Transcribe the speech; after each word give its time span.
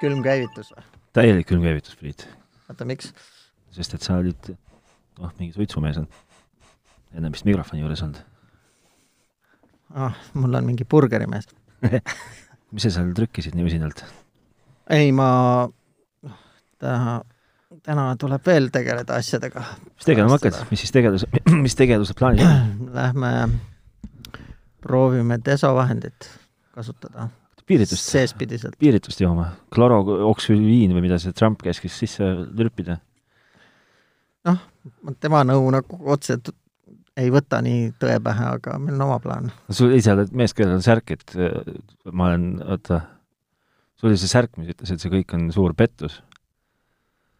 külmkäivitus 0.00 0.72
või? 0.74 0.84
täielik 1.16 1.48
külmkäivitus, 1.50 1.96
Priit. 2.00 2.26
oota, 2.68 2.86
miks? 2.88 3.12
sest 3.76 3.96
et 3.96 4.06
sa 4.06 4.18
olid, 4.20 4.52
noh, 5.20 5.32
mingi 5.38 5.56
suitsumees 5.56 6.00
on 6.02 6.08
ennem 7.16 7.34
vist 7.34 7.48
mikrofoni 7.48 7.84
juures 7.84 8.04
olnud 8.06 8.22
ah,. 9.94 10.16
mul 10.34 10.60
on 10.60 10.70
mingi 10.70 10.86
burgerimees 10.88 11.50
mis 12.72 12.86
sa 12.86 12.94
seal 12.98 13.12
trükkisid 13.16 13.56
nii 13.58 13.66
usinalt? 13.70 14.04
ei, 14.90 15.12
ma, 15.16 15.30
täna, 16.80 17.20
täna 17.86 18.06
tuleb 18.20 18.46
veel 18.46 18.70
tegeleda 18.74 19.18
asjadega. 19.20 19.64
mis 19.94 20.08
tegelema 20.08 20.38
hakkad, 20.38 20.62
mis 20.70 20.84
siis 20.84 20.94
tegelus, 20.94 21.26
mis 21.64 21.76
tegelused 21.78 22.18
plaanis 22.18 22.46
on? 22.50 22.94
Lähme 22.94 23.34
proovime 24.80 25.38
desovahendit 25.44 26.30
kasutada. 26.74 27.28
Piiritust? 27.70 28.08
seespidiselt. 28.14 28.78
piiritust 28.80 29.22
jooma? 29.22 29.52
klorooksüliin 29.74 30.94
või 30.96 31.06
mida 31.06 31.20
see 31.22 31.36
Trump 31.36 31.62
käskis 31.64 31.96
sisse 32.02 32.26
lürpida? 32.50 32.98
noh, 34.48 34.58
tema 35.20 35.44
nõu 35.46 35.70
nagu 35.74 36.00
otseselt 36.10 36.52
ei 37.20 37.30
võta 37.32 37.60
nii 37.64 37.90
tõe 38.00 38.16
pähe, 38.24 38.48
aga 38.56 38.78
meil 38.80 38.96
on 38.96 39.06
oma 39.08 39.18
plaan. 39.22 39.50
sul 39.72 39.94
ise 39.96 40.14
oled 40.14 40.32
mees, 40.36 40.54
kellel 40.56 40.78
on 40.78 40.84
särk, 40.84 41.14
et 41.16 41.36
äh, 41.36 41.76
ma 42.12 42.30
olen, 42.30 42.48
oota, 42.64 43.02
sul 44.00 44.10
oli 44.10 44.20
see 44.20 44.30
särk, 44.30 44.56
mis 44.60 44.72
ütles, 44.72 44.94
et 44.94 45.02
see 45.02 45.12
kõik 45.12 45.36
on 45.36 45.48
suur 45.54 45.76
pettus? 45.78 46.20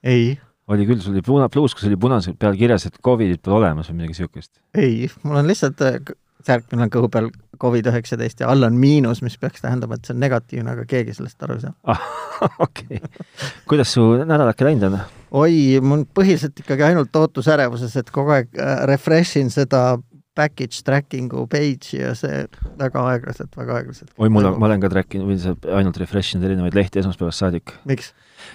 ei. 0.02 0.34
oli 0.70 0.86
küll, 0.88 1.02
sul 1.02 1.16
oli 1.16 1.24
puna, 1.26 1.48
pluus, 1.52 1.76
kus 1.76 1.88
oli 1.88 1.98
punasel 2.00 2.36
peal 2.40 2.58
kirjas, 2.58 2.88
et 2.88 2.98
Covidit 3.04 3.42
pole 3.44 3.60
olemas 3.62 3.90
või 3.90 4.00
midagi 4.00 4.18
niisugust? 4.18 4.52
ei, 4.76 5.08
mul 5.24 5.42
on 5.42 5.50
lihtsalt 5.50 5.86
äh, 5.86 6.00
särk, 6.46 6.66
millel 6.70 6.88
on 6.88 6.92
kõhu 6.96 7.10
peal 7.12 7.30
Covid-19 7.60 8.44
ja 8.44 8.50
all 8.50 8.64
on 8.64 8.76
miinus, 8.80 9.22
mis 9.22 9.36
peaks 9.40 9.64
tähendama, 9.64 9.98
et 9.98 10.08
see 10.08 10.16
on 10.16 10.22
negatiivne, 10.22 10.74
aga 10.74 10.86
keegi 10.88 11.14
sellest 11.16 11.42
aru 11.44 11.58
ei 11.58 11.64
saa. 11.66 11.74
ah, 11.92 12.04
okei 12.66 13.00
okay.. 13.00 13.50
kuidas 13.68 13.92
su 13.96 14.06
nädalake 14.20 14.68
läinud 14.68 14.88
on? 14.90 15.00
oi, 15.42 15.80
mul 15.84 16.06
põhiliselt 16.16 16.62
ikkagi 16.62 16.86
ainult 16.88 17.16
ootusärevuses, 17.16 17.96
et 18.00 18.14
kogu 18.14 18.36
aeg 18.38 18.54
äh, 18.56 18.84
refresh 18.90 19.40
in 19.40 19.52
seda 19.52 19.98
package 20.38 20.84
tracking'u 20.86 21.44
page'i 21.50 22.00
ja 22.00 22.14
see 22.18 22.44
väga 22.78 23.02
aeglaselt, 23.12 23.52
väga 23.58 23.80
aeglaselt. 23.80 24.12
oi, 24.16 24.30
mul 24.32 24.48
on, 24.48 24.58
ma 24.62 24.68
olen 24.70 24.82
ka 24.82 24.90
track 24.92 25.18
inud 25.18 25.30
või 25.30 25.74
ainult 25.76 26.00
refresh 26.00 26.36
inud 26.36 26.46
erinevaid 26.48 26.76
lehti 26.78 27.02
esmaspäevast 27.02 27.44
saadik. 27.44 27.74
miks? 27.88 28.12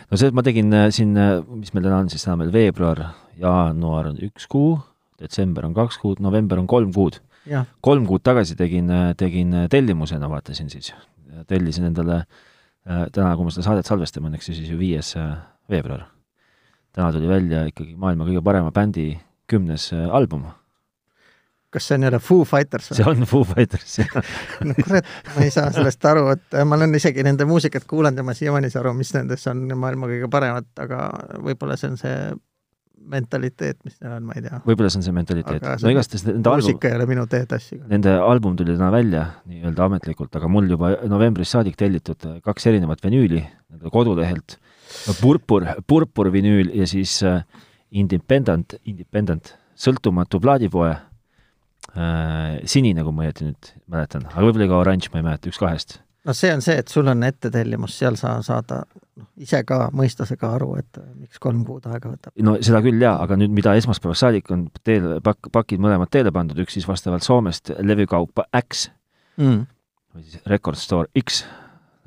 no 0.10 0.20
see, 0.20 0.32
et 0.32 0.38
ma 0.38 0.44
tegin 0.46 0.74
äh, 0.74 0.90
siin, 0.96 1.14
äh, 1.20 1.38
mis 1.60 1.74
meil 1.76 1.86
täna 1.88 2.02
on 2.04 2.12
siis, 2.12 2.26
täna 2.26 2.40
meil 2.42 2.54
veebruar, 2.56 3.04
jaanuar 3.42 4.12
on 4.14 4.20
üks 4.30 4.48
kuu, 4.52 4.78
detsember 5.22 5.68
on 5.68 5.76
kaks 5.78 6.00
kuud, 6.02 6.24
november 6.24 6.62
on 6.62 6.70
kolm 6.70 6.94
kuud. 6.96 7.20
Kolm 7.82 8.08
kuud 8.10 8.24
tagasi 8.26 8.58
tegin, 8.58 8.90
tegin 9.18 9.54
tellimusena, 9.72 10.30
vaatasin 10.30 10.70
siis, 10.74 10.94
tellisin 11.48 11.92
endale 11.92 12.24
täna, 12.86 13.36
kui 13.36 13.46
ma 13.46 13.54
seda 13.54 13.70
saadet 13.70 13.88
salvestame, 13.90 14.32
õnneks 14.32 14.52
siis 14.52 14.66
ju 14.70 14.78
viies 14.80 15.14
veebruar 15.70 16.08
täna 16.96 17.12
tuli 17.12 17.28
välja 17.28 17.66
ikkagi 17.70 17.96
maailma 18.00 18.28
kõige 18.28 18.44
parema 18.44 18.72
bändi 18.72 19.10
kümnes 19.52 19.92
äh, 19.94 20.08
album. 20.16 20.46
kas 21.76 21.90
see 21.90 21.98
on 21.98 22.06
jälle 22.08 22.20
Foo 22.24 22.46
Fighters 22.48 22.88
või? 22.90 22.98
see 22.98 23.08
on 23.12 23.26
Foo 23.28 23.44
Fighters, 23.44 23.98
jah 24.00 24.14
no 24.68 24.76
kurat, 24.80 25.10
ma 25.36 25.44
ei 25.44 25.52
saa 25.52 25.74
sellest 25.76 26.06
aru, 26.08 26.30
et 26.32 26.60
ma 26.64 26.78
olen 26.80 26.96
isegi 26.96 27.26
nende 27.28 27.48
muusikat 27.50 27.84
kuulanud 27.90 28.22
ja 28.22 28.24
ma 28.24 28.36
siiamaani 28.38 28.72
ei 28.72 28.76
saa 28.76 28.86
aru, 28.86 28.94
mis 28.96 29.12
nendes 29.18 29.44
on 29.52 29.66
maailma 29.76 30.08
kõige 30.12 30.32
paremat, 30.32 30.70
aga 30.86 31.10
võib-olla 31.44 31.76
see 31.80 31.92
on 31.92 32.00
see 32.00 32.16
mentaliteet, 33.16 33.78
mis 33.86 33.98
neil 34.02 34.16
on, 34.18 34.26
ma 34.28 34.36
ei 34.38 34.46
tea. 34.46 34.60
võib-olla 34.66 34.90
see 34.92 35.02
on 35.02 35.06
see 35.08 35.16
mentaliteet. 35.16 35.66
no 35.84 35.94
igastahes 35.94 36.26
nende 36.28 36.50
album 36.50 36.72
muusika 36.72 36.90
ei 36.90 36.98
ole 36.98 37.08
minu 37.10 37.26
teetassi. 37.30 37.80
Nende 37.92 38.16
album 38.18 38.56
tuli 38.60 38.76
täna 38.76 38.92
välja 38.94 39.26
nii-öelda 39.50 39.90
ametlikult, 39.90 40.36
aga 40.40 40.50
mul 40.52 40.70
juba 40.72 40.96
novembrist 41.12 41.58
saadik 41.58 41.78
tellitud 41.80 42.30
kaks 42.46 42.70
erinevat 42.72 43.04
vinüüli 43.06 43.44
nende 43.44 43.94
kodulehelt 43.94 44.58
purpur, 45.20 45.68
purpur 45.88 46.32
vinüül 46.34 46.72
ja 46.76 46.88
siis 46.90 47.18
äh, 47.24 47.44
Independent, 47.96 48.76
Independent, 48.90 49.54
sõltumatu 49.80 50.40
plaadipoe 50.44 50.92
äh,, 50.92 52.58
sinine, 52.68 53.06
kui 53.06 53.16
ma 53.16 53.28
õieti 53.28 53.50
nüüd 53.50 53.72
mäletan, 53.92 54.26
aga 54.32 54.48
võib-olla 54.48 54.72
ka 54.72 54.82
oranž, 54.82 55.12
ma 55.14 55.22
ei 55.22 55.28
mäleta, 55.30 55.52
üks 55.52 55.62
kahest. 55.62 56.00
No 56.26 56.34
see 56.34 56.54
on 56.54 56.64
see, 56.66 56.78
et 56.82 56.92
sul 56.92 57.08
on 57.12 57.24
ettetellimus, 57.28 57.98
seal 58.00 58.18
sa 58.20 58.36
saada 58.46 58.82
noh, 58.90 59.28
ise 59.42 59.62
ka 59.68 59.90
mõista 59.96 60.28
seda 60.28 60.52
aru, 60.58 60.72
et 60.82 61.00
äh, 61.02 61.08
miks 61.26 61.42
kolm 61.42 61.64
kuud 61.68 61.86
aega 61.92 62.12
võtab. 62.12 62.34
no 62.46 62.58
seda 62.66 62.82
küll 62.86 63.02
jaa, 63.02 63.16
aga 63.24 63.38
nüüd, 63.40 63.54
mida 63.56 63.76
esmaspäevast 63.80 64.26
saadik 64.26 64.52
on 64.56 64.68
teele, 64.84 65.20
pakk, 65.26 65.52
pakid 65.54 65.84
mõlemad 65.84 66.12
teele 66.14 66.34
pandud, 66.36 66.60
üks 66.66 66.78
siis 66.78 66.88
vastavalt 66.90 67.26
Soomest 67.26 67.74
levükaupa 67.80 68.48
X 68.64 68.90
mm. 69.42 69.64
või 70.16 70.28
siis 70.28 70.46
Record 70.50 70.82
Store 70.82 71.12
X 71.24 71.44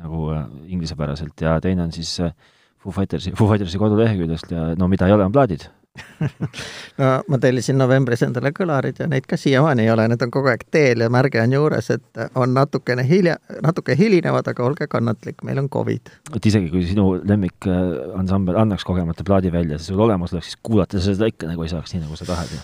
nagu 0.02 0.28
äh, 0.34 0.46
inglisepäraselt 0.74 1.46
ja 1.46 1.58
teine 1.62 1.86
on 1.86 1.94
siis 1.94 2.18
äh, 2.24 2.34
Foo 2.78 2.94
Fightersi, 2.94 3.34
Foo 3.38 3.50
Fightersi 3.50 3.80
koduleheküljest 3.80 4.54
ja 4.54 4.72
no 4.78 4.90
mida 4.90 5.08
ei 5.08 5.16
ole, 5.16 5.26
on 5.26 5.34
plaadid 5.34 5.66
no 6.98 7.10
ma 7.28 7.38
tellisin 7.42 7.78
novembris 7.78 8.22
endale 8.26 8.52
kõlarid 8.54 9.00
ja 9.02 9.08
neid 9.10 9.26
ka 9.28 9.38
siiamaani 9.40 9.86
ei 9.86 9.90
ole, 9.92 10.06
need 10.10 10.22
on 10.24 10.32
kogu 10.34 10.50
aeg 10.52 10.64
teel 10.70 11.04
ja 11.04 11.10
märge 11.12 11.40
on 11.42 11.54
juures, 11.56 11.90
et 11.94 12.22
on 12.38 12.54
natukene 12.54 13.04
hilja, 13.08 13.36
natuke 13.64 13.96
hilinevad, 13.98 14.48
aga 14.50 14.66
olge 14.66 14.88
kannatlik, 14.90 15.42
meil 15.46 15.62
on 15.62 15.70
Covid. 15.72 16.12
et 16.34 16.50
isegi 16.50 16.70
kui 16.72 16.84
sinu 16.88 17.10
lemmikansambel 17.18 18.56
äh, 18.56 18.62
annaks 18.62 18.86
kogemata 18.88 19.26
plaadi 19.26 19.52
välja, 19.52 19.78
siis 19.78 19.92
sul 19.92 20.04
olemas 20.06 20.34
oleks, 20.34 20.52
siis 20.52 20.60
kuulata 20.62 21.00
seda 21.02 21.30
ikka 21.30 21.50
nagu 21.50 21.66
ei 21.66 21.72
saaks 21.72 21.94
nii, 21.94 22.04
nagu 22.06 22.18
sa 22.18 22.28
tahad 22.28 22.52
ju. 22.54 22.60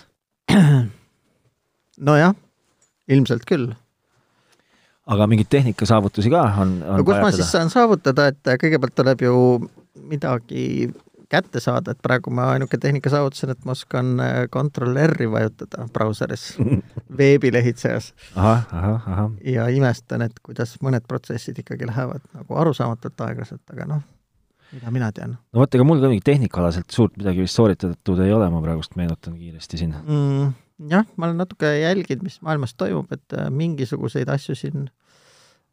nojah, 2.10 2.36
ilmselt 3.08 3.48
küll 3.48 3.72
aga 5.04 5.26
mingeid 5.28 5.50
tehnikasaavutusi 5.52 6.32
ka 6.32 6.44
on, 6.62 6.78
on 6.82 7.00
no 7.00 7.06
kus 7.06 7.20
ma 7.20 7.32
siis 7.34 7.50
saan 7.52 7.72
saavutada, 7.72 8.30
et 8.32 8.54
kõigepealt 8.60 8.96
tuleb 8.96 9.24
ju 9.26 9.34
midagi 10.08 10.88
kätte 11.28 11.60
saada, 11.60 11.94
et 11.94 12.02
praegu 12.02 12.32
ma 12.34 12.50
ainuke 12.54 12.78
tehnika 12.80 13.10
saavutasin, 13.12 13.52
et 13.54 13.64
ma 13.64 13.74
oskan 13.74 14.14
Ctrl 14.52 14.96
äh, 14.96 15.08
R-i 15.10 15.28
vajutada 15.30 15.88
brauseris 15.92 16.46
veebilehitsejas. 17.18 18.12
ja 19.44 19.68
imestan, 19.68 20.22
et 20.22 20.40
kuidas 20.42 20.76
mõned 20.82 21.06
protsessid 21.08 21.58
ikkagi 21.64 21.88
lähevad 21.90 22.24
nagu 22.34 22.60
arusaamatult 22.60 23.24
aeglaselt, 23.26 23.62
aga 23.72 23.88
noh, 23.94 24.02
mida 24.74 24.90
mina 24.94 25.12
tean. 25.12 25.36
no 25.52 25.62
vot, 25.62 25.74
ega 25.74 25.86
mul 25.86 26.02
ka 26.02 26.10
mingit 26.10 26.26
tehnikaalaselt 26.28 26.90
suurt 26.94 27.16
midagi 27.20 27.44
vist 27.44 27.58
sooritatud 27.58 28.20
ei 28.24 28.34
ole, 28.34 28.50
ma 28.50 28.62
praegust 28.64 28.98
meenutan 29.00 29.38
kiiresti 29.38 29.80
siin 29.80 29.94
mm,. 30.00 30.52
jah, 30.90 31.06
ma 31.16 31.28
olen 31.28 31.40
natuke 31.44 31.70
jälginud, 31.80 32.26
mis 32.26 32.40
maailmas 32.44 32.76
toimub, 32.78 33.10
et 33.14 33.38
äh, 33.38 33.50
mingisuguseid 33.50 34.30
asju 34.34 34.58
siin 34.58 34.88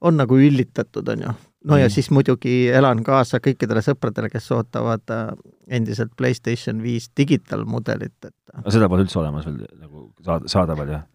on 0.02 0.18
nagu 0.18 0.38
üllitatud, 0.38 1.08
on 1.14 1.26
ju 1.28 1.34
no 1.64 1.78
ja 1.78 1.86
mm. 1.86 1.90
siis 1.90 2.10
muidugi 2.12 2.56
elan 2.74 3.04
kaasa 3.04 3.40
kõikidele 3.44 3.84
sõpradele, 3.86 4.30
kes 4.34 4.50
ootavad 4.56 5.14
äh, 5.14 5.30
endiselt 5.78 6.14
PlayStation 6.18 6.82
viis 6.84 7.10
digitaalmudelit, 7.18 8.18
et 8.26 8.34
äh, 8.34 8.60
aga 8.60 8.74
seda 8.74 8.90
pole 8.90 9.06
üldse 9.06 9.20
olemas 9.22 9.48
veel 9.48 9.64
nagu 9.78 10.10
saad-, 10.26 10.48
saadaval, 10.52 10.96
jah? 10.98 11.06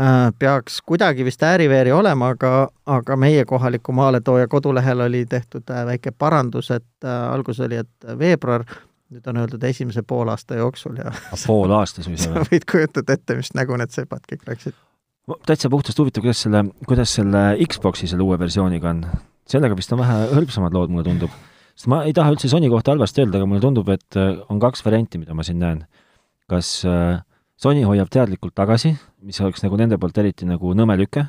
Äh, 0.00 0.30
peaks 0.38 0.80
kuidagi 0.86 1.26
vist 1.26 1.42
ääri-veeri 1.46 1.92
olema, 1.94 2.32
aga, 2.34 2.54
aga 2.90 3.18
meie 3.20 3.44
kohaliku 3.48 3.94
maaletooja 3.94 4.48
kodulehel 4.50 5.04
oli 5.06 5.22
tehtud 5.30 5.70
väike 5.90 6.14
parandus, 6.18 6.72
et 6.74 7.08
alguses 7.30 7.66
oli, 7.68 7.78
et 7.84 8.18
veebruar, 8.18 8.64
nüüd 9.14 9.28
on 9.30 9.44
öeldud 9.44 9.62
esimese 9.68 10.02
poolaasta 10.02 10.56
jooksul 10.58 10.96
ja 10.98 11.12
pool 11.46 11.70
aasta 11.76 12.02
suisa 12.02 12.32
või? 12.32 12.40
sa 12.40 12.48
võid 12.50 12.66
kujutada 12.70 13.18
ette, 13.18 13.36
mis 13.38 13.52
nägu 13.54 13.76
need 13.78 13.92
sepad 13.94 14.24
kõik 14.32 14.48
läksid. 14.48 14.74
Täitsa 15.48 15.70
puhtast 15.72 15.98
huvitav, 16.00 16.24
kuidas 16.24 16.42
selle, 16.44 16.64
kuidas 16.88 17.14
selle 17.16 17.44
Xbox'i 17.64 18.08
selle 18.10 18.26
uue 18.26 18.38
versiooniga 18.40 18.90
on? 18.92 19.04
sellega 19.48 19.76
vist 19.76 19.92
on 19.92 20.00
vähe 20.00 20.16
hõlpsamad 20.32 20.72
lood, 20.76 20.92
mulle 20.92 21.04
tundub. 21.04 21.32
sest 21.74 21.88
ma 21.92 22.02
ei 22.08 22.14
taha 22.16 22.32
üldse 22.32 22.48
Sony 22.48 22.70
kohta 22.72 22.94
halvasti 22.94 23.24
öelda, 23.24 23.40
aga 23.40 23.48
mulle 23.48 23.60
tundub, 23.64 23.88
et 23.92 24.18
äh, 24.20 24.36
on 24.48 24.60
kaks 24.60 24.84
varianti, 24.86 25.20
mida 25.20 25.36
ma 25.36 25.44
siin 25.44 25.60
näen. 25.60 25.84
kas 26.48 26.80
äh, 26.88 27.22
Sony 27.60 27.84
hoiab 27.86 28.10
teadlikult 28.12 28.54
tagasi, 28.56 28.94
mis 29.24 29.40
oleks 29.40 29.64
nagu 29.64 29.76
nende 29.80 29.98
poolt 30.00 30.18
eriti 30.20 30.48
nagu 30.48 30.72
nõme 30.76 30.96
lüke, 31.00 31.26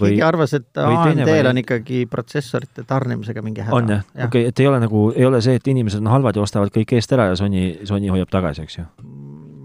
või 0.00 0.14
keegi 0.14 0.24
arvas, 0.26 0.54
et 0.56 0.80
AMD-l 0.80 1.50
on 1.50 1.60
ikkagi 1.60 2.04
protsessorite 2.10 2.82
tarnimisega 2.88 3.42
mingi 3.46 3.62
häda. 3.62 3.76
on 3.76 3.92
jah 3.94 4.02
ja.? 4.02 4.26
okei 4.26 4.46
okay,, 4.46 4.50
et 4.50 4.62
ei 4.62 4.70
ole 4.70 4.80
nagu, 4.82 5.04
ei 5.14 5.26
ole 5.26 5.42
see, 5.44 5.54
et 5.60 5.70
inimesed 5.70 6.02
on 6.02 6.10
halvad 6.10 6.38
ja 6.38 6.42
ostavad 6.42 6.74
kõik 6.74 6.96
eest 6.98 7.14
ära 7.14 7.28
ja 7.30 7.38
Sony, 7.38 7.68
Sony 7.86 8.10
hoiab 8.10 8.32
tagasi, 8.32 8.66
eks 8.66 8.80
ju? 8.80 8.88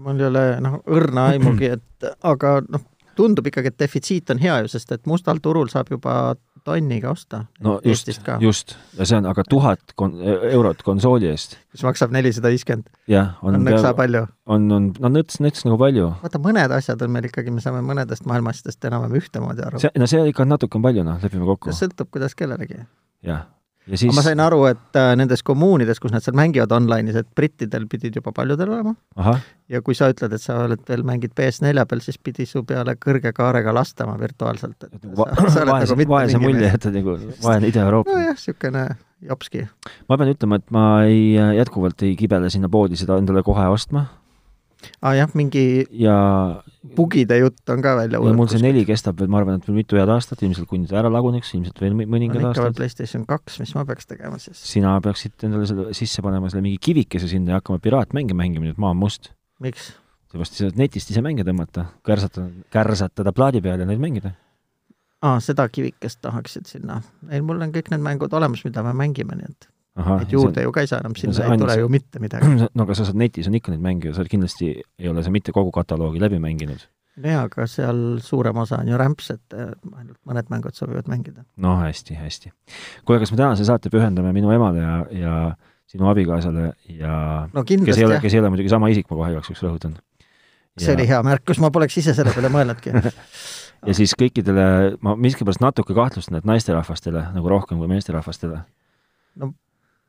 mul 0.00 0.22
ei 0.22 0.28
ole 0.30 0.44
noh, 0.62 0.78
õrna 0.90 1.30
aimugi, 1.34 1.74
et 1.76 2.10
aga 2.26 2.60
noh, 2.66 2.86
tundub 3.20 3.50
ikkagi, 3.50 3.72
et 3.72 3.80
defitsiit 3.80 4.32
on 4.32 4.40
hea 4.40 4.62
ju, 4.64 4.72
sest 4.72 4.96
et 4.96 5.04
mustal 5.10 5.42
turul 5.44 5.68
saab 5.72 5.92
juba 5.92 6.14
tonniga 6.64 7.10
osta. 7.10 7.44
no 7.64 7.78
just, 7.84 8.08
just, 8.40 8.76
ja 8.98 9.06
see 9.08 9.18
on 9.18 9.28
aga 9.30 9.44
tuhat 9.48 9.94
kon-, 10.00 10.18
eurot 10.50 10.82
konsooli 10.86 11.30
eest. 11.30 11.56
mis 11.74 11.84
maksab 11.86 12.12
nelisada 12.14 12.52
viiskümmend. 12.52 12.90
jah, 13.10 13.36
on 13.42 13.56
on 13.58 13.64
nõksa 13.68 13.94
palju. 13.96 14.26
on, 14.46 14.66
on, 14.76 14.90
no 14.98 15.12
nõts, 15.12 15.40
nõts 15.44 15.64
nagu 15.68 15.78
palju. 15.80 16.10
vaata, 16.24 16.42
mõned 16.42 16.76
asjad 16.76 17.06
on 17.06 17.14
meil 17.14 17.30
ikkagi, 17.30 17.54
me 17.54 17.64
saame 17.64 17.84
mõnedest 17.86 18.28
maailma 18.28 18.54
asjadest 18.54 18.90
enam-vähem 18.90 19.20
ühtemoodi 19.22 19.66
aru. 19.68 19.82
see, 19.84 19.92
no 20.00 20.10
see 20.10 20.26
ikka 20.32 20.48
natuke 20.48 20.80
on 20.80 20.88
palju, 20.88 21.06
noh, 21.06 21.22
lepime 21.22 21.48
kokku. 21.54 21.76
sõltub, 21.76 22.12
kuidas 22.12 22.36
kellelegi. 22.38 22.84
jah 23.26 23.48
siis 23.88 24.14
ma 24.14 24.24
sain 24.24 24.40
aru, 24.42 24.64
et 24.70 24.98
äh, 24.98 25.12
nendes 25.18 25.42
kommuunides, 25.46 26.00
kus 26.02 26.12
nad 26.14 26.24
seal 26.24 26.36
mängivad 26.38 26.72
online'is, 26.76 27.18
et 27.20 27.28
brittidel 27.36 27.86
pidid 27.90 28.16
juba 28.20 28.32
paljudel 28.36 28.72
olema. 28.76 28.94
ja 29.70 29.82
kui 29.86 29.96
sa 29.98 30.10
ütled, 30.12 30.34
et 30.36 30.42
sa 30.42 30.60
oled 30.66 30.82
veel, 30.88 31.04
mängid 31.06 31.34
PS4 31.38 31.86
peal, 31.88 32.02
siis 32.04 32.18
pidi 32.18 32.46
su 32.48 32.62
peale 32.68 32.96
kõrge 33.00 33.32
kaarega 33.36 33.74
lastama 33.74 34.16
virtuaalselt, 34.20 34.88
vaese, 35.16 35.64
nagu 35.64 36.08
vaese 36.10 36.40
mulje 36.42 36.72
jätad 36.72 36.96
nagu 36.96 37.16
vaene 37.44 37.70
Ida-Euroopa. 37.72 38.14
nojah, 38.14 38.36
niisugune 38.36 38.86
jopski. 39.26 39.66
ma 40.08 40.20
pean 40.20 40.32
ütlema, 40.34 40.60
et 40.60 40.70
ma 40.74 40.86
ei, 41.08 41.34
jätkuvalt 41.58 42.06
ei 42.06 42.16
kibele 42.18 42.50
sinna 42.52 42.70
poodi 42.72 42.98
seda 43.00 43.18
endale 43.20 43.44
kohe 43.46 43.66
ostma. 43.72 44.06
Aa 45.00 45.10
ah, 45.10 45.14
jah, 45.18 45.32
mingi 45.36 45.84
ja 45.92 46.16
bugide 46.96 47.36
jutt 47.40 47.72
on 47.72 47.82
ka 47.84 47.94
välja 47.98 48.20
ja 48.24 48.34
mul 48.36 48.48
see 48.50 48.62
neli 48.62 48.84
kestab 48.88 49.18
veel, 49.20 49.30
ma 49.32 49.40
arvan, 49.42 49.60
et 49.60 49.68
veel 49.68 49.78
mitu 49.80 49.98
head 50.00 50.10
aastat, 50.12 50.42
ilmselt 50.46 50.68
kuni 50.70 50.88
ta 50.90 51.00
ära 51.02 51.12
laguneks, 51.12 51.52
ilmselt 51.56 51.80
veel 51.82 51.96
mõningad 52.00 52.44
aastad. 52.50 52.76
PlayStation 52.78 53.26
kaks, 53.28 53.60
mis 53.62 53.74
ma 53.76 53.84
peaks 53.88 54.08
tegema 54.10 54.40
siis? 54.42 54.60
sina 54.72 54.96
peaksid 55.04 55.48
endale 55.48 55.68
selle 55.68 55.96
sisse 55.96 56.24
panema 56.24 56.52
selle 56.52 56.64
mingi 56.66 56.80
kivikese 56.88 57.28
sinna 57.30 57.54
ja 57.54 57.60
hakkama 57.60 57.82
piraatmänge 57.84 58.36
mängima, 58.36 58.68
nii 58.68 58.76
et 58.76 58.80
maa 58.82 58.94
on 58.94 59.02
must. 59.02 59.32
miks? 59.60 59.92
seepärast 60.30 60.56
sa 60.56 60.68
saad 60.68 60.78
netist 60.78 61.10
ise 61.10 61.24
mänge 61.24 61.44
tõmmata, 61.46 61.88
kärsatada, 62.06 62.48
kärsatada 62.72 63.34
plaadi 63.36 63.62
peal 63.64 63.82
ja 63.82 63.88
neid 63.88 64.00
mängida. 64.02 64.32
aa, 65.20 65.40
seda 65.44 65.68
kivikest 65.68 66.22
tahaksid 66.24 66.70
sinna. 66.70 67.02
ei, 67.28 67.42
mul 67.44 67.60
on 67.60 67.74
kõik 67.74 67.92
need 67.92 68.04
mängud 68.06 68.32
olemas, 68.32 68.64
mida 68.64 68.84
me 68.86 68.96
mängime, 68.96 69.36
nii 69.36 69.52
et 69.52 69.70
Aha, 70.00 70.20
et 70.24 70.32
juurde 70.34 70.58
see, 70.58 70.66
ju 70.66 70.72
ka 70.74 70.84
ei 70.84 70.90
saa 70.90 71.02
enam, 71.02 71.16
sinna 71.18 71.50
ei 71.52 71.60
tule 71.60 71.76
ju 71.82 71.90
mitte 71.92 72.22
midagi. 72.22 72.48
no 72.76 72.86
aga 72.86 72.96
sa 72.98 73.06
saad 73.08 73.20
netis, 73.20 73.50
on 73.50 73.58
ikka 73.58 73.74
neid 73.74 73.84
mänge 73.84 74.10
ju, 74.10 74.16
sa 74.16 74.26
kindlasti 74.26 74.72
ei 74.80 75.10
ole 75.10 75.24
sa 75.26 75.32
mitte 75.34 75.54
kogu 75.56 75.72
kataloogi 75.74 76.22
läbi 76.22 76.40
mänginud. 76.42 76.86
jaa, 77.20 77.46
aga 77.48 77.66
seal 77.68 78.20
suurem 78.24 78.60
osa 78.62 78.78
on 78.80 78.88
ju 78.88 79.00
rämps, 79.00 79.32
et 79.34 79.56
äh, 79.56 79.72
ainult 79.92 80.18
mõned 80.28 80.52
mängud 80.52 80.78
sobivad 80.78 81.10
mängida. 81.10 81.44
no 81.60 81.76
hästi, 81.82 82.16
hästi. 82.20 82.52
kuule, 83.04 83.20
kas 83.22 83.34
me 83.34 83.40
tänase 83.40 83.66
saate 83.68 83.92
pühendame 83.92 84.32
minu 84.36 84.52
emale 84.54 84.84
ja, 84.84 84.94
ja 85.12 85.34
sinu 85.90 86.08
abikaasale 86.08 86.70
ja 86.96 87.16
no 87.52 87.66
kindlasti, 87.66 87.92
kes 87.92 88.00
ei 88.00 88.08
ole, 88.08 88.20
kes 88.22 88.36
ei 88.36 88.44
ole 88.44 88.54
muidugi 88.54 88.72
sama 88.72 88.92
isik, 88.92 89.10
ma 89.10 89.20
kohe 89.20 89.34
igaks 89.34 89.52
juhuks 89.52 89.66
rõhutan 89.66 89.98
see 90.80 90.94
oli 90.94 91.08
hea 91.08 91.18
märkus, 91.26 91.58
ma 91.60 91.70
poleks 91.74 91.98
ise 92.00 92.14
selle 92.16 92.32
peale 92.34 92.50
mõelnudki 92.52 92.94
ja 93.88 93.96
siis 93.96 94.14
kõikidele, 94.18 94.66
ma 95.04 95.16
miskipärast 95.18 95.62
natuke 95.62 95.96
kahtlustan, 95.96 96.38
et 96.40 96.48
naisterahvastele 96.48 97.24
nagu 97.34 97.52
rohkem 97.52 97.80
kui 97.80 97.90
meesterahvastele. 97.90 98.62
no 99.40 99.52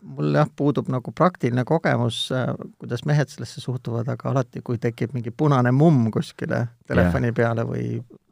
mul 0.01 0.35
jah, 0.35 0.49
puudub 0.55 0.89
nagu 0.91 1.13
praktiline 1.15 1.63
kogemus, 1.67 2.23
äh, 2.35 2.49
kuidas 2.81 3.05
mehed 3.05 3.29
sellesse 3.29 3.61
suhtuvad, 3.61 4.09
aga 4.11 4.29
alati, 4.31 4.61
kui 4.65 4.79
tekib 4.81 5.13
mingi 5.13 5.31
punane 5.31 5.71
mumm 5.75 6.09
kuskile 6.13 6.65
telefoni 6.89 7.29
yeah. 7.29 7.37
peale 7.37 7.65
või 7.69 7.85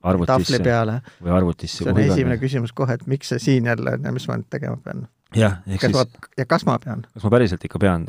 arvutisse 0.03 0.33
tahvli 0.33 0.63
peale, 0.63 0.99
või 1.21 1.33
arvutisse. 1.37 1.83
see 1.83 1.91
on 1.93 2.01
esimene 2.03 2.37
küsimus 2.41 2.73
kohe, 2.75 2.97
et 2.97 3.05
miks 3.07 3.33
see 3.33 3.41
siin 3.43 3.69
jälle 3.69 3.97
on 3.97 4.07
ja 4.09 4.13
mis 4.15 4.27
ma 4.29 4.39
nüüd 4.39 4.49
tegema 4.49 4.79
pean. 4.83 5.07
jah, 5.35 5.59
ehk 5.67 5.83
kas 5.85 5.95
siis 5.95 6.31
ja 6.41 6.47
kas 6.49 6.65
ma 6.69 6.79
pean? 6.83 7.05
kas 7.13 7.25
ma 7.25 7.33
päriselt 7.35 7.65
ikka 7.65 7.81
pean? 7.81 8.07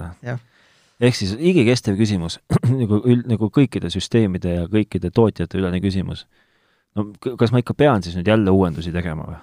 ehk 1.00 1.18
siis 1.18 1.36
igikestev 1.38 1.98
küsimus 2.00 2.38
nagu 2.82 3.02
üld, 3.04 3.26
nagu 3.30 3.50
kõikide 3.52 3.92
süsteemide 3.92 4.56
ja 4.60 4.68
kõikide 4.70 5.12
tootjate 5.14 5.60
ülene 5.60 5.82
küsimus. 5.84 6.26
no 6.96 7.10
kas 7.36 7.52
ma 7.52 7.62
ikka 7.64 7.74
pean 7.74 8.06
siis 8.06 8.16
nüüd 8.18 8.28
jälle 8.30 8.54
uuendusi 8.54 8.92
tegema 8.94 9.26
või? 9.28 9.40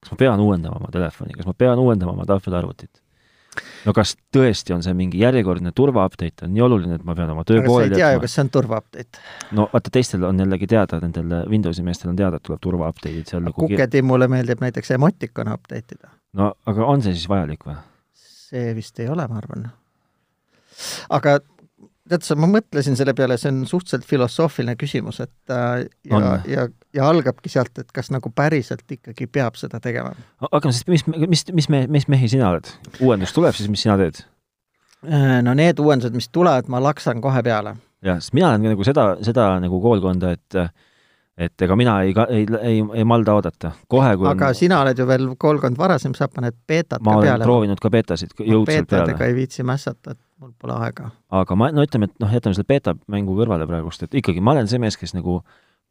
kas 0.00 0.14
ma 0.14 0.22
pean 0.24 0.40
uuendama 0.40 0.78
oma 0.80 0.92
telefoni, 0.94 1.34
kas 1.34 1.48
ma 1.48 1.56
pean 1.58 1.82
uuendama 1.82 2.14
oma 2.14 2.28
tahvelarvutit? 2.28 3.02
No 3.86 3.94
kas 3.96 4.14
tõesti 4.34 4.74
on 4.76 4.84
see 4.84 4.94
mingi 4.98 5.20
järjekordne 5.22 5.72
turva-update 5.76 6.46
on 6.46 6.54
nii 6.54 6.64
oluline, 6.66 6.98
et 7.00 7.06
ma 7.06 7.16
pean 7.18 7.32
oma 7.34 7.44
töö 7.48 7.62
pooleli 7.64 7.94
jätma? 7.94 7.96
sa 7.96 7.96
ei 7.96 8.02
tea 8.02 8.12
ju, 8.16 8.22
kas 8.24 8.36
see 8.36 8.44
on 8.44 8.52
turva-update? 8.58 9.24
no 9.58 9.68
vaata, 9.72 9.94
teistel 9.98 10.28
on 10.28 10.44
jällegi 10.44 10.70
teada, 10.70 11.00
nendel 11.02 11.34
Windowsi 11.50 11.86
meestel 11.86 12.12
on 12.12 12.20
teada, 12.20 12.40
et 12.40 12.46
tuleb 12.46 12.62
turva-update'id 12.66 13.32
seal 13.32 13.44
nagu 13.46 13.66
Kuketimule 13.66 14.28
meeldib 14.32 14.62
näiteks 14.64 14.94
emotikone 14.98 15.56
update 15.56 15.98
ida. 15.98 16.12
no 16.38 16.52
aga 16.66 16.92
on 16.94 17.04
see 17.04 17.16
siis 17.16 17.28
vajalik 17.32 17.66
või? 17.68 17.78
see 18.46 18.70
vist 18.76 19.00
ei 19.02 19.10
ole, 19.12 19.26
ma 19.30 19.40
arvan 19.42 19.68
aga 21.10 21.38
tead 22.10 22.26
sa, 22.26 22.36
ma 22.38 22.48
mõtlesin 22.50 22.96
selle 22.98 23.14
peale, 23.16 23.38
see 23.40 23.50
on 23.52 23.64
suhteliselt 23.68 24.06
filosoofiline 24.08 24.76
küsimus, 24.78 25.20
et 25.24 25.54
äh, 25.54 25.86
ja, 26.10 26.20
ja, 26.50 26.66
ja 26.96 27.08
algabki 27.10 27.50
sealt, 27.52 27.74
et 27.82 27.92
kas 27.94 28.10
nagu 28.14 28.30
päriselt 28.34 28.86
ikkagi 28.98 29.28
peab 29.30 29.58
seda 29.60 29.80
tegema. 29.82 30.14
aga 30.50 30.72
siis 30.72 30.86
mis, 30.90 31.06
mis, 31.26 31.46
mis 31.60 31.70
me, 31.72 31.84
mis 31.98 32.08
mehi 32.12 32.30
sina 32.32 32.50
oled? 32.54 32.70
uuendus 33.00 33.34
tuleb, 33.36 33.56
siis 33.58 33.70
mis 33.72 33.84
sina 33.86 33.98
teed? 34.00 34.22
Äh, 35.06 35.38
no 35.44 35.54
need 35.58 35.80
uuendused, 35.82 36.14
mis 36.16 36.30
tulevad, 36.32 36.70
ma 36.72 36.82
laksan 36.82 37.22
kohe 37.24 37.42
peale. 37.46 37.76
jah, 38.06 38.20
sest 38.20 38.36
mina 38.36 38.52
olen 38.52 38.70
nagu 38.74 38.86
seda, 38.86 39.12
seda 39.26 39.54
nagu 39.62 39.80
koolkonda, 39.82 40.34
et 40.36 40.60
et 41.36 41.62
ega 41.66 41.76
mina 41.76 41.98
ei, 42.00 42.14
ei, 42.32 42.46
ei, 42.62 42.78
ei 42.96 43.04
malda 43.04 43.34
oodata. 43.36 43.74
kohe, 43.92 44.14
kui 44.16 44.28
aga 44.30 44.52
on... 44.52 44.56
sina 44.56 44.80
oled 44.84 44.98
ju 44.98 45.06
veel 45.08 45.26
koolkond 45.38 45.76
varasem, 45.78 46.14
sa 46.16 46.30
paned 46.32 46.56
beetat 46.68 47.02
ma 47.02 47.18
ka 47.18 47.24
peale. 47.26 47.26
ma 47.28 47.34
olen 47.34 47.50
proovinud 47.50 47.82
ka 47.82 47.92
beetasid 47.92 48.32
jõudsalt 48.38 48.70
peale. 48.70 48.86
beetadega 48.86 49.28
ei 49.28 49.36
viitsi 49.36 49.66
mässata, 49.66 50.16
et 50.16 50.22
mul 50.40 50.52
pole 50.60 50.76
aega. 50.86 51.10
aga 51.40 51.58
ma, 51.58 51.70
no 51.74 51.84
ütleme, 51.86 52.10
et 52.10 52.22
noh, 52.22 52.32
jätame 52.32 52.56
selle 52.56 52.68
beeta 52.68 52.96
mängu 53.12 53.36
kõrvale 53.38 53.68
praegust, 53.68 54.06
et 54.06 54.16
ikkagi 54.22 54.42
ma 54.44 54.56
olen 54.56 54.70
see 54.70 54.80
mees, 54.82 54.98
kes 55.00 55.14
nagu 55.16 55.40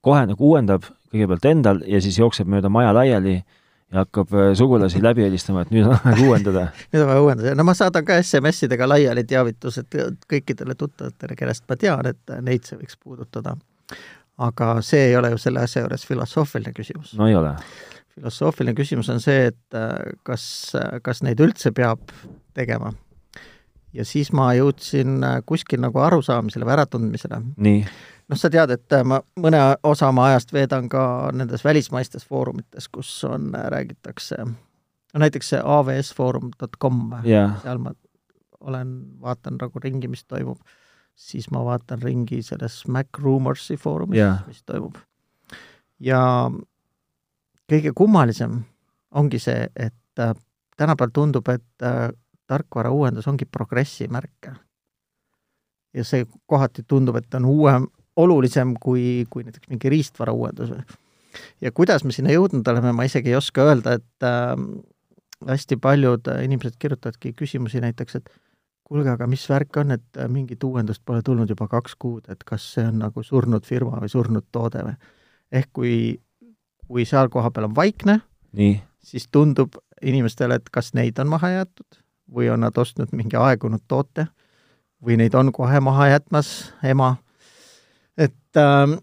kohe 0.06 0.26
nagu 0.30 0.50
uuendab 0.52 0.88
kõigepealt 1.14 1.48
endal 1.50 1.86
ja 1.90 2.02
siis 2.04 2.20
jookseb 2.22 2.50
mööda 2.52 2.70
maja 2.70 2.94
laiali 2.96 3.40
ja 3.40 4.04
hakkab 4.04 4.34
äh, 4.34 4.52
sugulasi 4.58 5.02
läbi 5.04 5.26
helistama, 5.26 5.66
et 5.66 5.74
nüüd 5.74 5.88
on 5.90 5.98
aeg 5.98 6.26
uuendada 6.26 6.68
nüüd 6.92 7.06
on 7.06 7.10
vaja 7.14 7.24
uuendada, 7.28 7.56
no 7.58 7.66
ma 7.68 7.78
saadan 7.78 8.06
ka 8.06 8.20
SMS-idega 8.22 8.90
laiali 8.90 9.26
teavitused 9.30 9.98
kõikidele 10.30 10.78
tuttavatele, 10.78 11.40
kellest 11.40 11.66
ma 11.70 11.80
tean, 11.80 12.14
et 12.14 12.38
neid 12.46 12.68
see 12.68 12.78
võiks 12.82 13.02
puudutada 13.02 13.58
aga 14.38 14.80
see 14.84 15.10
ei 15.10 15.16
ole 15.16 15.32
ju 15.34 15.40
selle 15.42 15.64
asja 15.64 15.84
juures 15.84 16.06
filosoofiline 16.08 16.74
küsimus. 16.76 17.14
no 17.18 17.28
ei 17.28 17.36
ole. 17.36 17.54
filosoofiline 18.16 18.76
küsimus 18.76 19.10
on 19.14 19.22
see, 19.24 19.50
et 19.52 19.78
äh, 19.78 20.18
kas, 20.24 20.46
kas 21.04 21.24
neid 21.24 21.42
üldse 21.44 21.72
peab 21.76 22.12
tegema. 22.56 22.94
Ja 23.96 24.06
siis 24.06 24.32
ma 24.36 24.50
jõudsin 24.58 25.24
äh, 25.24 25.40
kuskil 25.46 25.82
nagu 25.84 26.00
arusaamisele 26.04 26.68
või 26.68 26.76
äratundmisele. 26.78 27.42
noh, 28.30 28.40
sa 28.40 28.52
tead, 28.54 28.76
et 28.76 28.96
äh, 28.96 29.04
ma 29.08 29.22
mõne 29.40 29.62
osa 29.84 30.12
oma 30.14 30.30
ajast 30.32 30.54
veedan 30.54 30.90
ka 30.92 31.32
nendes 31.34 31.66
välismaistes 31.66 32.28
foorumites, 32.28 32.90
kus 32.92 33.12
on, 33.28 33.52
räägitakse, 33.54 34.46
no 34.46 35.24
näiteks 35.24 35.54
see 35.56 35.62
avsfoorum.com 35.62 37.04
yeah., 37.26 37.58
seal 37.64 37.82
ma 37.84 37.96
olen, 38.66 38.96
vaatan 39.22 39.60
nagu 39.62 39.80
ringi, 39.84 40.10
mis 40.10 40.26
toimub 40.26 40.60
siis 41.16 41.48
ma 41.52 41.64
vaatan 41.64 42.02
ringi 42.04 42.42
selles 42.44 42.82
Mac 42.92 43.20
Rumorsi 43.22 43.78
foorumis 43.80 44.20
yeah., 44.20 44.42
mis 44.48 44.64
toimub. 44.68 44.98
ja 46.00 46.22
kõige 47.72 47.94
kummalisem 47.96 48.64
ongi 49.16 49.40
see, 49.40 49.68
et 49.76 50.20
äh, 50.20 50.36
tänapäeval 50.78 51.14
tundub, 51.16 51.48
et 51.50 51.84
äh, 51.84 52.10
tarkvara 52.48 52.92
uuendus 52.92 53.28
ongi 53.28 53.46
progressi 53.46 54.08
märk. 54.08 54.52
ja 55.96 56.04
see 56.04 56.26
kohati 56.46 56.84
tundub, 56.84 57.16
et 57.16 57.34
on 57.38 57.46
uuem, 57.46 57.86
olulisem 58.20 58.74
kui, 58.82 59.26
kui 59.30 59.44
näiteks 59.44 59.70
mingi 59.70 59.90
riistvara 59.90 60.34
uuendus. 60.34 60.72
ja 61.62 61.72
kuidas 61.72 62.04
me 62.04 62.12
sinna 62.12 62.34
jõudnud 62.34 62.68
oleme, 62.68 62.92
ma 62.92 63.04
isegi 63.04 63.32
ei 63.32 63.36
oska 63.36 63.64
öelda, 63.64 63.96
et 64.00 64.24
äh, 64.24 64.56
hästi 65.48 65.78
paljud 65.78 66.28
inimesed 66.44 66.78
kirjutavadki 66.80 67.34
küsimusi 67.34 67.82
näiteks, 67.84 68.16
et 68.16 68.30
kuulge, 68.86 69.10
aga 69.10 69.28
mis 69.28 69.44
värk 69.50 69.78
on, 69.82 69.96
et 69.98 70.22
mingit 70.32 70.64
uuendust 70.64 71.02
pole 71.06 71.22
tulnud 71.26 71.50
juba 71.50 71.68
kaks 71.68 71.96
kuud, 72.00 72.30
et 72.30 72.44
kas 72.44 72.68
see 72.76 72.86
on 72.88 73.02
nagu 73.02 73.24
surnud 73.24 73.66
firma 73.66 74.00
või 74.02 74.12
surnud 74.12 74.48
toode 74.52 74.86
või? 74.86 74.96
ehk 75.56 75.70
kui, 75.74 75.96
kui 76.88 77.06
seal 77.06 77.30
kohapeal 77.32 77.70
on 77.70 77.76
vaikne, 77.76 78.20
siis 79.04 79.28
tundub 79.32 79.78
inimestele, 80.02 80.58
et 80.60 80.70
kas 80.74 80.94
neid 80.98 81.20
on 81.22 81.30
maha 81.32 81.52
jäetud 81.54 82.05
või 82.32 82.50
on 82.50 82.66
nad 82.66 82.78
ostnud 82.78 83.12
mingi 83.12 83.38
aegunud 83.38 83.84
toote 83.88 84.28
või 85.06 85.18
neid 85.20 85.36
on 85.38 85.52
kohe 85.54 85.80
maha 85.80 86.08
jätmas 86.16 86.72
ema. 86.84 87.16
et 88.18 88.58
ähm, 88.58 88.98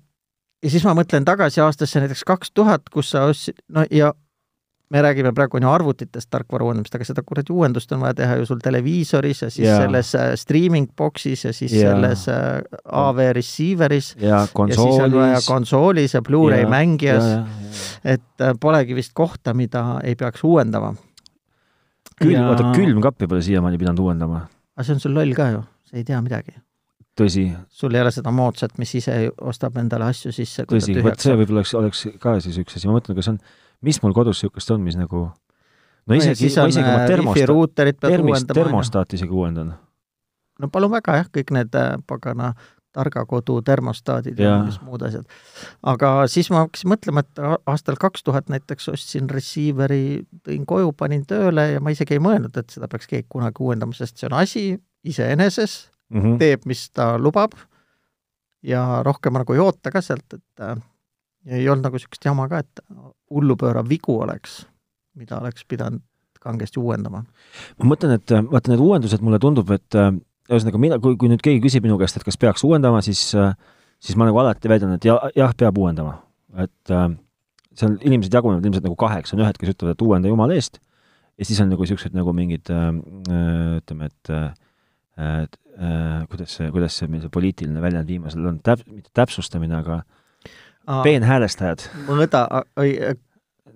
ja 0.62 0.70
siis 0.70 0.84
ma 0.84 0.94
mõtlen 0.98 1.24
tagasi 1.24 1.60
aastasse 1.60 2.00
näiteks 2.00 2.24
kaks 2.24 2.50
tuhat, 2.54 2.88
kus 2.92 3.10
sa 3.14 3.26
ostsid, 3.30 3.58
no 3.68 3.84
ja 3.90 4.12
me 4.92 5.02
räägime 5.02 5.32
praegu 5.32 5.56
on 5.56 5.62
ju 5.62 5.70
arvutitest 5.72 6.28
tarkvara 6.30 6.66
uuendamist, 6.66 6.94
aga 6.94 7.06
seda 7.08 7.22
kuradi 7.24 7.52
uuendust 7.52 7.92
on 7.96 8.02
vaja 8.04 8.14
teha 8.18 8.36
ju 8.40 8.48
sul 8.48 8.60
televiisoris 8.62 9.42
ja 9.42 9.50
siis 9.50 9.66
yeah. 9.66 9.80
selles 9.80 10.14
äh, 10.18 10.32
streaming 10.36 10.90
box'is 11.00 11.46
ja 11.46 11.52
siis 11.56 11.72
yeah. 11.72 11.94
selles 11.94 12.26
äh, 12.28 12.60
AV 12.84 13.22
receiver'is 13.38 14.12
ja, 14.20 14.42
ja 14.44 14.74
siis 14.74 15.00
on 15.06 15.16
vaja 15.16 15.40
konsoolis 15.46 16.14
ja 16.14 16.20
Blu-ray 16.28 16.66
yeah. 16.66 16.70
mängijas 16.70 17.24
yeah,. 17.24 17.38
Yeah, 17.38 17.72
yeah. 17.72 18.14
et 18.14 18.44
äh, 18.44 18.52
polegi 18.60 18.94
vist 18.94 19.14
kohta, 19.14 19.54
mida 19.54 20.00
ei 20.04 20.14
peaks 20.14 20.44
uuendama. 20.44 20.94
Külm 22.22 22.36
ja..., 22.38 22.48
oota, 22.50 22.72
külmkappi 22.76 23.30
pole 23.30 23.44
siiamaani 23.44 23.80
pidanud 23.80 24.04
uuendama. 24.06 24.44
aga 24.76 24.86
see 24.86 24.96
on 24.96 25.02
sul 25.02 25.16
loll 25.18 25.34
ka 25.36 25.52
ju, 25.54 25.64
sa 25.88 25.98
ei 26.00 26.06
tea 26.08 26.20
midagi 26.24 26.56
tõsi. 27.18 27.44
sul 27.68 27.94
ei 27.94 28.02
ole 28.02 28.12
seda 28.14 28.32
moodsat, 28.34 28.76
mis 28.80 28.94
ise 28.98 29.16
ostab 29.40 29.76
endale 29.80 30.08
asju 30.08 30.32
sisse. 30.34 30.64
tõsi, 30.68 30.96
vot 31.04 31.20
see 31.20 31.36
võib-olla 31.36 31.62
oleks, 31.62 31.74
oleks 31.78 32.04
ka 32.22 32.36
siis 32.44 32.58
üks 32.62 32.78
asi, 32.78 32.88
ma 32.88 32.96
mõtlen, 32.96 33.18
kas 33.18 33.30
on, 33.32 33.40
mis 33.84 34.00
mul 34.04 34.16
kodus 34.16 34.40
niisugust 34.40 34.72
on, 34.74 34.84
mis 34.86 34.98
nagu 34.98 35.26
no 35.28 36.18
isegi, 36.18 36.50
ma 36.56 36.68
isegi 36.72 36.86
oma 36.86 37.00
äh, 37.02 37.08
termostaat, 37.12 37.96
termist, 38.02 38.52
termostaati 38.52 39.20
isegi 39.20 39.36
uuendan. 39.36 39.74
no 40.60 40.70
palun 40.72 40.94
väga 40.94 41.20
jah, 41.20 41.32
kõik 41.36 41.52
need 41.58 41.76
äh, 41.78 41.94
pagana 42.08 42.54
targa 42.92 43.24
kodu 43.28 43.58
termostaadid 43.64 44.38
ja, 44.38 44.50
ja 44.50 44.60
mis 44.66 44.78
muud 44.84 45.02
asjad. 45.06 45.24
aga 45.94 46.12
siis 46.30 46.50
ma 46.52 46.64
hakkasin 46.64 46.92
mõtlema, 46.92 47.24
et 47.24 47.42
aastal 47.70 47.98
kaks 48.00 48.26
tuhat 48.26 48.52
näiteks 48.52 48.90
ostsin 48.92 49.30
receiver'i, 49.32 50.22
tõin 50.46 50.66
koju, 50.68 50.92
panin 50.96 51.26
tööle 51.28 51.68
ja 51.74 51.80
ma 51.80 51.94
isegi 51.94 52.18
ei 52.18 52.22
mõelnud, 52.22 52.56
et 52.58 52.70
seda 52.74 52.90
peaks 52.92 53.10
keegi 53.10 53.28
kunagi 53.32 53.64
uuendama, 53.64 53.96
sest 53.96 54.20
see 54.20 54.28
on 54.30 54.38
asi 54.38 54.64
iseeneses 55.04 55.90
mm, 56.12 56.20
-hmm. 56.20 56.38
teeb, 56.42 56.66
mis 56.68 56.88
ta 56.90 57.14
lubab 57.18 57.56
ja 58.62 59.02
rohkem 59.02 59.40
nagu 59.40 59.56
ei 59.56 59.62
oota 59.62 59.90
ka 59.90 60.00
sealt, 60.04 60.28
et 60.36 60.60
äh, 60.60 60.76
ja 61.44 61.56
ei 61.56 61.68
olnud 61.68 61.86
nagu 61.88 61.98
niisugust 61.98 62.24
jama 62.24 62.48
ka, 62.50 62.62
et 62.62 62.82
hullupöörav 63.30 63.88
vigu 63.88 64.18
oleks, 64.20 64.62
mida 65.18 65.40
oleks 65.40 65.64
pidanud 65.68 66.02
kangesti 66.42 66.80
uuendama. 66.80 67.22
ma 67.78 67.86
mõtlen, 67.86 68.16
et 68.18 68.34
vaata, 68.50 68.72
need 68.72 68.82
uuendused, 68.82 69.22
mulle 69.22 69.38
tundub, 69.42 69.70
et 69.74 69.98
ühesõnaga 70.50 70.80
mina, 70.82 70.98
kui, 71.02 71.16
kui 71.20 71.30
nüüd 71.30 71.42
keegi 71.44 71.62
küsib 71.64 71.86
minu 71.86 71.98
käest, 72.00 72.18
et 72.18 72.26
kas 72.26 72.38
peaks 72.40 72.64
uuendama, 72.66 73.02
siis, 73.04 73.20
siis 74.02 74.18
ma 74.18 74.28
nagu 74.28 74.40
alati 74.42 74.70
väidan, 74.70 74.96
et 74.96 75.06
ja, 75.06 75.18
jah, 75.38 75.54
peab 75.58 75.78
uuendama. 75.78 76.18
et 76.62 76.92
äh, 76.92 77.12
seal 77.78 77.96
inimesed 78.04 78.34
jagunevad 78.34 78.66
ilmselt 78.66 78.84
nagu 78.84 78.96
kaheks, 79.00 79.32
on 79.32 79.42
ühed, 79.44 79.58
kes 79.60 79.72
ütlevad, 79.72 79.96
et 79.96 80.04
uuenda 80.04 80.32
jumala 80.32 80.56
eest, 80.58 80.80
ja 81.40 81.48
siis 81.48 81.60
on 81.64 81.70
nagu 81.72 81.84
niisugused 81.84 82.16
nagu 82.16 82.34
mingid 82.36 82.72
äh, 82.72 82.90
ütleme, 83.78 84.10
et 84.10 84.32
äh, 84.32 84.50
äh, 85.16 86.26
kuidas 86.30 86.58
see, 86.58 86.68
kuidas 86.74 86.98
see 86.98 87.22
see 87.22 87.32
poliitiline 87.32 87.82
väljend 87.84 88.12
viimasel 88.12 88.50
on, 88.50 88.60
täp-, 88.66 88.84
mitte 88.90 89.12
täpsustamine, 89.16 89.80
aga 89.80 90.02
peenhäälestajad. 91.06 91.88
mõõda, 92.10 92.44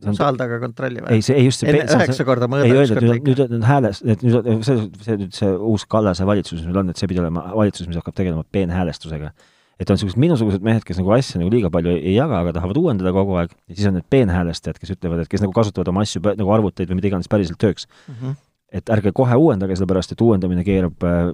oi, 0.04 0.12
usaldaga 0.12 0.58
kontrolli 0.62 1.02
või? 1.02 1.16
ei, 1.16 1.24
see, 1.24 1.36
ei 1.40 1.48
just 1.48 1.62
see 1.62 1.72
enne 1.72 1.84
üheksa 1.96 2.26
korda 2.28 2.48
mõõda. 2.50 2.68
ei 2.68 2.76
öelda, 2.76 3.02
nüüd, 3.02 3.28
nüüd 3.30 3.42
on 3.46 3.66
hääles, 3.66 4.00
et 4.04 4.22
nüüd, 4.24 4.48
see, 4.66 4.86
see 5.04 5.18
nüüd 5.22 5.36
see 5.36 5.50
uus 5.54 5.86
Kallase 5.90 6.26
valitsus, 6.28 6.64
meil 6.66 6.80
on, 6.82 6.92
et 6.92 7.00
see 7.00 7.10
pidi 7.10 7.22
olema 7.22 7.46
valitsus, 7.56 7.88
mis 7.90 7.98
hakkab 8.00 8.16
tegelema 8.18 8.44
peenhäälestusega. 8.52 9.32
et 9.80 9.92
on 9.92 9.98
niisugused 9.98 10.20
minusugused 10.20 10.64
mehed, 10.64 10.84
kes 10.88 11.00
nagu 11.00 11.12
asja 11.16 11.40
nagu 11.40 11.52
liiga 11.52 11.70
palju 11.72 11.92
ei, 11.92 12.00
ei 12.12 12.16
jaga, 12.16 12.40
aga 12.44 12.56
tahavad 12.56 12.80
uuendada 12.80 13.12
kogu 13.16 13.36
aeg, 13.42 13.54
ja 13.68 13.78
siis 13.78 13.88
on 13.90 13.98
need 13.98 14.08
peenhäälestajad, 14.12 14.80
kes 14.80 14.96
ütlevad, 14.96 15.24
et 15.24 15.32
kes 15.32 15.44
nagu 15.44 15.54
kasutavad 15.56 15.92
oma 15.92 16.04
asju 16.06 16.22
nagu 16.32 16.56
arvuteid 16.56 16.90
või 16.90 17.00
mida 17.00 17.12
iganes 17.12 17.30
päriselt 17.32 17.60
tööks 17.60 17.88
mm. 17.88 18.14
-hmm. 18.14 18.36
et 18.80 18.92
ärge 18.96 19.12
kohe 19.16 19.36
uuendage, 19.36 19.76
sellepärast 19.76 20.16
et 20.16 20.24
uuendamine 20.24 20.64
keerab 20.64 21.08
äh, 21.08 21.32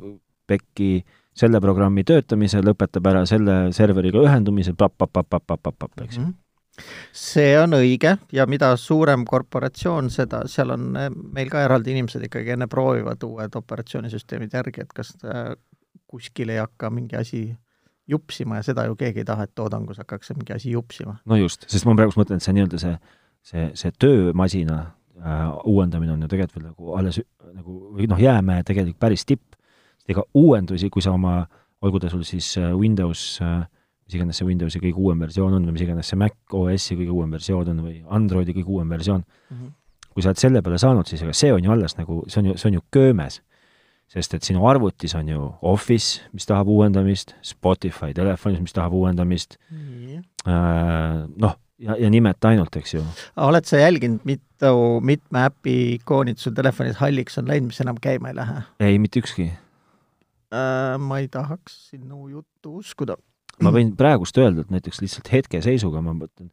pekki 0.50 1.04
selle 1.38 1.62
programmi 1.64 2.04
töötamise, 2.04 2.60
lõpetab 2.60 3.06
ära 3.08 3.22
selle 3.26 3.72
serveriga 3.72 4.20
ühendumise, 4.20 4.74
papp-papp-papp-papp-papp, 4.76 6.02
eks 6.04 6.16
ju 6.18 6.22
mm 6.22 6.28
-hmm 6.28 6.41
see 7.12 7.56
on 7.60 7.76
õige 7.76 8.16
ja 8.32 8.46
mida 8.48 8.72
suurem 8.80 9.26
korporatsioon, 9.28 10.10
seda, 10.10 10.44
seal 10.50 10.72
on 10.76 10.88
eh, 10.96 11.10
meil 11.10 11.50
ka 11.52 11.64
eraldi 11.66 11.96
inimesed 11.96 12.28
ikkagi 12.28 12.54
enne 12.56 12.68
proovivad 12.70 13.22
uued 13.28 13.60
operatsioonisüsteemid 13.62 14.54
järgi, 14.56 14.86
et 14.86 14.96
kas 14.96 15.14
kuskil 16.12 16.52
ei 16.52 16.60
hakka 16.60 16.90
mingi 16.92 17.16
asi 17.16 17.44
jupsima 18.08 18.56
ja 18.56 18.62
seda 18.66 18.84
ju 18.84 18.96
keegi 18.98 19.22
ei 19.22 19.28
taha, 19.28 19.46
et 19.46 19.54
toodangus 19.54 20.00
hakkaks 20.02 20.34
mingi 20.36 20.54
asi 20.56 20.70
jupsima. 20.70 21.16
no 21.24 21.36
just, 21.36 21.66
sest 21.70 21.86
ma 21.88 21.94
praegu 21.98 22.16
mõtlen, 22.18 22.40
et 22.40 22.46
see 22.46 22.54
nii-öelda 22.56 22.80
see, 22.82 22.94
see, 23.46 23.68
see 23.78 23.94
töömasina 24.02 24.78
äh, 24.82 25.44
uuendamine 25.70 26.14
on 26.16 26.24
ju 26.26 26.30
tegelikult 26.32 26.58
veel 26.58 26.68
nagu 26.70 26.96
alles 26.98 27.20
nagu 27.52 27.78
või 27.96 28.08
noh, 28.10 28.20
jäämäe 28.20 28.64
tegelikult 28.66 29.00
päris 29.02 29.26
tipp, 29.28 29.56
ega 30.08 30.24
uuendusi, 30.34 30.90
kui 30.90 31.04
sa 31.04 31.14
oma, 31.14 31.42
olgu 31.82 32.02
ta 32.02 32.10
sul 32.12 32.26
siis 32.26 32.54
äh, 32.60 32.72
Windows 32.76 33.38
äh, 33.44 33.62
mis 34.12 34.20
iganes 34.20 34.40
see 34.40 34.48
Windowsi 34.48 34.80
kõige 34.82 35.00
uuem 35.00 35.22
versioon 35.24 35.54
on 35.56 35.68
või 35.68 35.76
mis 35.76 35.84
iganes 35.86 36.10
see 36.10 36.18
Mac 36.20 36.56
OS-i 36.58 36.96
kõige 36.98 37.14
uuem 37.14 37.32
versioon 37.32 37.70
on 37.72 37.80
või 37.86 38.02
Androidi 38.12 38.54
kõige 38.56 38.74
uuem 38.76 38.92
versioon 38.92 39.22
mm, 39.24 39.56
-hmm. 39.56 39.72
kui 40.12 40.24
sa 40.24 40.32
oled 40.32 40.42
selle 40.42 40.62
peale 40.62 40.78
saanud, 40.78 41.08
siis 41.08 41.22
ega 41.24 41.32
see 41.32 41.52
on 41.52 41.64
ju 41.64 41.72
alles 41.72 41.96
nagu, 41.96 42.22
see 42.28 42.42
on 42.42 42.50
ju, 42.50 42.58
see 42.60 42.68
on 42.68 42.78
ju 42.78 42.84
köömes. 42.92 43.40
sest 44.12 44.34
et 44.34 44.44
sinu 44.44 44.66
arvutis 44.68 45.14
on 45.14 45.28
ju 45.28 45.54
Office, 45.62 46.20
mis 46.32 46.44
tahab 46.46 46.68
uuendamist, 46.68 47.34
Spotify 47.42 48.12
telefonis, 48.12 48.60
mis 48.60 48.72
tahab 48.72 48.92
uuendamist 48.92 49.56
mm, 49.70 49.78
-hmm. 50.46 51.32
noh, 51.36 51.56
ja, 51.78 51.96
ja 51.96 52.10
nimeta 52.10 52.48
ainult, 52.48 52.76
eks 52.76 52.94
ju. 52.94 53.04
oled 53.36 53.64
sa 53.64 53.76
jälginud, 53.76 54.20
mitu, 54.24 55.00
mitme 55.00 55.46
äpi 55.46 55.94
ikoonid 55.94 56.36
sul 56.36 56.52
telefonis 56.52 56.96
halliks 56.96 57.38
on 57.38 57.48
läinud, 57.48 57.72
mis 57.72 57.80
enam 57.80 57.96
käima 58.00 58.28
ei 58.28 58.34
lähe? 58.34 58.62
ei, 58.80 58.98
mitte 58.98 59.20
ükski 59.20 59.52
äh,. 60.52 60.98
Ma 60.98 61.18
ei 61.18 61.28
tahaks 61.28 61.88
sinu 61.90 62.28
juttu 62.28 62.76
uskuda 62.76 63.16
ma 63.64 63.72
võin 63.74 63.94
praegust 63.98 64.38
öelda, 64.40 64.64
et 64.64 64.74
näiteks 64.74 65.02
lihtsalt 65.02 65.30
hetkeseisuga 65.32 66.02
ma 66.04 66.14
mõtlen, 66.16 66.50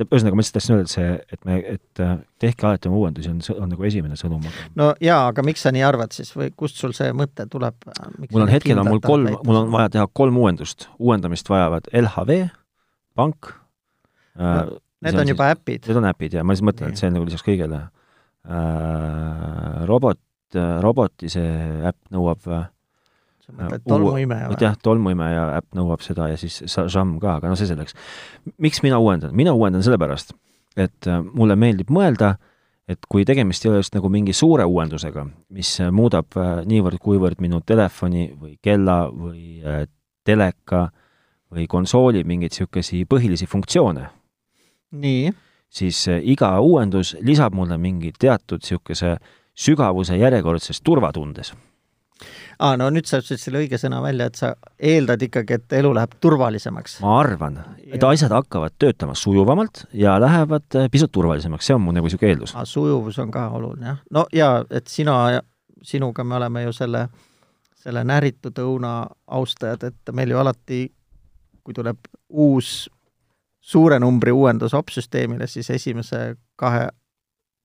ühesõnaga, 0.00 0.36
ma 0.36 0.42
lihtsalt 0.42 0.56
tahtsin 0.56 0.74
öelda, 0.76 0.86
et 0.88 0.92
see, 0.92 1.36
et 1.36 1.48
me, 1.48 1.56
et 1.74 2.02
äh, 2.02 2.12
tehke 2.42 2.66
alati 2.68 2.88
oma 2.90 3.00
uuendusi, 3.02 3.30
on, 3.30 3.40
on 3.58 3.72
nagu 3.74 3.88
esimene 3.88 4.16
sõnum. 4.18 4.44
no 4.78 4.92
jaa, 5.04 5.26
aga 5.30 5.44
miks 5.46 5.64
sa 5.66 5.72
nii 5.74 5.84
arvad 5.86 6.16
siis 6.16 6.32
või 6.36 6.50
kust 6.56 6.80
sul 6.80 6.94
see 6.96 7.12
mõte 7.16 7.46
tuleb? 7.52 7.76
mul 8.24 8.46
on 8.46 8.52
hetkel 8.52 8.80
on 8.80 8.88
mul 8.88 9.02
kolm, 9.04 9.28
mul 9.46 9.60
on 9.64 9.72
vaja 9.74 9.92
teha 9.98 10.06
kolm 10.12 10.38
uuendust. 10.40 10.88
uuendamist 10.98 11.50
vajavad 11.52 11.90
LHV, 11.92 12.38
pank 13.18 13.52
no,. 14.38 14.80
Need 15.02 15.16
on, 15.18 15.24
on 15.24 15.30
juba 15.32 15.48
äpid. 15.50 15.88
Need 15.88 15.98
on 15.98 16.04
äpid 16.06 16.34
ja 16.36 16.44
ma 16.46 16.54
siis 16.54 16.62
mõtlen, 16.62 16.92
et 16.92 17.00
see 17.00 17.08
on 17.10 17.16
nagu 17.18 17.26
lisaks 17.26 17.42
kõigele 17.42 17.80
äh,. 18.46 19.80
robot, 19.90 20.20
roboti 20.84 21.30
see 21.32 21.48
äpp 21.90 22.14
nõuab 22.14 22.46
äh, 22.46 22.68
sa 23.56 23.66
mõtled 23.68 23.84
tolmuimeja 23.88 24.48
või? 24.50 24.60
jah, 24.64 24.76
tolmuimeja 24.82 25.44
äpp 25.58 25.76
nõuab 25.76 26.04
seda 26.04 26.28
ja 26.32 26.38
siis 26.40 26.62
Shazam 26.70 27.16
ka, 27.22 27.36
aga 27.40 27.50
no 27.50 27.58
see 27.58 27.68
selleks. 27.70 27.96
miks 28.62 28.82
mina 28.84 28.98
uuendan? 29.02 29.34
mina 29.36 29.54
uuendan 29.56 29.84
sellepärast, 29.84 30.34
et 30.76 31.08
äh, 31.10 31.20
mulle 31.22 31.56
meeldib 31.58 31.92
mõelda, 31.92 32.34
et 32.88 33.04
kui 33.08 33.26
tegemist 33.28 33.64
ei 33.64 33.72
ole 33.72 33.82
just 33.82 33.94
nagu 33.96 34.10
mingi 34.12 34.34
suure 34.36 34.64
uuendusega, 34.68 35.26
mis 35.54 35.74
äh, 35.80 35.92
muudab 35.94 36.36
äh, 36.40 36.62
niivõrd-kuivõrd 36.68 37.42
minu 37.44 37.62
telefoni 37.66 38.30
või 38.32 38.56
kella 38.62 39.04
või 39.10 39.60
teleka 40.24 40.88
või 41.52 41.68
konsooli 41.68 42.24
mingeid 42.24 42.54
niisuguseid 42.54 43.08
põhilisi 43.10 43.48
funktsioone, 43.50 44.08
nii? 45.04 45.32
siis 45.72 46.04
iga 46.28 46.52
uuendus 46.60 47.14
lisab 47.24 47.54
mulle 47.56 47.78
mingi 47.80 48.10
teatud 48.12 48.60
niisuguse 48.60 49.16
sügavuse 49.56 50.18
järjekordses 50.20 50.80
turvatundes 50.84 51.54
aa, 52.58 52.76
no 52.80 52.88
nüüd 52.94 53.08
sa 53.08 53.20
ütlesid 53.22 53.42
selle 53.42 53.62
õige 53.62 53.80
sõna 53.80 54.00
välja, 54.04 54.28
et 54.30 54.38
sa 54.40 54.52
eeldad 54.78 55.22
ikkagi, 55.26 55.58
et 55.58 55.76
elu 55.80 55.92
läheb 55.96 56.16
turvalisemaks. 56.22 56.98
ma 57.04 57.18
arvan, 57.20 57.58
et 57.86 58.06
asjad 58.06 58.34
hakkavad 58.34 58.76
töötama 58.78 59.16
sujuvamalt 59.18 59.84
ja 59.96 60.18
lähevad 60.22 60.78
äh, 60.78 60.88
pisut 60.92 61.12
turvalisemaks, 61.12 61.66
see 61.66 61.76
on 61.76 61.84
mu 61.84 61.94
nagu 61.96 62.08
niisugune 62.08 62.34
eeldus. 62.34 62.56
sujuvus 62.70 63.18
on 63.22 63.34
ka 63.34 63.48
oluline, 63.58 63.92
jah. 63.92 64.00
no 64.10 64.26
jaa, 64.32 64.64
et 64.70 64.86
sina, 64.88 65.18
sinuga 65.82 66.24
me 66.24 66.38
oleme 66.40 66.64
ju 66.66 66.72
selle, 66.76 67.06
selle 67.82 68.04
näritud 68.04 68.58
õuna 68.62 68.96
austajad, 69.26 69.90
et 69.90 70.16
meil 70.16 70.34
ju 70.34 70.42
alati, 70.42 70.82
kui 71.62 71.74
tuleb 71.74 72.10
uus 72.28 72.88
suure 73.62 73.98
numbri 74.02 74.32
uuendus 74.34 74.74
opsüsteemile, 74.74 75.46
siis 75.46 75.70
esimese 75.70 76.34
kahe 76.58 76.88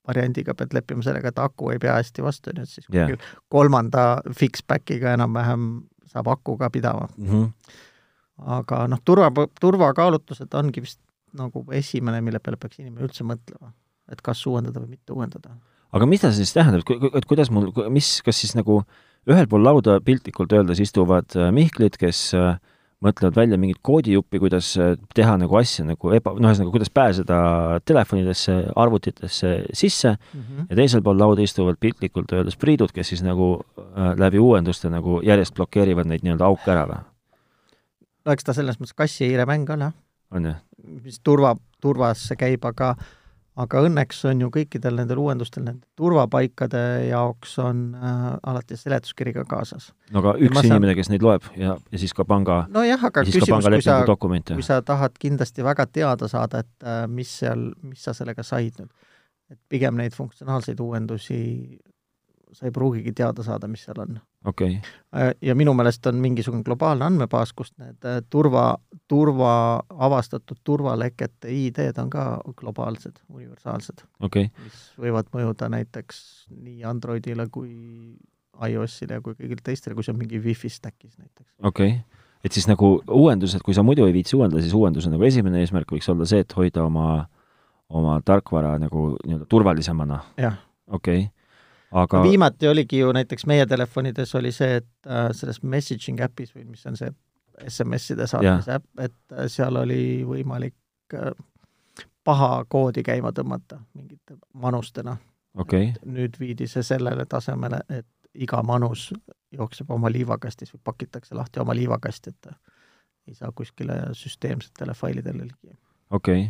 variandiga 0.08 0.56
pead 0.58 0.74
leppima 0.76 1.04
sellega, 1.06 1.32
et 1.34 1.42
aku 1.42 1.72
ei 1.74 1.82
pea 1.84 1.98
hästi 2.00 2.26
vastu, 2.26 2.54
nii 2.56 2.66
et 2.66 2.72
siis 2.72 2.88
yeah. 2.94 3.30
kolmanda 3.54 4.08
fix-back'iga 4.40 5.16
enam-vähem 5.18 5.68
saab 6.12 6.32
aku 6.34 6.58
ka 6.58 6.70
pidama 6.74 7.08
mm. 7.18 7.28
-hmm. 7.28 7.74
aga 8.60 8.86
noh, 8.88 9.02
turva, 9.06 9.32
turvakaalutlused 9.62 10.54
ongi 10.54 10.84
vist 10.86 11.02
nagu 11.38 11.66
esimene, 11.72 12.22
mille 12.22 12.40
peale 12.40 12.58
peaks 12.58 12.80
inimene 12.80 13.06
üldse 13.06 13.26
mõtlema, 13.28 13.74
et 14.12 14.22
kas 14.24 14.46
uuendada 14.48 14.80
või 14.80 14.96
mitte 14.96 15.14
uuendada. 15.14 15.58
aga 15.92 16.06
mis 16.06 16.22
ta 16.22 16.32
siis 16.32 16.54
tähendab, 16.54 16.88
et 17.14 17.26
kuidas 17.26 17.52
mul, 17.52 17.72
mis, 17.90 18.22
kas 18.26 18.40
siis 18.42 18.56
nagu 18.56 18.84
ühel 19.28 19.48
pool 19.48 19.64
lauda 19.64 20.00
piltlikult 20.02 20.54
öeldes 20.54 20.80
istuvad 20.80 21.36
äh, 21.36 21.52
Mihklid, 21.52 21.98
kes 22.00 22.34
äh, 22.34 22.60
mõtlevad 23.04 23.36
välja 23.38 23.58
mingit 23.62 23.78
koodijuppi, 23.86 24.40
kuidas 24.42 24.72
äh, 24.82 24.96
teha 25.16 25.36
nagu 25.38 25.58
asja 25.60 25.86
nagu 25.86 26.14
eba, 26.18 26.34
noh, 26.34 26.50
ühesõnaga, 26.50 26.74
kuidas 26.74 26.92
pääseda 26.94 27.38
telefonidesse, 27.86 28.56
arvutitesse 28.76 29.52
sisse 29.74 30.16
mm 30.16 30.40
-hmm. 30.42 30.66
ja 30.70 30.80
teisel 30.80 31.04
pool 31.06 31.20
lauda 31.20 31.42
istuvad 31.42 31.78
piltlikult 31.80 32.34
öeldes 32.34 32.58
priidud, 32.58 32.92
kes 32.94 33.14
siis 33.14 33.24
nagu 33.24 33.60
äh, 33.78 34.18
läbi 34.18 34.40
uuenduste 34.40 34.90
nagu 34.90 35.22
järjest 35.24 35.56
blokeerivad 35.56 36.10
neid 36.10 36.26
nii-öelda 36.26 36.46
auke 36.46 36.72
ära 36.72 36.88
või? 36.90 37.04
no 38.26 38.32
eks 38.32 38.44
ta 38.44 38.54
selles 38.54 38.80
mõttes 38.80 38.98
kassi-hiire 38.98 39.46
mäng 39.46 39.70
on 39.70 39.82
jah. 39.82 39.94
on 40.32 40.46
jah? 40.46 40.58
mis 41.04 41.20
turva, 41.20 41.56
turvas 41.82 42.34
käib, 42.38 42.66
aga 42.66 42.96
aga 43.58 43.82
õnneks 43.88 44.20
on 44.30 44.44
ju 44.46 44.50
kõikidel 44.54 45.00
nendel 45.00 45.22
uuendustel, 45.22 45.66
nende 45.66 45.86
turvapaikade 45.98 46.84
jaoks 47.10 47.58
on 47.64 47.82
äh, 47.98 48.28
alati 48.52 48.78
seletuskiri 48.78 49.34
ka 49.40 49.46
kaasas. 49.50 49.90
no 50.14 50.22
aga 50.22 50.36
üks 50.38 50.60
saan... 50.60 50.70
inimene, 50.72 50.96
kes 50.98 51.12
neid 51.14 51.26
loeb 51.26 51.48
ja, 51.58 51.76
ja 51.92 52.02
siis 52.02 52.14
ka 52.18 52.26
panga 52.28 52.64
nojah, 52.74 53.08
aga 53.10 53.26
küsimus, 53.28 53.66
kui 53.66 53.84
sa, 53.86 54.00
kui 54.54 54.66
sa 54.66 54.82
tahad 54.86 55.18
kindlasti 55.20 55.66
väga 55.66 55.88
teada 55.90 56.30
saada, 56.32 56.64
et 56.66 56.88
äh, 56.88 57.04
mis 57.10 57.34
seal, 57.42 57.72
mis 57.82 58.06
sa 58.06 58.16
sellega 58.18 58.46
said 58.46 58.78
nüüd, 58.82 58.94
et 59.52 59.60
pigem 59.72 59.98
neid 59.98 60.16
funktsionaalseid 60.16 60.80
uuendusi 60.84 61.42
sa 62.58 62.66
ei 62.66 62.74
pruugigi 62.74 63.14
teada 63.16 63.44
saada, 63.46 63.70
mis 63.70 63.84
seal 63.86 64.00
on. 64.02 64.20
okei 64.46 64.78
okay.. 64.78 64.96
Äh, 65.16 65.34
ja 65.42 65.56
minu 65.56 65.74
meelest 65.78 66.06
on 66.10 66.22
mingisugune 66.22 66.66
globaalne 66.66 67.06
andmebaas, 67.06 67.54
kust 67.58 67.76
need 67.82 68.08
äh, 68.08 68.20
turva, 68.30 68.70
turva, 69.08 69.52
avastatud 70.08 70.62
turvalekete 70.66 71.52
ID-d 71.54 72.02
on 72.02 72.10
ka 72.14 72.26
globaalsed, 72.58 73.22
universaalsed 73.34 74.06
okay.. 74.26 74.50
mis 74.64 74.82
võivad 75.06 75.30
mõjuda 75.36 75.70
näiteks 75.74 76.20
nii 76.56 76.84
Androidile 76.90 77.48
kui 77.54 77.72
iOS-ile 78.68 79.22
kui 79.22 79.38
kõigile 79.38 79.62
teistele, 79.64 79.94
kui 79.96 80.06
see 80.06 80.16
on 80.16 80.22
mingi 80.22 80.42
wifi 80.42 80.72
stack'is 80.74 81.18
näiteks. 81.18 81.52
okei 81.62 81.94
okay., 82.00 82.26
et 82.46 82.58
siis 82.58 82.70
nagu 82.70 82.98
uuendused, 83.02 83.62
kui 83.66 83.76
sa 83.78 83.84
muidu 83.86 84.06
ei 84.08 84.14
viitsi 84.16 84.38
uuendada, 84.38 84.62
siis 84.66 84.74
uuenduse 84.78 85.10
nagu 85.14 85.26
esimene 85.28 85.62
eesmärk 85.62 85.94
võiks 85.94 86.10
olla 86.14 86.26
see, 86.30 86.42
et 86.46 86.54
hoida 86.58 86.86
oma, 86.86 87.26
oma 87.90 88.20
tarkvara 88.26 88.78
nagu 88.82 89.10
nii-öelda 89.26 89.50
turvalisemana. 89.50 90.22
okei 90.38 90.54
okay 90.98 91.26
aga 91.92 92.24
viimati 92.24 92.68
oligi 92.68 93.00
ju 93.00 93.12
näiteks 93.16 93.46
meie 93.46 93.66
telefonides 93.66 94.36
oli 94.36 94.52
see, 94.52 94.82
et 94.82 95.08
äh, 95.08 95.30
selles 95.32 95.62
messaging 95.64 96.22
äpis 96.22 96.56
või 96.56 96.66
mis 96.66 96.86
on 96.86 96.98
see 97.00 97.12
SMS-ide 97.64 98.28
saatmise 98.28 98.78
äpp, 98.78 98.90
et 99.00 99.16
äh, 99.34 99.48
seal 99.52 99.80
oli 99.80 100.24
võimalik 100.28 101.16
äh, 101.16 101.32
paha 102.28 102.66
koodi 102.70 103.04
käima 103.04 103.32
tõmmata 103.32 103.80
mingite 103.94 104.38
manustena. 104.54 105.18
okei, 105.56 105.94
nüüd 106.06 106.40
viidi 106.40 106.68
see 106.68 106.84
sellele 106.84 107.26
tasemele, 107.26 107.82
et 107.90 108.08
iga 108.36 108.62
manus 108.64 109.10
jookseb 109.52 109.92
oma 109.92 110.12
liivakastis 110.12 110.74
või 110.74 110.82
pakitakse 110.84 111.36
lahti 111.36 111.60
oma 111.60 111.76
liivakasti, 111.76 112.30
et 112.30 112.52
ei 113.28 113.36
saa 113.36 113.52
kuskile 113.56 114.00
süsteemsetele 114.14 114.94
failidele 114.94 115.48
ligi. 115.48 115.78
okei, 116.10 116.50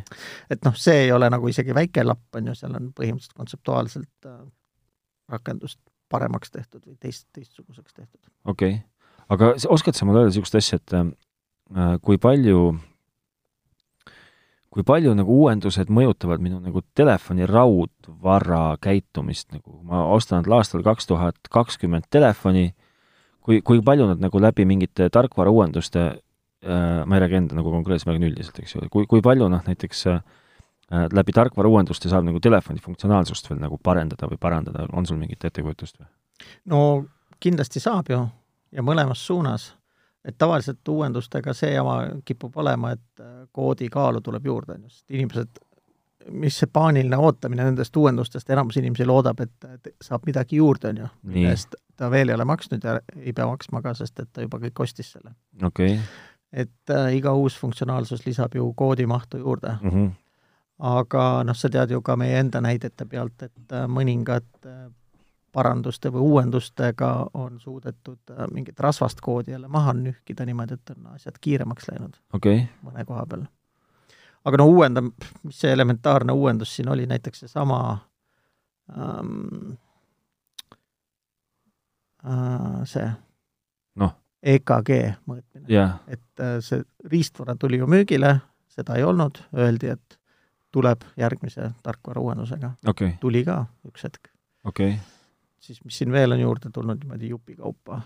et 0.49 0.65
noh, 0.65 0.75
see 0.75 1.05
ei 1.05 1.11
ole 1.11 1.29
nagu 1.29 1.47
isegi 1.47 1.75
väike 1.75 2.03
lapp, 2.03 2.25
on 2.35 2.51
ju, 2.51 2.55
seal 2.57 2.75
on 2.75 2.91
põhimõtteliselt 2.97 3.37
kontseptuaalselt 3.37 4.25
äh, 4.25 4.41
rakendust 5.29 5.79
paremaks 6.09 6.51
tehtud 6.51 6.85
või 6.87 6.95
teist, 6.99 7.27
teistsuguseks 7.35 7.93
tehtud. 7.93 8.21
okei. 8.45 8.81
aga 9.29 9.53
s- 9.57 9.67
oskad 9.69 9.95
sa 9.95 10.05
mulle 10.05 10.23
öelda 10.23 10.31
niisugust 10.33 10.55
asja, 10.55 10.79
et 10.79 10.93
äh, 10.93 11.97
kui 12.01 12.17
palju 12.17 12.77
kui 14.73 14.83
palju 14.85 15.13
nagu 15.17 15.33
uuendused 15.41 15.89
mõjutavad 15.89 16.41
minu 16.43 16.59
nagu 16.61 16.83
telefoni 16.95 17.47
raudvara 17.49 18.77
käitumist, 18.83 19.49
nagu 19.55 19.79
ma 19.87 20.03
ostan 20.13 20.45
aastal 20.53 20.83
kaks 20.85 21.07
tuhat 21.09 21.49
kakskümmend 21.49 22.05
telefoni, 22.13 22.73
kui, 23.41 23.61
kui 23.65 23.81
palju 23.81 24.05
nad 24.11 24.21
nagu 24.21 24.41
läbi 24.43 24.67
mingite 24.69 25.09
tarkvarauuenduste 25.09 26.03
äh, 26.07 27.05
ma 27.05 27.17
ei 27.17 27.23
räägi 27.23 27.39
enda 27.41 27.57
nagu 27.57 27.71
konkreetselt, 27.73 28.09
ma 28.11 28.15
räägin 28.17 28.29
üldiselt, 28.29 28.59
eks 28.61 28.75
ju, 28.75 28.83
kui, 28.93 29.07
kui 29.09 29.23
palju 29.25 29.47
noh, 29.49 29.63
näiteks 29.65 30.05
äh, 30.13 30.21
läbi 30.91 31.33
tarkvarauuenduste 31.35 32.09
saab 32.09 32.23
nagu 32.23 32.39
telefoni 32.39 32.79
funktsionaalsust 32.79 33.49
veel 33.49 33.59
nagu 33.59 33.79
parendada 33.83 34.29
või 34.31 34.39
parandada, 34.39 34.85
on 34.93 35.05
sul 35.05 35.17
mingit 35.19 35.43
ettekujutust 35.43 35.99
või? 35.99 36.07
no 36.71 36.81
kindlasti 37.39 37.79
saab 37.83 38.09
ju 38.09 38.21
ja 38.71 38.83
mõlemas 38.83 39.25
suunas. 39.27 39.73
et 40.25 40.35
tavaliselt 40.37 40.87
uuendustega 40.87 41.53
see 41.53 41.71
jama 41.71 42.01
kipub 42.25 42.57
olema, 42.57 42.91
et 42.91 43.21
äh, 43.23 43.47
koodi 43.51 43.87
kaalu 43.89 44.21
tuleb 44.21 44.45
juurde, 44.45 44.73
on 44.73 44.83
ju, 44.83 44.89
sest 44.89 45.11
inimesed, 45.15 45.59
mis 46.31 46.57
see 46.59 46.67
paaniline 46.73 47.17
ootamine 47.17 47.63
nendest 47.63 47.95
uuendustest, 47.95 48.49
enamus 48.49 48.77
inimesi 48.81 49.05
loodab, 49.07 49.39
et 49.45 49.93
saab 50.03 50.25
midagi 50.27 50.59
juurde, 50.59 50.91
on 50.91 50.97
ju, 51.03 51.07
Nii. 51.23 51.33
millest 51.37 51.77
ta 51.97 52.11
veel 52.11 52.29
ei 52.29 52.35
ole 52.35 52.45
maksnud 52.45 52.83
ja 52.83 52.97
ei 53.21 53.33
pea 53.33 53.47
maksma 53.47 53.81
ka, 53.85 53.93
sest 53.95 54.19
et 54.19 54.33
ta 54.33 54.43
juba 54.43 54.59
kõik 54.65 54.83
ostis 54.83 55.13
selle. 55.15 55.31
okei 55.63 55.93
okay. 55.93 56.03
et 56.65 56.95
äh, 56.95 57.13
iga 57.21 57.33
uus 57.33 57.55
funktsionaalsus 57.59 58.25
lisab 58.25 58.55
ju 58.55 58.73
koodimahtu 58.75 59.37
juurde 59.37 59.77
mm. 59.81 59.89
-hmm. 59.89 60.11
Aga 60.79 61.23
noh, 61.43 61.57
sa 61.57 61.69
tead 61.69 61.91
ju 61.91 62.01
ka 62.05 62.15
meie 62.19 62.37
enda 62.39 62.61
näidete 62.61 63.05
pealt, 63.09 63.41
et 63.41 63.73
äh, 63.73 63.87
mõningad 63.89 64.47
äh, 64.65 64.87
paranduste 65.57 66.11
või 66.13 66.21
uuendustega 66.21 67.11
on 67.33 67.59
suudetud 67.59 68.19
äh, 68.31 68.45
mingit 68.53 68.79
rasvast 68.79 69.21
koodi 69.21 69.51
jälle 69.51 69.67
maha 69.67 69.93
nühkida 69.97 70.45
niimoodi, 70.45 70.77
et 70.77 70.93
on 70.93 71.07
asjad 71.15 71.39
kiiremaks 71.41 71.89
läinud 71.91 72.19
okay., 72.33 72.67
mõne 72.85 73.05
koha 73.05 73.25
peal. 73.25 73.47
aga 74.45 74.59
no 74.61 74.67
uuendam-, 74.69 75.13
mis 75.43 75.63
see 75.63 75.73
elementaarne 75.73 76.33
uuendus 76.33 76.75
siin 76.75 76.91
oli, 76.93 77.07
näiteks 77.09 77.45
seesama 77.45 77.79
ähm, 78.93 79.73
äh, 82.25 82.83
see 82.85 83.09
Noh. 83.97 84.13
EKG 84.43 84.93
mõõtmine 85.25 85.65
jah, 85.73 85.97
et 86.07 86.45
see 86.61 86.83
riistvara 87.09 87.55
tuli 87.57 87.79
ju 87.81 87.87
müügile, 87.89 88.35
seda 88.69 88.93
ei 88.99 89.03
olnud, 89.03 89.39
öeldi, 89.57 89.89
et 89.89 90.16
tuleb 90.77 91.05
järgmise 91.17 91.71
tarkvarauuendusega. 91.85 92.73
okay., 92.87 93.15
tuli 93.21 93.43
ka 93.47 93.63
üks 93.89 94.05
hetk. 94.07 94.29
okay. 94.65 94.97
siis 95.59 95.81
mis 95.85 95.97
siin 95.97 96.13
veel 96.13 96.37
on 96.37 96.43
juurde 96.43 96.71
tulnud 96.73 97.01
niimoodi 97.01 97.33
jupikaupa? 97.33 98.01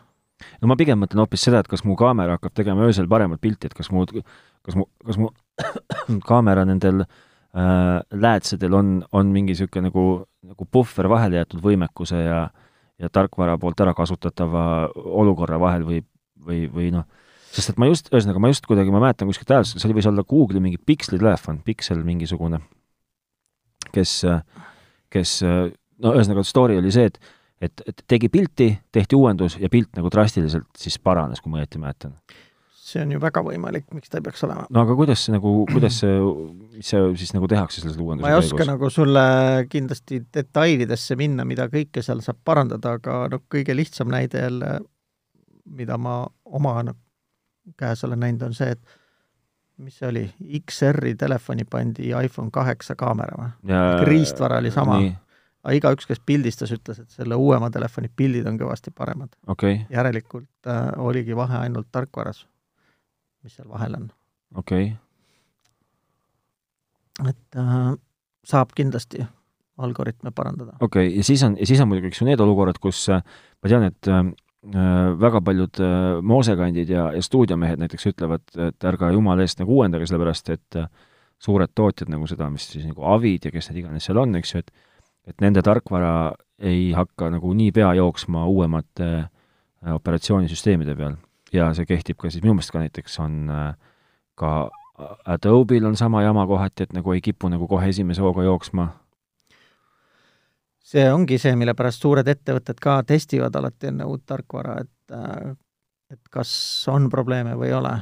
no 0.62 0.72
ma 0.72 0.80
pigem 0.80 1.04
mõtlen 1.04 1.24
hoopis 1.24 1.48
seda, 1.50 1.62
et 1.62 1.70
kas 1.72 1.84
mu 1.88 1.98
kaamera 2.00 2.40
hakkab 2.40 2.56
tegema 2.58 2.88
öösel 2.88 3.10
paremat 3.12 3.42
pilti, 3.42 3.70
et 3.70 3.78
kas 3.78 3.92
mu, 3.94 4.06
kas 4.08 4.80
mu, 4.80 4.88
kas 5.06 5.20
mu 5.22 5.30
kaamera 6.32 6.66
nendel 6.66 7.04
äh, 7.04 8.00
läätsedel 8.12 8.80
on, 8.80 8.98
on 9.12 9.32
mingi 9.36 9.56
niisugune 9.56 9.90
nagu, 9.90 10.06
nagu 10.48 10.68
puhver 10.72 11.12
vahele 11.12 11.42
jäetud 11.42 11.64
võimekuse 11.64 12.26
ja 12.26 12.42
ja 13.02 13.10
tarkvara 13.10 13.58
poolt 13.58 13.82
ära 13.82 13.94
kasutatava 13.98 14.64
olukorra 14.94 15.60
vahel 15.62 15.86
või, 15.88 16.02
või, 16.46 16.66
või 16.70 16.92
noh, 16.94 17.08
sest 17.52 17.74
et 17.74 17.82
ma 17.82 17.90
just, 17.90 18.08
ühesõnaga 18.14 18.42
ma 18.44 18.52
just 18.52 18.66
kuidagi, 18.70 18.94
ma 18.94 19.04
mäletan 19.04 19.30
kuskilt 19.30 19.52
ajast, 19.52 19.78
see 19.78 19.90
oli, 19.90 20.00
võis 20.00 20.08
olla 20.12 20.24
Google'i 20.28 20.64
mingi 20.64 20.80
Pixeli 20.80 21.20
telefon, 21.20 21.60
Pixel 21.66 22.02
mingisugune, 22.08 22.62
kes, 23.92 24.16
kes 25.12 25.38
no 25.44 26.16
ühesõnaga 26.16 26.46
story 26.48 26.80
oli 26.80 26.94
see, 26.96 27.12
et 27.12 27.22
et, 27.62 27.84
et 27.88 28.06
tegi 28.10 28.30
pilti, 28.34 28.72
tehti 28.94 29.18
uuendus 29.18 29.58
ja 29.62 29.70
pilt 29.72 29.94
nagu 29.98 30.10
drastiliselt 30.14 30.70
siis 30.78 30.98
paranes, 31.02 31.42
kui 31.42 31.54
ma 31.54 31.62
õieti 31.62 31.82
mäletan. 31.82 32.16
see 32.92 33.04
on 33.06 33.12
ju 33.14 33.22
väga 33.24 33.40
võimalik, 33.46 33.86
miks 33.96 34.10
ta 34.12 34.20
ei 34.20 34.24
peaks 34.26 34.42
olema. 34.44 34.66
no 34.70 34.82
aga 34.84 34.96
kuidas 35.00 35.22
see 35.26 35.36
nagu, 35.36 35.52
kuidas 35.70 36.00
see, 36.02 36.16
mis 36.74 36.90
see 36.92 37.04
siis 37.22 37.36
nagu 37.38 37.48
tehakse 37.52 37.84
selles 37.84 38.00
uuenduse 38.02 38.26
ma 38.26 38.34
ei 38.34 38.40
oska 38.40 38.66
nagu 38.68 38.90
sulle 38.92 39.22
kindlasti 39.72 40.24
detailidesse 40.34 41.16
minna, 41.20 41.46
mida 41.48 41.70
kõike 41.72 42.04
seal 42.04 42.24
saab 42.26 42.42
parandada, 42.46 42.98
aga 43.00 43.22
noh, 43.32 43.46
kõige 43.52 43.78
lihtsam 43.78 44.12
näide 44.12 44.44
jälle, 44.44 44.74
mida 45.70 45.98
ma 46.02 46.24
oma 46.50 46.76
noh, 46.90 46.98
käes 47.78 48.04
olen 48.04 48.20
näinud, 48.20 48.50
on 48.50 48.58
see, 48.58 48.72
et 48.72 48.82
mis 49.82 49.98
see 49.98 50.10
oli, 50.10 50.24
XR-i 50.60 51.16
telefoni 51.20 51.66
pandi 51.70 52.12
iPhone 52.24 52.52
kaheksa 52.54 52.96
kaamera 53.00 53.38
või? 53.40 53.50
riistvara 54.08 54.60
oli 54.62 54.72
sama. 54.74 54.98
aga 55.64 55.76
igaüks, 55.78 56.08
kes 56.10 56.22
pildistas, 56.26 56.74
ütles, 56.76 57.02
et 57.04 57.10
selle 57.14 57.38
uuema 57.38 57.70
telefoni 57.74 58.10
pildid 58.16 58.48
on 58.50 58.60
kõvasti 58.60 58.94
paremad 58.98 59.30
okay.. 59.48 59.82
järelikult 59.90 60.68
äh, 60.68 60.88
oligi 61.02 61.38
vahe 61.38 61.58
ainult 61.66 61.88
tarkvaras, 61.92 62.46
mis 63.44 63.58
seal 63.58 63.70
vahel 63.70 63.94
on. 64.00 64.10
okei 64.56 64.94
okay.. 64.94 67.30
et 67.30 67.62
äh, 67.62 67.94
saab 68.48 68.74
kindlasti 68.78 69.26
algoritme 69.82 70.32
parandada. 70.36 70.78
okei 70.80 71.08
okay., 71.08 71.18
ja 71.18 71.24
siis 71.24 71.44
on, 71.44 71.58
ja 71.60 71.66
siis 71.66 71.82
on 71.82 71.90
muidugi, 71.92 72.12
eks 72.12 72.22
ju, 72.22 72.30
need 72.30 72.44
olukorrad, 72.44 72.80
kus 72.82 73.04
äh, 73.10 73.24
ma 73.62 73.74
tean, 73.74 73.90
et 73.90 74.10
äh, 74.10 74.24
väga 74.62 75.42
paljud 75.42 75.80
äh, 75.82 76.22
moosekandid 76.22 76.90
ja, 76.90 77.08
ja 77.16 77.22
stuudiomehed 77.22 77.80
näiteks 77.82 78.06
ütlevad, 78.12 78.44
et 78.62 78.86
ärge 78.86 79.10
jumala 79.14 79.42
eest 79.42 79.60
nagu 79.60 79.80
uuendage, 79.80 80.06
sellepärast 80.06 80.52
et 80.54 80.78
äh, 80.78 80.86
suured 81.42 81.72
tootjad 81.76 82.12
nagu 82.14 82.28
seda, 82.30 82.50
mis 82.54 82.68
siis 82.70 82.86
nagu 82.86 83.06
Avid 83.10 83.48
ja 83.48 83.52
kes 83.52 83.72
need 83.72 83.82
iganes 83.82 84.06
seal 84.06 84.22
on, 84.22 84.36
eks 84.38 84.54
ju, 84.54 84.62
et 84.62 84.72
et 85.30 85.42
nende 85.42 85.62
tarkvara 85.62 86.34
ei 86.58 86.92
hakka 86.98 87.30
nagu 87.30 87.54
niipea 87.54 87.94
jooksma 87.98 88.46
uuemate 88.50 89.10
äh, 89.18 89.94
operatsioonisüsteemide 89.94 90.96
peal. 90.96 91.18
ja 91.54 91.74
see 91.74 91.86
kehtib 91.86 92.18
ka 92.18 92.30
siis, 92.30 92.44
minu 92.44 92.56
meelest 92.56 92.72
ka 92.72 92.80
näiteks 92.82 93.20
on 93.20 93.50
äh, 93.50 93.74
ka 94.36 94.70
Adobe'l 95.26 95.86
on 95.86 95.96
sama 95.98 96.22
jama 96.22 96.46
kohati, 96.48 96.84
et 96.84 96.94
nagu 96.94 97.14
ei 97.14 97.22
kipu 97.22 97.50
nagu 97.50 97.68
kohe 97.68 97.90
esimese 97.90 98.22
hooga 98.22 98.44
jooksma 98.44 98.92
see 100.92 101.08
ongi 101.14 101.38
see, 101.42 101.56
mille 101.60 101.76
pärast 101.78 102.04
suured 102.04 102.28
ettevõtted 102.28 102.80
ka 102.82 103.02
testivad 103.08 103.56
alati 103.56 103.92
enne 103.92 104.08
uut 104.10 104.26
tarkvara, 104.28 104.80
et 104.84 105.16
äh, 105.16 105.54
et 106.12 106.28
kas 106.32 106.52
on 106.92 107.08
probleeme 107.10 107.56
või 107.56 107.70
ei 107.70 107.78
ole. 107.78 107.94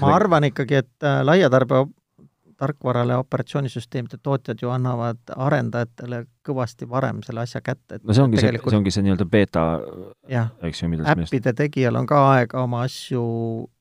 ma 0.00 0.14
arvan 0.14 0.48
ikkagi, 0.48 0.80
et 0.80 1.04
äh, 1.04 1.20
laiatarbija 1.24 1.84
tarkvarale 2.56 3.16
operatsioonisüsteemide 3.16 4.18
tootjad 4.22 4.62
ju 4.62 4.70
annavad 4.70 5.18
arendajatele 5.36 6.24
kõvasti 6.46 6.88
varem 6.88 7.20
selle 7.26 7.42
asja 7.42 7.60
kätte. 7.60 7.98
no 8.02 8.14
see 8.14 8.22
ongi 8.22 8.38
tegelikult... 8.38 8.70
see, 8.70 8.76
see 8.76 8.80
ongi 8.80 8.94
see 8.94 9.06
nii-öelda 9.06 9.26
beeta, 9.30 9.64
eks 10.68 10.82
ju, 10.82 10.88
millest 10.92 11.26
äppide 11.26 11.52
tegijal 11.58 11.98
on 12.00 12.06
ka 12.06 12.22
aega 12.30 12.62
oma 12.62 12.84
asju 12.86 13.24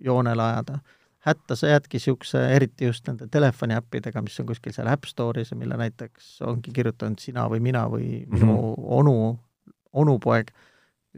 joonele 0.04 0.44
ajada. 0.44 0.80
Hätta 1.24 1.56
sa 1.56 1.72
jäädki 1.72 1.98
niisuguse, 2.00 2.42
eriti 2.56 2.90
just 2.90 3.08
nende 3.08 3.30
telefoniäppidega, 3.32 4.22
mis 4.22 4.40
on 4.40 4.50
kuskil 4.50 4.76
seal 4.76 4.90
App 4.92 5.08
Store'is 5.08 5.54
ja 5.54 5.58
mille 5.58 5.78
näiteks 5.80 6.42
ongi 6.48 6.74
kirjutanud 6.76 7.22
sina 7.24 7.48
või 7.52 7.64
mina 7.64 7.86
või 7.92 8.26
minu 8.28 8.52
mm 8.52 8.58
-hmm. 8.58 8.90
onu, 9.00 9.16
onupoeg, 9.94 10.52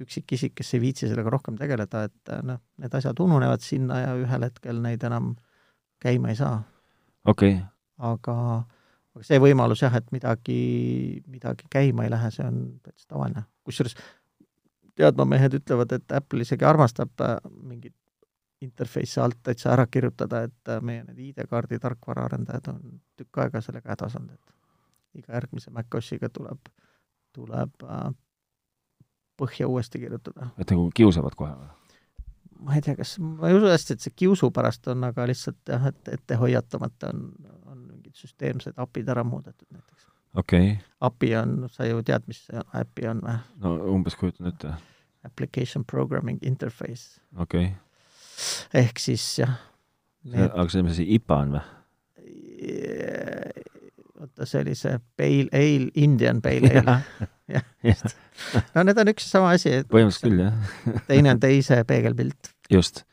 üksikisik, 0.06 0.54
kes 0.56 0.74
ei 0.74 0.82
viitsi 0.82 1.08
sellega 1.08 1.30
rohkem 1.30 1.58
tegeleda, 1.58 2.04
et 2.04 2.34
noh, 2.44 2.62
need 2.78 2.94
asjad 2.94 3.20
ununevad 3.20 3.64
sinna 3.66 4.00
ja 4.00 4.16
ühel 4.20 4.46
hetkel 4.46 4.82
neid 4.82 5.04
enam 5.04 5.36
käima 6.04 6.30
ei 6.30 6.36
saa 6.36 6.64
okei 7.26 7.54
okay.. 7.54 7.64
aga, 7.98 8.36
aga 9.16 9.26
see 9.26 9.40
võimalus 9.42 9.82
jah, 9.82 9.96
et 9.98 10.12
midagi, 10.16 10.60
midagi 11.28 11.70
käima 11.72 12.06
ei 12.06 12.14
lähe, 12.14 12.32
see 12.32 12.46
on 12.46 12.62
täitsa 12.84 13.08
tavaline. 13.10 13.46
kusjuures 13.64 13.98
teadmamehed 14.96 15.58
ütlevad, 15.60 15.92
et 15.98 16.12
Apple 16.16 16.46
isegi 16.46 16.66
armastab 16.66 17.22
äh, 17.24 17.38
mingit 17.64 17.96
interface'i 18.66 19.22
alt 19.24 19.40
täitsa 19.44 19.72
ära 19.74 19.88
kirjutada, 19.92 20.44
et 20.50 20.74
äh, 20.74 20.82
meie 20.82 21.06
need 21.08 21.22
ID-kaardi 21.30 21.80
tarkvaraarendajad 21.84 22.74
on 22.74 23.00
tükk 23.18 23.44
aega 23.46 23.62
sellega 23.64 23.94
hädas 23.94 24.18
olnud, 24.20 24.36
et 24.36 25.22
iga 25.22 25.38
järgmise 25.38 25.72
macOSiga 25.76 26.30
tuleb, 26.34 26.70
tuleb 27.36 27.88
äh, 27.88 28.10
põhja 29.40 29.68
uuesti 29.68 30.00
kirjutada. 30.00 30.52
et 30.58 30.72
nagu 30.72 30.90
kiusavad 30.96 31.36
kohe 31.40 31.56
või? 31.56 31.72
ma 32.66 32.76
ei 32.76 32.82
tea, 32.82 32.96
kas, 32.96 33.18
ma 33.20 33.50
ei 33.50 33.58
usu 33.58 33.70
hästi, 33.70 33.96
et 33.96 34.06
see 34.06 34.16
kiusu 34.24 34.50
pärast 34.56 34.88
on, 34.92 35.04
aga 35.08 35.28
lihtsalt 35.30 35.72
jah, 35.72 35.90
et 35.92 36.12
ette 36.14 36.40
hoiatamata 36.40 37.12
on, 37.14 37.28
on 37.72 37.86
mingid 37.92 38.16
süsteemsed 38.18 38.80
API-d 38.82 39.12
ära 39.12 39.24
muudetud 39.28 39.68
näiteks. 39.70 40.10
okei 40.34 40.72
okay.. 40.72 40.92
API 41.10 41.36
on, 41.42 41.56
sa 41.72 41.88
ju 41.90 42.04
tead, 42.08 42.28
mis 42.32 42.46
see 42.48 42.68
API 42.82 43.10
on 43.12 43.24
või? 43.26 43.40
no 43.64 43.78
umbes 43.96 44.20
kujutan 44.20 44.52
ette. 44.54 44.76
Application 45.26 45.86
Programming 45.90 46.40
Interface. 46.46 47.22
okei 47.38 47.66
okay.. 47.66 47.85
Ehk 48.74 49.00
siis 49.02 49.24
jah 49.40 49.56
need.... 50.24 50.50
aga 50.52 50.68
see, 50.72 50.84
mis 50.86 51.00
see 51.00 51.08
IPA 51.18 51.40
on 51.46 51.56
või? 51.56 51.64
oota, 54.26 54.46
see 54.48 54.62
oli 54.64 54.76
see 54.78 55.00
Pale 55.18 55.50
Ale, 55.54 55.90
Indian 56.02 56.42
Pale 56.42 56.72
Ale. 56.82 56.98
jah, 57.56 57.66
just. 57.86 58.16
no 58.76 58.86
need 58.88 59.02
on 59.02 59.12
üks 59.12 59.28
ja 59.28 59.38
sama 59.38 59.52
asi. 59.56 59.82
põhimõtteliselt 59.92 60.30
küll, 60.30 60.46
jah 60.46 61.04
teine 61.10 61.36
on 61.36 61.42
teise 61.44 61.82
peegelpilt. 61.88 62.52
just. 62.72 63.04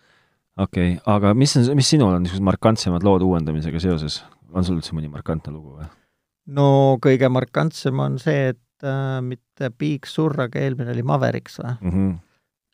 okei 0.57 0.97
okay., 0.97 1.03
aga 1.15 1.35
mis 1.39 1.57
on, 1.61 1.69
mis 1.79 1.93
sinul 1.95 2.15
on 2.15 2.25
niisugused 2.25 2.49
markantsemad 2.49 3.07
lood 3.07 3.27
uuendamisega 3.27 3.83
seoses? 3.83 4.23
on 4.53 4.67
sul 4.67 4.81
üldse 4.81 4.97
mõni 4.97 5.11
markantne 5.13 5.55
lugu 5.55 5.79
või? 5.79 5.89
no 6.57 6.69
kõige 7.03 7.31
markantsem 7.33 8.01
on 8.03 8.19
see, 8.23 8.53
et 8.55 8.87
äh, 8.87 9.19
mitte 9.25 9.73
Big 9.79 10.09
Sur, 10.11 10.37
aga 10.41 10.61
eelmine 10.63 10.95
oli 10.95 11.07
Mavericks 11.07 11.61
või 11.63 11.73
mm? 11.79 11.97
-hmm 11.97 12.21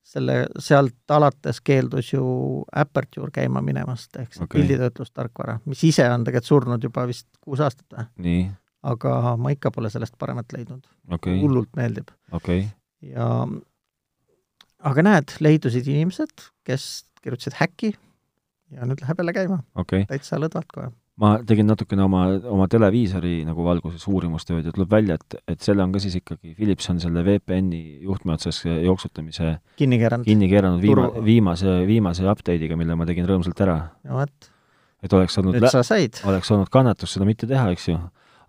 selle, 0.09 0.39
sealt 0.63 1.15
alates 1.15 1.61
keeldus 1.65 2.13
ju 2.15 2.25
Aperture 2.83 3.33
käima 3.35 3.63
minemast, 3.65 4.11
ehk 4.17 4.33
see 4.35 4.45
okay. 4.47 4.61
pilditöötlustarkvara, 4.61 5.59
mis 5.69 5.85
ise 5.89 6.07
on 6.11 6.25
tegelikult 6.27 6.53
surnud 6.53 6.89
juba 6.89 7.05
vist 7.11 7.29
kuus 7.45 7.63
aastat 7.65 7.99
või? 8.17 8.41
aga 8.89 9.35
ma 9.41 9.53
ikka 9.53 9.73
pole 9.75 9.91
sellest 9.91 10.15
paremat 10.19 10.53
leidnud. 10.55 10.85
Okay.. 11.19 11.41
hullult 11.43 11.71
meeldib. 11.77 12.13
Okay.. 12.33 12.69
ja 13.05 13.29
aga 14.89 15.05
näed, 15.05 15.35
leidusid 15.45 15.89
inimesed, 15.91 16.49
kes 16.65 16.89
kirjutasid 17.23 17.59
häkki 17.59 17.93
ja 18.75 18.87
nüüd 18.87 19.03
läheb 19.03 19.21
jälle 19.21 19.37
käima. 19.37 19.61
Okay.. 19.85 20.07
täitsa 20.09 20.41
lõdvalt 20.41 20.73
kohe 20.73 20.93
ma 21.19 21.33
tegin 21.47 21.67
natukene 21.67 22.05
oma, 22.05 22.25
oma 22.53 22.67
televiisori 22.71 23.41
nagu 23.47 23.65
valguses 23.67 24.05
uurimustööd 24.11 24.69
ja 24.69 24.75
tuleb 24.75 24.93
välja, 24.93 25.17
et, 25.19 25.39
et 25.51 25.65
selle 25.65 25.83
on 25.83 25.95
ka 25.95 26.03
siis 26.03 26.15
ikkagi, 26.21 26.55
Philips 26.59 26.87
on 26.93 27.01
selle 27.03 27.25
VPN-i 27.27 28.05
juhtme 28.07 28.37
otsas 28.37 28.61
jooksutamise 28.67 29.57
kinni 29.81 29.99
keeranud, 30.01 30.29
kinni 30.29 30.51
keeranud 30.51 30.85
viima, 30.85 31.09
viimase, 31.25 31.75
viimase 31.89 32.29
update'iga, 32.31 32.79
mille 32.79 32.95
ma 32.99 33.09
tegin 33.09 33.27
rõõmsalt 33.29 33.65
ära. 33.67 33.81
no 34.07 34.21
vot. 34.21 34.53
et 35.03 35.19
oleks 35.19 35.41
olnud 35.43 35.59
oleks 36.29 36.55
olnud 36.55 36.71
kannatust 36.73 37.19
seda 37.19 37.27
mitte 37.29 37.51
teha, 37.51 37.67
eks 37.75 37.91
ju. 37.91 37.99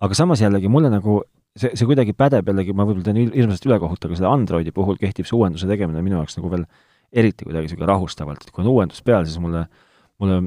aga 0.06 0.22
samas 0.22 0.46
jällegi 0.46 0.70
mulle 0.70 0.94
nagu 0.94 1.24
see, 1.58 1.74
see 1.74 1.90
kuidagi 1.90 2.14
pädeb 2.18 2.54
jällegi, 2.54 2.76
ma 2.78 2.86
võib-olla 2.86 3.10
teen 3.10 3.34
hirmsasti 3.34 3.72
ülekohut, 3.72 4.06
aga 4.06 4.20
selle 4.20 4.30
Androidi 4.30 4.76
puhul 4.76 5.02
kehtib 5.02 5.26
see 5.26 5.38
uuenduse 5.38 5.70
tegemine 5.70 6.06
minu 6.06 6.20
jaoks 6.22 6.38
nagu 6.38 6.54
veel 6.54 6.70
eriti 7.10 7.48
kuidagi 7.48 7.66
niisugune 7.66 7.90
rahustavalt, 7.90 8.46
et 8.46 8.54
kui 8.54 8.62
on 8.62 8.70
uuendus 8.76 9.02
peal, 9.02 9.26
siis 9.26 9.42
mulle, 9.42 9.66
mulle 10.22 10.44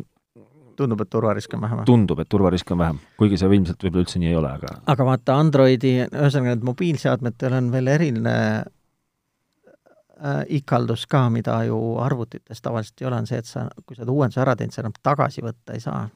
tundub, 0.76 1.00
et 1.04 1.11
turvarisk 1.11 1.54
on 1.56 1.64
vähem? 1.64 1.82
tundub, 1.88 2.20
et 2.22 2.28
turvarisk 2.28 2.70
on 2.74 2.80
vähem, 2.82 3.00
kuigi 3.20 3.38
see 3.40 3.50
ilmselt 3.56 3.82
võib-olla 3.85 4.04
üldse 4.04 4.20
nii 4.22 4.30
ei 4.30 4.38
ole, 4.38 4.52
aga 4.58 4.76
aga 4.92 5.06
vaata, 5.08 5.38
Androidi, 5.40 5.94
ühesõnaga 6.04 6.54
need 6.54 6.68
mobiilseadmetel 6.68 7.56
on 7.58 7.70
veel 7.72 7.90
eriline 7.94 8.37
äh, 8.61 10.42
ikaldus 10.61 11.06
ka, 11.11 11.24
mida 11.35 11.58
ju 11.68 11.80
arvutites 12.02 12.62
tavaliselt 12.64 13.02
ei 13.02 13.11
ole, 13.11 13.20
on 13.22 13.30
see, 13.30 13.42
et 13.42 13.50
sa, 13.50 13.66
kui 13.87 13.96
sa 13.96 14.04
oled 14.04 14.14
uuenduse 14.14 14.44
ära 14.44 14.56
teinud, 14.58 14.76
sa 14.76 14.85
enam 14.85 14.96
tagasi 15.02 15.44
võtta 15.44 15.76
ei 15.76 15.85
saa. 15.85 16.06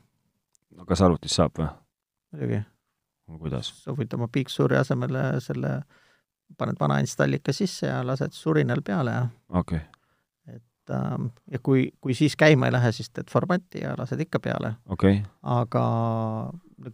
no 0.77 0.89
kas 0.89 1.05
arvutis 1.07 1.37
saab 1.41 1.61
või? 1.61 1.69
muidugi. 2.33 2.63
kuidas? 3.41 3.75
sa 3.83 3.97
võid 3.97 4.15
oma 4.19 4.31
Big 4.33 4.53
Suri 4.53 4.79
asemele 4.81 5.29
selle, 5.45 5.81
paned 6.57 6.79
vana 6.81 7.01
installika 7.03 7.53
sisse 7.53 7.91
ja 7.91 8.01
lased 8.07 8.35
surinal 8.37 8.83
peale 8.87 9.19
ja 9.21 9.29
okei 9.51 9.83
okay 9.83 9.96
et 10.87 10.95
ähm, 10.95 11.31
ja 11.51 11.59
kui, 11.63 11.91
kui 12.01 12.15
siis 12.15 12.37
käima 12.37 12.69
ei 12.69 12.75
lähe, 12.75 12.93
siis 12.93 13.11
teed 13.11 13.31
formati 13.31 13.83
ja 13.83 13.95
lased 13.99 14.21
ikka 14.21 14.41
peale. 14.43 14.77
Okay.. 14.89 15.23
aga 15.43 15.87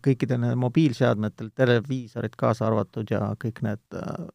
kõikidel 0.03 0.39
nendel 0.41 0.61
mobiilseadmetel, 0.63 1.51
televiisorid 1.59 2.37
kaasa 2.39 2.69
arvatud 2.69 3.11
ja 3.11 3.33
kõik 3.41 3.63
need 3.67 3.99
äh, 3.99 4.29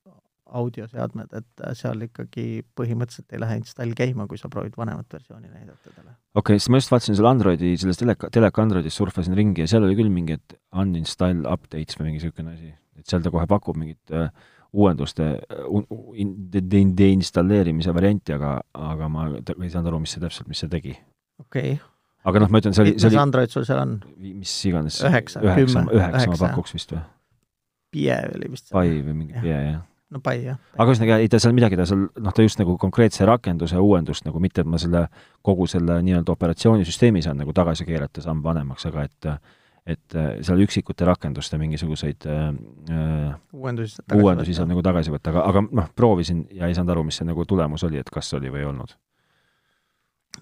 audioseadmed, 0.60 1.32
et 1.40 1.64
äh, 1.64 1.74
seal 1.78 2.04
ikkagi 2.08 2.64
põhimõtteliselt 2.78 3.34
ei 3.34 3.42
lähe 3.42 3.60
install 3.62 3.96
käima, 3.98 4.28
kui 4.28 4.40
sa 4.40 4.52
proovid 4.52 4.76
vanemat 4.78 5.18
versiooni 5.18 5.50
näidata 5.50 5.94
talle. 5.96 6.12
okei 6.36 6.58
okay,, 6.58 6.60
siis 6.60 6.70
ma 6.72 6.82
just 6.82 6.92
vaatasin 6.94 7.18
selle 7.18 7.32
Androidi, 7.32 7.74
selles 7.80 8.00
teleka, 8.02 8.30
teleka 8.34 8.64
Androidis 8.64 9.00
surfasin 9.00 9.38
ringi 9.40 9.64
ja 9.64 9.72
seal 9.72 9.88
oli 9.88 9.98
küll 10.00 10.12
mingi, 10.14 10.38
et 10.38 10.60
uninstall 10.76 11.48
updates 11.48 11.98
või 12.00 12.12
mingi 12.12 12.22
niisugune 12.22 12.54
asi, 12.54 12.76
et 13.00 13.08
seal 13.08 13.24
ta 13.26 13.34
kohe 13.34 13.48
pakub 13.50 13.80
mingit 13.80 14.16
äh, 14.16 14.30
uuenduste 14.78 15.34
deinstalleerimise 17.02 17.94
varianti, 17.96 18.36
aga, 18.38 18.56
aga 18.94 19.12
ma 19.12 19.28
ei 19.34 19.72
saanud 19.74 19.92
aru, 19.92 20.02
mis 20.04 20.16
see 20.16 20.24
täpselt, 20.24 20.50
mis 20.52 20.64
see 20.64 20.72
tegi. 20.72 20.96
okei 21.42 21.76
okay. 21.76 21.84
aga 22.30 22.44
noh, 22.44 22.54
ma 22.54 22.62
ütlen, 22.62 22.78
see 22.78 22.86
oli, 22.86 22.96
see 23.02 23.12
oli 23.12 23.22
Android 23.22 23.54
sul 23.54 23.68
seal 23.68 23.82
on? 23.84 24.00
mis 24.22 24.56
iganes. 24.70 25.02
üheksa, 25.10 25.44
üheksa, 25.46 25.86
üheksa 25.90 26.32
ma 26.34 26.42
pakuks 26.48 26.78
vist 26.78 26.96
või? 26.96 27.04
Pie 27.88 28.18
oli 28.36 28.50
vist. 28.52 28.68
Pi 28.74 28.98
või 29.00 29.14
mingi 29.16 29.40
Pie, 29.40 29.54
jah 29.56 29.86
no 30.14 30.22
Pi, 30.24 30.42
jah. 30.46 30.60
aga 30.78 30.94
ühesõnaga, 30.94 31.20
ei 31.24 31.30
ta 31.32 31.40
seal 31.44 31.56
midagi, 31.56 31.78
ta 31.80 31.86
seal, 31.88 32.06
noh, 32.24 32.36
ta 32.36 32.46
just 32.46 32.60
nagu 32.62 32.78
konkreetse 32.80 33.28
rakenduse 33.28 33.80
uuendust 33.82 34.28
nagu, 34.28 34.40
mitte 34.44 34.64
et 34.64 34.70
ma 34.70 34.80
selle, 34.82 35.08
kogu 35.46 35.68
selle 35.70 36.00
nii-öelda 36.06 36.32
operatsioonisüsteemi 36.36 37.24
saan 37.26 37.42
nagu 37.42 37.56
tagasi 37.56 37.88
keerata 37.88 38.24
samm 38.24 38.44
vanemaks, 38.46 38.88
aga 38.88 39.08
et 39.08 39.32
et 39.88 40.16
äh, 40.20 40.30
seal 40.44 40.62
üksikute 40.66 41.08
rakenduste 41.08 41.58
mingisuguseid 41.62 42.28
äh, 42.28 42.48
äh 42.92 43.36
uuendusi, 43.54 44.04
uuendusi 44.14 44.56
saab 44.58 44.72
nagu 44.74 44.84
tagasi 44.86 45.14
võtta, 45.14 45.32
aga, 45.32 45.46
aga 45.52 45.66
noh, 45.80 45.92
proovisin 45.96 46.46
ja 46.52 46.68
ei 46.68 46.76
saanud 46.76 46.96
aru, 46.96 47.06
mis 47.08 47.20
see 47.22 47.28
nagu 47.28 47.46
tulemus 47.48 47.86
oli, 47.88 48.02
et 48.02 48.12
kas 48.14 48.34
oli 48.38 48.52
või 48.54 48.64
ei 48.66 48.70
olnud. 48.70 48.96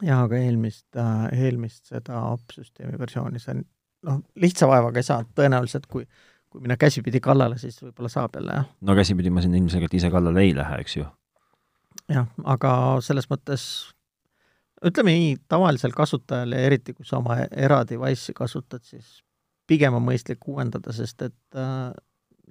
jaa, 0.01 0.23
aga 0.23 0.39
eelmist 0.41 1.01
eelmist 1.31 1.93
seda 1.93 2.25
opsüsteemi 2.33 2.99
versiooni 2.99 3.41
sa 3.43 3.55
noh, 3.55 4.23
lihtsa 4.41 4.69
vaevaga 4.69 5.01
ei 5.01 5.07
saa, 5.07 5.21
tõenäoliselt 5.37 5.85
kui 5.91 6.07
kui 6.55 6.63
minna 6.63 6.77
käsipidi 6.79 7.19
kallale, 7.19 7.57
siis 7.59 7.81
võib-olla 7.83 8.07
saab 8.11 8.37
jälle, 8.39 8.53
jah. 8.61 8.67
no 8.87 8.95
käsipidi 8.95 9.31
ma 9.33 9.43
siin 9.43 9.57
ilmselgelt 9.59 9.93
ise 9.97 10.07
kallale 10.13 10.45
ei 10.45 10.53
lähe, 10.55 10.77
eks 10.85 10.95
ju. 10.95 11.07
jah, 12.07 12.29
aga 12.55 12.71
selles 13.03 13.27
mõttes 13.27 13.65
ütleme 14.85 15.15
nii, 15.17 15.33
tavalisel 15.51 15.91
kasutajal 15.95 16.55
ja 16.55 16.61
eriti, 16.69 16.95
kui 16.95 17.07
sa 17.07 17.19
oma 17.19 17.41
era-device'i 17.51 18.35
kasutad, 18.37 18.85
siis 18.87 19.19
pigem 19.67 19.97
on 19.97 20.05
mõistlik 20.05 20.45
uuendada, 20.49 20.93
sest 20.95 21.25
et 21.25 21.59
äh, 21.59 21.93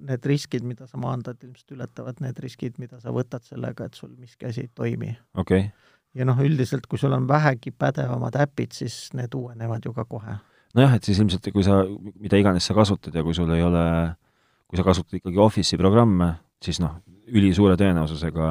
need 0.09 0.27
riskid, 0.27 0.65
mida 0.67 0.87
sa 0.89 0.99
maandad, 1.01 1.39
ilmselt 1.43 1.75
ületavad 1.75 2.19
need 2.23 2.39
riskid, 2.43 2.79
mida 2.81 2.99
sa 3.01 3.13
võtad 3.15 3.45
sellega, 3.47 3.87
et 3.87 3.97
sul 3.97 4.11
miski 4.19 4.49
asi 4.49 4.65
ei 4.65 4.71
toimi. 4.75 5.13
okei 5.37 5.67
okay. 5.67 5.93
ja 6.15 6.27
noh, 6.27 6.39
üldiselt 6.43 6.87
kui 6.91 6.99
sul 6.99 7.15
on 7.15 7.27
vähegi 7.29 7.71
pädevamad 7.71 8.35
äpid, 8.43 8.75
siis 8.75 9.09
need 9.17 9.33
uuenevad 9.35 9.87
ju 9.87 9.93
ka 9.95 10.05
kohe. 10.09 10.37
nojah, 10.75 10.95
et 10.97 11.07
siis 11.07 11.19
ilmselt, 11.23 11.51
kui 11.53 11.63
sa, 11.63 11.81
mida 12.19 12.39
iganes 12.41 12.67
sa 12.67 12.75
kasutad 12.77 13.15
ja 13.15 13.23
kui 13.23 13.35
sul 13.37 13.51
ei 13.55 13.63
ole, 13.63 13.85
kui 14.67 14.79
sa 14.79 14.87
kasutad 14.87 15.19
ikkagi 15.19 15.39
Office'i 15.39 15.79
programme, 15.79 16.33
siis 16.63 16.81
noh, 16.83 16.99
ülisuure 17.31 17.77
tõenäosusega 17.79 18.49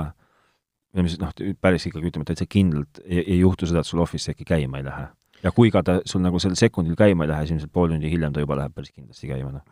või 0.94 1.04
mis 1.04 1.18
noh, 1.20 1.34
päris 1.60 1.84
ikkagi 1.90 2.08
ütleme, 2.08 2.26
täitsa 2.28 2.46
kindlalt 2.48 3.02
ei, 3.04 3.20
ei 3.20 3.38
juhtu 3.42 3.68
seda, 3.68 3.82
et 3.82 3.90
sul 3.90 4.02
Office 4.02 4.32
äkki 4.32 4.46
käima 4.48 4.80
ei 4.80 4.88
lähe 4.88 5.10
ja 5.44 5.52
kui 5.52 5.70
ka 5.70 5.82
ta 5.84 5.98
sul 6.08 6.24
nagu 6.24 6.40
sel 6.42 6.56
sekundil 6.58 6.96
käima 6.98 7.26
ei 7.26 7.32
lähe, 7.32 7.46
siis 7.46 7.58
ilmselt 7.58 7.72
pool 7.72 7.92
tundi 7.92 8.10
hiljem 8.10 8.32
ta 8.32 8.42
juba 8.44 8.58
läheb 8.58 8.74
päris 8.74 8.92
kindlasti 8.92 9.30
käima, 9.30 9.52
noh. 9.52 9.64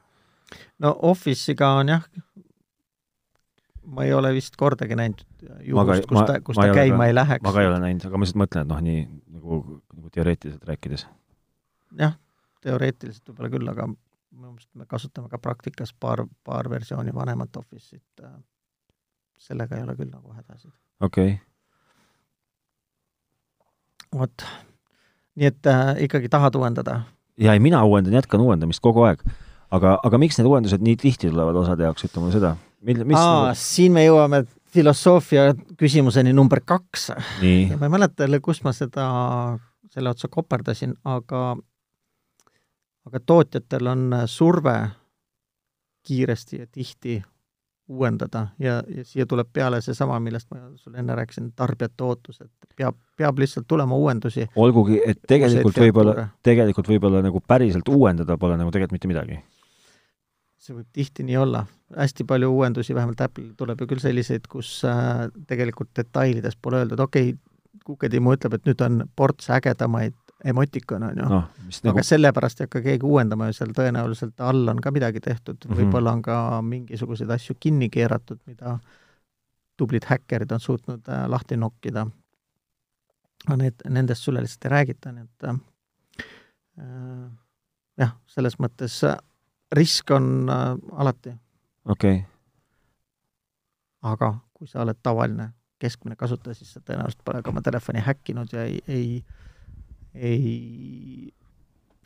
no 0.84 0.94
Office'iga 1.10 1.72
on 1.80 1.92
jah, 1.94 2.06
ma 3.96 4.06
ei 4.06 4.12
ole 4.16 4.32
vist 4.36 4.56
kordagi 4.60 4.98
näinud 4.98 5.24
juhust, 5.66 6.08
kus 6.10 6.24
ta, 6.28 6.38
kus 6.44 6.60
ta 6.60 6.68
käima 6.74 7.04
ka, 7.04 7.10
ei 7.10 7.16
läheks. 7.16 7.44
ma 7.46 7.54
ka 7.56 7.64
ei 7.64 7.70
ole 7.70 7.80
näinud, 7.82 8.06
aga 8.08 8.20
ma 8.20 8.26
lihtsalt 8.26 8.42
mõtlen, 8.44 8.66
et 8.66 8.72
noh, 8.74 8.82
nii 8.88 9.02
nagu, 9.38 9.60
nagu 9.96 10.14
teoreetiliselt 10.16 10.64
rääkides. 10.68 11.06
jah, 12.00 12.16
teoreetiliselt 12.64 13.32
võib-olla 13.32 13.52
küll, 13.56 13.72
aga 13.72 13.88
minu 13.92 14.52
meelest 14.54 14.70
me 14.78 14.88
kasutame 14.88 15.28
ka 15.32 15.40
praktikas 15.42 15.92
paar, 15.92 16.24
paar 16.44 16.70
versiooni 16.72 17.12
vanemat 17.14 17.56
Office'it. 17.60 18.24
Äh, 18.24 18.36
sellega 19.42 19.76
ei 19.76 19.82
ole 19.84 19.96
küll 19.98 20.12
nagu 20.12 20.32
hädasid. 20.36 20.72
okei 21.00 21.32
okay.. 21.32 21.40
vot 24.20 24.46
nii 25.36 25.48
et 25.48 25.70
äh, 25.70 25.94
ikkagi 26.06 26.30
tahad 26.32 26.56
uuendada? 26.58 27.00
jaa, 27.40 27.54
ei 27.54 27.62
mina 27.62 27.84
uuendan, 27.84 28.14
jätkan 28.20 28.40
uuendamist 28.44 28.82
kogu 28.84 29.06
aeg. 29.08 29.22
aga, 29.70 29.96
aga 30.02 30.20
miks 30.20 30.38
need 30.38 30.48
uuendused 30.50 30.84
nii 30.84 30.96
tihti 31.00 31.30
tulevad 31.30 31.56
osade 31.62 31.86
jaoks, 31.88 32.06
ütle 32.08 32.22
mulle 32.22 32.36
seda. 32.36 32.54
mil-, 32.80 33.04
mis 33.08 33.18
Aa, 33.18 33.48
nagu... 33.48 33.58
siin 33.58 33.96
me 33.96 34.04
jõuame 34.06 34.44
filosoofia 34.72 35.52
küsimuseni 35.80 36.32
number 36.32 36.62
kaks. 36.64 37.10
ja 37.42 37.78
ma 37.78 37.88
ei 37.88 37.96
mäleta 37.98 38.26
jälle, 38.26 38.40
kus 38.40 38.62
ma 38.64 38.72
seda, 38.76 39.06
selle 39.92 40.12
otsa 40.12 40.28
koperdasin, 40.32 40.96
aga 41.04 41.56
aga 43.06 43.20
tootjatel 43.26 43.88
on 43.90 44.10
surve 44.30 44.76
kiiresti 46.06 46.58
ja 46.58 46.66
tihti 46.66 47.22
uuendada 47.92 48.46
ja, 48.62 48.80
ja 48.88 49.04
siia 49.06 49.26
tuleb 49.28 49.48
peale 49.52 49.80
seesama, 49.84 50.18
millest 50.22 50.48
ma 50.52 50.64
sulle 50.80 51.00
enne 51.02 51.16
rääkisin, 51.18 51.50
tarbijate 51.56 52.06
ootus, 52.06 52.40
et 52.40 52.76
peab, 52.76 52.96
peab 53.18 53.38
lihtsalt 53.42 53.68
tulema 53.68 53.96
uuendusi. 53.96 54.48
olgugi, 54.56 55.00
et 55.06 55.20
tegelikult 55.28 55.78
võib-olla, 55.84 56.28
tegelikult 56.42 56.88
võib-olla 56.92 57.22
nagu 57.24 57.42
päriselt 57.46 57.88
uuendada 57.92 58.38
pole 58.40 58.56
nagu 58.60 58.72
tegelikult 58.74 58.98
mitte 58.98 59.12
midagi. 59.12 59.38
see 60.62 60.76
võib 60.76 60.88
tihti 60.92 61.26
nii 61.28 61.36
olla. 61.36 61.66
hästi 61.96 62.24
palju 62.24 62.50
uuendusi, 62.56 62.94
vähemalt 62.94 63.20
Apple'il 63.20 63.54
tuleb 63.58 63.80
ju 63.80 63.90
küll 63.90 64.02
selliseid, 64.02 64.48
kus 64.48 64.80
äh, 64.88 65.28
tegelikult 65.46 65.92
detailides 65.96 66.56
pole 66.56 66.82
öeldud, 66.82 67.00
okei 67.00 67.34
okay,, 67.34 67.40
Kuketimmu 67.82 68.36
ütleb, 68.36 68.52
et 68.54 68.66
nüüd 68.68 68.82
on 68.84 68.98
ports 69.18 69.48
ägedamaid 69.50 70.14
emotikon, 70.44 71.02
on 71.02 71.18
ju 71.18 71.28
no,. 71.28 71.42
aga 71.42 71.84
nagu... 71.88 72.04
sellepärast 72.06 72.60
ei 72.60 72.66
hakka 72.66 72.82
keegi 72.84 73.06
uuendama 73.06 73.48
ja 73.50 73.56
seal 73.56 73.74
tõenäoliselt 73.76 74.40
all 74.42 74.68
on 74.68 74.80
ka 74.82 74.90
midagi 74.90 75.20
tehtud 75.20 75.56
mm 75.56 75.70
-hmm., 75.70 75.78
võib-olla 75.80 76.12
on 76.12 76.22
ka 76.22 76.62
mingisuguseid 76.62 77.30
asju 77.30 77.56
kinni 77.60 77.88
keeratud, 77.90 78.40
mida 78.46 78.78
tublid 79.76 80.06
häkkerid 80.08 80.52
on 80.52 80.60
suutnud 80.60 81.08
äh, 81.08 81.28
lahti 81.28 81.56
nokkida. 81.56 82.06
aga 83.46 83.56
need, 83.56 83.74
nendest 83.88 84.22
sulle 84.22 84.40
lihtsalt 84.40 84.64
ei 84.64 84.70
räägita, 84.70 85.12
nii 85.12 85.24
et 85.24 85.48
äh, 85.48 85.56
jah, 87.98 88.12
selles 88.26 88.58
mõttes 88.58 89.02
äh, 89.04 89.16
risk 89.72 90.10
on 90.10 90.48
äh, 90.50 90.76
alati, 90.92 91.34
okei 91.84 92.16
okay., 92.16 92.28
aga 94.02 94.34
kui 94.52 94.66
sa 94.66 94.82
oled 94.82 94.98
tavaline 95.02 95.52
keskmine 95.82 96.16
kasutaja, 96.16 96.54
siis 96.54 96.72
sa 96.74 96.80
tõenäoliselt 96.80 97.24
pole 97.26 97.42
ka 97.42 97.50
oma 97.50 97.62
telefoni 97.64 98.02
häkkinud 98.06 98.52
ja 98.54 98.66
ei, 98.68 98.78
ei, 98.86 99.24
ei 100.14 101.32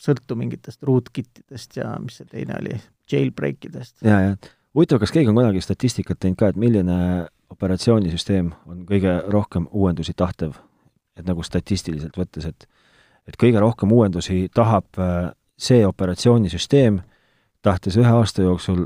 sõltu 0.00 0.36
mingitest 0.36 0.82
rootkit'idest 0.84 1.80
ja 1.80 1.94
mis 2.02 2.20
see 2.20 2.28
teine 2.30 2.58
oli, 2.60 2.76
jailbreak 3.10 3.64
idest. 3.70 3.96
ja, 4.04 4.20
ja 4.20 4.36
huvitav, 4.76 5.00
kas 5.00 5.12
keegi 5.14 5.32
on 5.32 5.38
kunagi 5.38 5.62
statistikat 5.64 6.20
teinud 6.20 6.38
ka, 6.40 6.52
et 6.52 6.60
milline 6.60 6.98
operatsioonisüsteem 7.50 8.50
on 8.66 8.84
kõige 8.88 9.18
rohkem 9.32 9.68
uuendusi 9.72 10.14
tahtev? 10.16 10.58
et 11.16 11.24
nagu 11.24 11.40
statistiliselt 11.42 12.18
võttes, 12.18 12.44
et 12.44 12.68
et 13.26 13.36
kõige 13.40 13.60
rohkem 13.60 13.92
uuendusi 13.92 14.46
tahab 14.54 15.00
äh, 15.02 15.32
see 15.58 15.86
operatsioonisüsteem, 15.86 17.00
tahtes 17.62 17.96
ühe 17.98 18.12
aasta 18.12 18.44
jooksul 18.44 18.84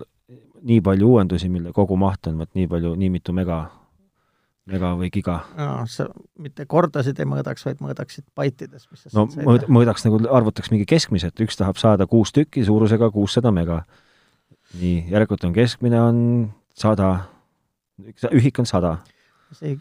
nii 0.63 0.81
palju 0.85 1.09
uuendusi, 1.09 1.49
mille 1.49 1.73
kogumaht 1.77 2.31
on 2.31 2.39
vot 2.41 2.55
nii 2.55 2.69
palju, 2.69 2.95
nii 2.97 3.11
mitu 3.11 3.35
mega, 3.37 3.65
mega 4.71 4.93
või 4.99 5.11
giga. 5.13 5.41
no 5.59 5.69
sa 5.91 6.07
mitte 6.41 6.67
kordasid 6.71 7.19
ei 7.21 7.29
mõõdaks, 7.29 7.65
vaid 7.67 7.83
mõõdaksid 7.85 8.27
baitides, 8.37 8.87
mis 8.91 9.05
sa 9.07 9.13
no 9.17 9.27
mõõd-, 9.31 9.67
mõõdaks 9.73 10.07
nagu, 10.07 10.23
arvutaks 10.31 10.73
mingi 10.73 10.87
keskmise, 10.89 11.31
et 11.31 11.45
üks 11.45 11.59
tahab 11.61 11.81
saada 11.81 12.07
kuus 12.11 12.33
tükki 12.37 12.65
suurusega 12.67 13.11
kuussada 13.15 13.53
mega. 13.55 13.83
nii, 14.81 15.11
järelikult 15.11 15.45
on 15.49 15.55
keskmine 15.57 16.01
on 16.01 16.19
sada, 16.75 17.13
ühik 18.33 18.59
on 18.63 18.67
sada. 18.67 18.99
see 19.53 19.75
ei, 19.75 19.79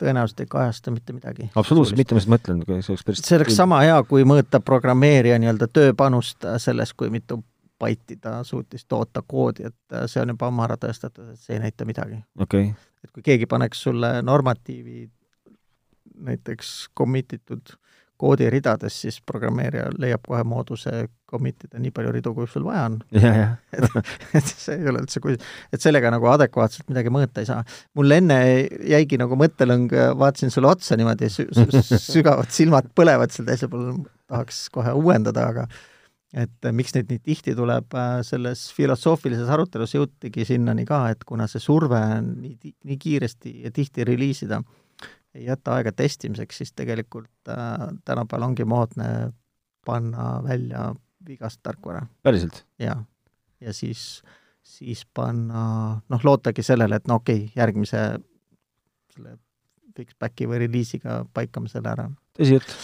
tõenäoliselt 0.00 0.44
ei 0.44 0.50
kajasta 0.50 0.94
mitte 0.94 1.12
midagi. 1.16 1.50
absoluutselt, 1.54 1.98
mitte, 1.98 2.14
ma 2.14 2.22
just 2.22 2.32
mõtlen, 2.32 2.64
see 2.66 2.94
oleks 2.94 3.06
päris 3.06 3.24
see 3.26 3.38
oleks 3.40 3.56
sama 3.56 3.82
hea, 3.84 4.02
kui 4.08 4.26
mõõta 4.28 4.62
programmeerija 4.64 5.38
nii-öelda 5.42 5.70
tööpanust 5.72 6.46
selles, 6.62 6.94
kui 6.94 7.10
mitu 7.10 7.42
baiti 7.80 8.18
ta 8.20 8.42
suutis 8.44 8.84
toota 8.84 9.22
koodi, 9.26 9.70
et 9.70 10.00
see 10.06 10.20
on 10.20 10.34
juba 10.34 10.50
ammu 10.50 10.66
ära 10.66 10.76
tõestatud, 10.80 11.32
et 11.32 11.40
see 11.40 11.56
ei 11.56 11.64
näita 11.64 11.88
midagi. 11.88 12.20
okei 12.38 12.70
okay., 12.70 12.89
et 13.04 13.10
kui 13.14 13.24
keegi 13.24 13.48
paneks 13.50 13.86
sulle 13.86 14.18
normatiivi 14.22 15.06
näiteks 16.20 16.90
commit 16.96 17.32
itud 17.38 17.76
koodiridades, 18.20 18.96
siis 19.02 19.16
programmeerija 19.24 19.86
leiab 19.98 20.26
kohe 20.28 20.42
mooduse 20.44 20.92
commit 21.30 21.64
ida 21.64 21.80
nii 21.80 21.92
palju 21.94 22.12
ridu, 22.12 22.32
kui 22.36 22.48
sul 22.50 22.66
vaja 22.66 22.82
on. 22.90 22.98
ja, 23.16 23.46
et 24.36 24.50
see 24.50 24.76
ei 24.76 24.90
ole 24.90 25.00
üldse, 25.04 25.22
kui, 25.24 25.38
et 25.72 25.84
sellega 25.84 26.12
nagu 26.12 26.28
adekvaatselt 26.28 26.90
midagi 26.92 27.12
mõõta 27.14 27.40
ei 27.40 27.48
saa. 27.48 27.62
mul 27.96 28.16
enne 28.18 28.40
jäigi 28.92 29.20
nagu 29.20 29.38
mõttelõng, 29.40 29.94
vaatasin 30.20 30.52
sulle 30.52 30.68
otsa 30.68 30.98
niimoodi 31.00 31.30
sü, 31.32 31.46
sügavad 32.10 32.52
silmad 32.52 32.90
põlevad 32.96 33.32
seal 33.32 33.48
teisel 33.48 33.72
pool, 33.72 34.02
tahaks 34.28 34.66
kohe 34.74 34.92
uuendada, 35.00 35.46
aga 35.54 35.66
et 36.36 36.68
miks 36.76 36.94
neid 36.94 37.10
nii 37.10 37.22
tihti 37.24 37.54
tuleb, 37.58 37.96
selles 38.26 38.68
filosoofilises 38.76 39.50
arutelus 39.50 39.96
jõutigi 39.96 40.46
sinnani 40.46 40.84
ka, 40.88 41.02
et 41.14 41.24
kuna 41.26 41.48
see 41.50 41.62
surve 41.62 41.98
on 41.98 42.34
nii, 42.44 42.74
nii 42.86 42.98
kiiresti 43.00 43.54
ja 43.64 43.72
tihti 43.74 44.06
reliisida, 44.06 44.60
ei 45.34 45.46
jäta 45.48 45.76
aega 45.78 45.92
testimiseks, 45.94 46.62
siis 46.62 46.72
tegelikult 46.76 47.50
äh, 47.50 47.88
tänapäeval 48.04 48.50
ongi 48.50 48.66
moodne 48.66 49.10
panna 49.86 50.32
välja 50.46 50.90
vigast 51.26 51.60
tarkvara 51.62 52.06
päriselt? 52.22 52.64
ja, 52.78 52.96
ja 53.60 53.74
siis, 53.74 54.22
siis 54.62 55.06
panna, 55.14 56.00
noh, 56.08 56.24
lootagi 56.24 56.62
sellele, 56.62 57.00
et 57.00 57.10
no 57.10 57.20
okei 57.20 57.44
okay,, 57.44 57.54
järgmise 57.56 58.04
selle 59.14 59.38
fixback'i 59.96 60.46
või 60.48 60.62
reliisiga 60.64 61.24
paikame 61.34 61.70
selle 61.70 61.90
ära. 61.90 62.06
tõsi 62.38 62.58
jutt? 62.58 62.76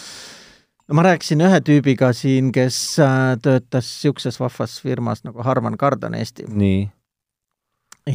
No 0.89 0.99
ma 0.99 1.03
rääkisin 1.07 1.43
ühe 1.47 1.61
tüübiga 1.67 2.13
siin, 2.17 2.53
kes 2.55 2.79
äh, 3.03 3.35
töötas 3.43 3.89
niisuguses 3.89 4.39
vahvas 4.41 4.79
firmas 4.83 5.25
nagu 5.27 5.43
Harman 5.43 5.79
Kardon 5.79 6.15
Eesti 6.15 6.47
nii, 6.49 6.85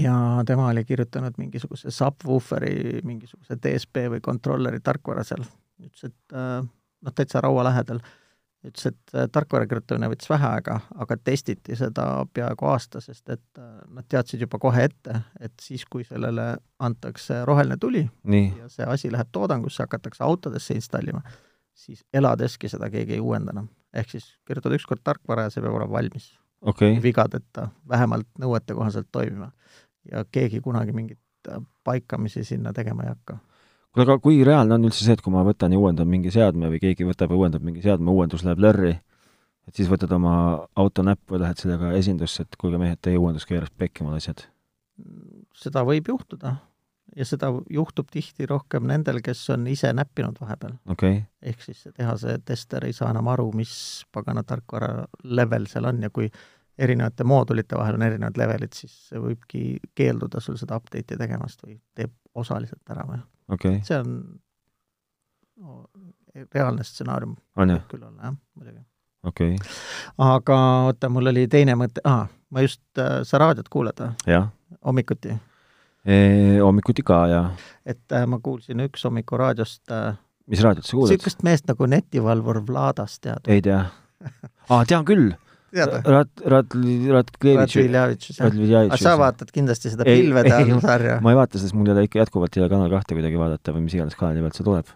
ja 0.01 0.15
tema 0.47 0.69
oli 0.71 0.85
kirjutanud 0.87 1.37
mingisuguse 1.37 1.91
subwooferi, 1.91 3.01
mingisuguse 3.03 3.59
DSP 3.59 4.07
või 4.15 4.23
controller'i 4.23 4.79
tarkvara 4.83 5.23
seal. 5.27 5.43
ütles, 5.83 6.07
et 6.07 6.37
äh, 6.37 6.57
noh, 7.01 7.15
täitsa 7.15 7.41
raua 7.43 7.67
lähedal. 7.67 7.99
ütles, 8.63 8.87
et 8.87 9.15
äh, 9.15 9.27
tarkvara 9.31 9.67
kirjutamine 9.67 10.07
võttis 10.13 10.29
vähe 10.29 10.47
aega, 10.47 10.79
aga 10.95 11.17
testiti 11.17 11.75
seda 11.75 12.25
peaaegu 12.33 12.71
aasta, 12.71 13.01
sest 13.01 13.29
et 13.29 13.61
nad 13.89 14.05
teadsid 14.07 14.47
juba 14.47 14.59
kohe 14.61 14.83
ette, 14.87 15.21
et 15.39 15.53
siis, 15.61 15.83
kui 15.89 16.03
sellele 16.07 16.53
antakse 16.79 17.43
roheline 17.45 17.77
tuli 17.81 18.05
nii, 18.23 18.51
ja 18.63 18.69
see 18.69 18.85
asi 18.85 19.11
läheb 19.11 19.27
toodangusse, 19.31 19.83
hakatakse 19.83 20.23
autodesse 20.23 20.77
installima, 20.77 21.25
siis 21.73 22.05
eladeski 22.13 22.69
seda 22.69 22.89
keegi 22.89 23.17
ei 23.17 23.19
uuenda 23.19 23.51
enam. 23.55 23.67
ehk 23.93 24.09
siis 24.09 24.37
kirjutad 24.47 24.75
ükskord 24.77 25.01
tarkvara 25.03 25.47
ja 25.47 25.53
see 25.53 25.63
peab 25.63 25.75
olema 25.75 25.91
valmis 25.91 26.31
okay., 26.61 26.97
vigadeta, 27.03 27.69
vähemalt 27.89 28.27
nõuetekohaselt 28.39 29.07
toimima. 29.11 29.51
ja 30.11 30.25
keegi 30.31 30.61
kunagi 30.61 30.91
mingit 30.91 31.19
äh, 31.49 31.61
paikamisi 31.83 32.43
sinna 32.43 32.73
tegema 32.73 33.03
ei 33.03 33.09
hakka. 33.09 33.37
kuule, 33.91 34.07
aga 34.07 34.17
kui 34.19 34.43
reaalne 34.43 34.75
on 34.75 34.89
üldse 34.89 35.05
see, 35.05 35.13
et 35.13 35.21
kui 35.21 35.33
ma 35.33 35.43
võtan 35.45 35.73
ja 35.73 35.79
uuendan 35.79 36.09
mingi 36.09 36.31
seadme 36.31 36.71
või 36.73 36.81
keegi 36.81 37.05
võtab 37.05 37.33
ja 37.33 37.41
uuendab 37.41 37.65
mingi 37.65 37.83
seadme, 37.85 38.11
uuendus 38.11 38.45
läheb 38.47 38.63
lörri, 38.65 38.95
et 39.67 39.77
siis 39.77 39.89
võtad 39.91 40.11
oma 40.15 40.33
auto 40.75 41.05
näppu 41.05 41.37
ja 41.37 41.45
lähed 41.45 41.61
sellega 41.61 41.93
esindusse, 41.97 42.45
et 42.45 42.57
kuulge 42.57 42.81
mehed, 42.81 43.01
teie 43.01 43.19
uuendus 43.19 43.45
keeras 43.45 43.69
pekki 43.77 44.07
mul 44.07 44.17
asjad. 44.17 44.47
seda 45.57 45.85
võib 45.85 46.09
juhtuda 46.13 46.55
ja 47.15 47.25
seda 47.27 47.51
juhtub 47.69 48.07
tihti 48.11 48.45
rohkem 48.49 48.87
nendel, 48.87 49.19
kes 49.23 49.43
on 49.53 49.67
ise 49.67 49.93
näppinud 49.93 50.39
vahepeal. 50.41 50.77
okay., 50.89 51.21
ehk 51.41 51.61
siis 51.61 51.83
see 51.83 51.93
tehase 51.97 52.37
tester 52.45 52.85
ei 52.85 52.93
saa 52.93 53.11
enam 53.11 53.27
aru, 53.33 53.51
mis 53.55 53.73
pagana 54.11 54.43
tarkvara 54.47 55.05
level 55.23 55.67
seal 55.71 55.89
on 55.91 56.01
ja 56.03 56.09
kui 56.09 56.29
erinevate 56.81 57.23
moodulite 57.27 57.77
vahel 57.77 57.99
on 57.99 58.07
erinevad 58.07 58.37
levelid, 58.39 58.73
siis 58.73 58.93
see 59.09 59.19
võibki 59.21 59.65
keelduda 59.95 60.39
sul 60.41 60.57
seda 60.59 60.79
update'i 60.79 61.19
tegemast 61.19 61.65
või 61.65 61.77
teeb 61.95 62.13
osaliselt 62.35 62.95
ära 62.95 63.05
või 63.09 63.19
okay., 63.51 63.81
see 63.85 63.99
on 63.99 64.15
no, 65.59 65.83
reaalne 66.55 66.85
stsenaarium 66.87 67.35
võib 67.57 67.87
küll 67.91 68.07
olla, 68.07 68.31
jah, 68.31 68.37
muidugi. 68.55 68.83
okei 69.27 69.55
okay., 69.59 69.77
aga 70.31 70.59
oota, 70.87 71.11
mul 71.11 71.33
oli 71.33 71.47
teine 71.51 71.75
mõte 71.79 72.03
ah,, 72.07 72.27
ma 72.49 72.65
just 72.65 72.83
äh,, 72.99 73.21
sa 73.27 73.41
raadiot 73.41 73.69
kuulad 73.71 73.99
või? 73.99 74.41
hommikuti. 74.85 75.35
Hommikuti 76.05 77.03
ka 77.05 77.21
ja 77.29 77.41
et 77.85 78.01
äh, 78.11 78.25
ma 78.27 78.39
kuulsin 78.41 78.79
üks 78.87 79.03
hommiku 79.05 79.37
raadiost 79.37 79.91
äh, 79.93 80.15
mis 80.49 80.61
raadiot 80.65 80.85
sa 80.87 80.95
kuulad? 80.97 81.13
niisugust 81.13 81.43
meest 81.45 81.67
nagu 81.69 81.87
netivalvur 81.89 82.61
Vladas, 82.67 83.19
tead? 83.21 83.45
ei 83.51 83.61
tea. 83.61 83.83
aa, 84.69 84.83
tean 84.89 85.05
küll. 85.07 85.31
või? 85.71 86.01
Rat-, 86.03 86.41
Rat-, 86.51 86.73
Ratklevitš. 87.15 87.77
Jah. 87.87 88.87
aga 88.89 88.97
sa 88.99 89.13
vaatad 89.19 89.53
kindlasti 89.55 89.93
seda 89.93 90.03
Ei, 90.03 90.25
pilvede 90.25 90.51
ei, 90.51 90.65
all 90.73 90.81
sarja. 90.83 91.19
ma 91.23 91.31
ei 91.31 91.39
vaata, 91.39 91.61
sest 91.61 91.77
mul 91.77 91.87
ei 91.87 91.95
ole 91.95 92.07
ikka 92.09 92.19
jätkuvalt 92.25 92.57
ei 92.57 92.65
ole 92.65 92.73
Kanal 92.73 92.91
kahte 92.91 93.15
kuidagi 93.15 93.39
vaadata 93.39 93.75
või 93.77 93.85
mis 93.85 93.95
iganes 93.95 94.17
kanali 94.19 94.43
pealt 94.43 94.59
see 94.59 94.67
tuleb. 94.67 94.91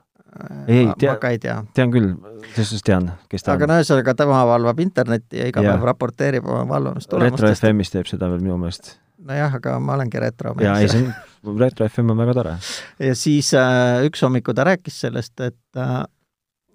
ei, 0.68 0.82
ma, 0.90 0.98
tea- 1.00 1.16
ei 1.32 1.40
tea. 1.40 1.62
tean 1.78 1.94
küll, 1.94 2.10
selles 2.52 2.74
suhtes 2.74 2.84
tean, 2.84 3.08
kes 3.32 3.46
ta 3.46 3.54
aga 3.56 3.70
on. 3.70 3.72
no 3.72 3.80
ühesõnaga, 3.80 4.18
tema 4.20 4.42
valvab 4.52 4.82
internetti 4.84 5.40
ja 5.40 5.48
iga 5.48 5.64
Jah. 5.64 5.78
päev 5.78 5.88
raporteerib 5.94 6.44
oma 6.50 6.60
retro 6.60 6.74
valvamistulemustest. 6.74 7.64
FM-is 7.64 7.94
teeb 7.96 8.12
seda 8.12 8.28
veel 8.34 8.44
minu 8.44 8.58
meelest. 8.60 8.98
nojah, 9.26 9.56
aga 9.60 9.78
ma 9.80 9.96
olengi 9.98 10.20
retro 10.22 10.54
jaa, 10.62 10.78
ei 10.82 10.90
see 10.92 11.06
on, 11.46 11.58
retro 11.62 11.88
FM 11.90 12.14
on 12.14 12.22
väga 12.24 12.34
tore. 12.38 12.58
ja 13.00 13.16
siis 13.18 13.54
äh, 13.58 14.04
üks 14.08 14.22
hommiku 14.26 14.54
ta 14.58 14.66
rääkis 14.68 15.00
sellest, 15.06 15.40
et 15.42 15.80
äh, 15.80 16.04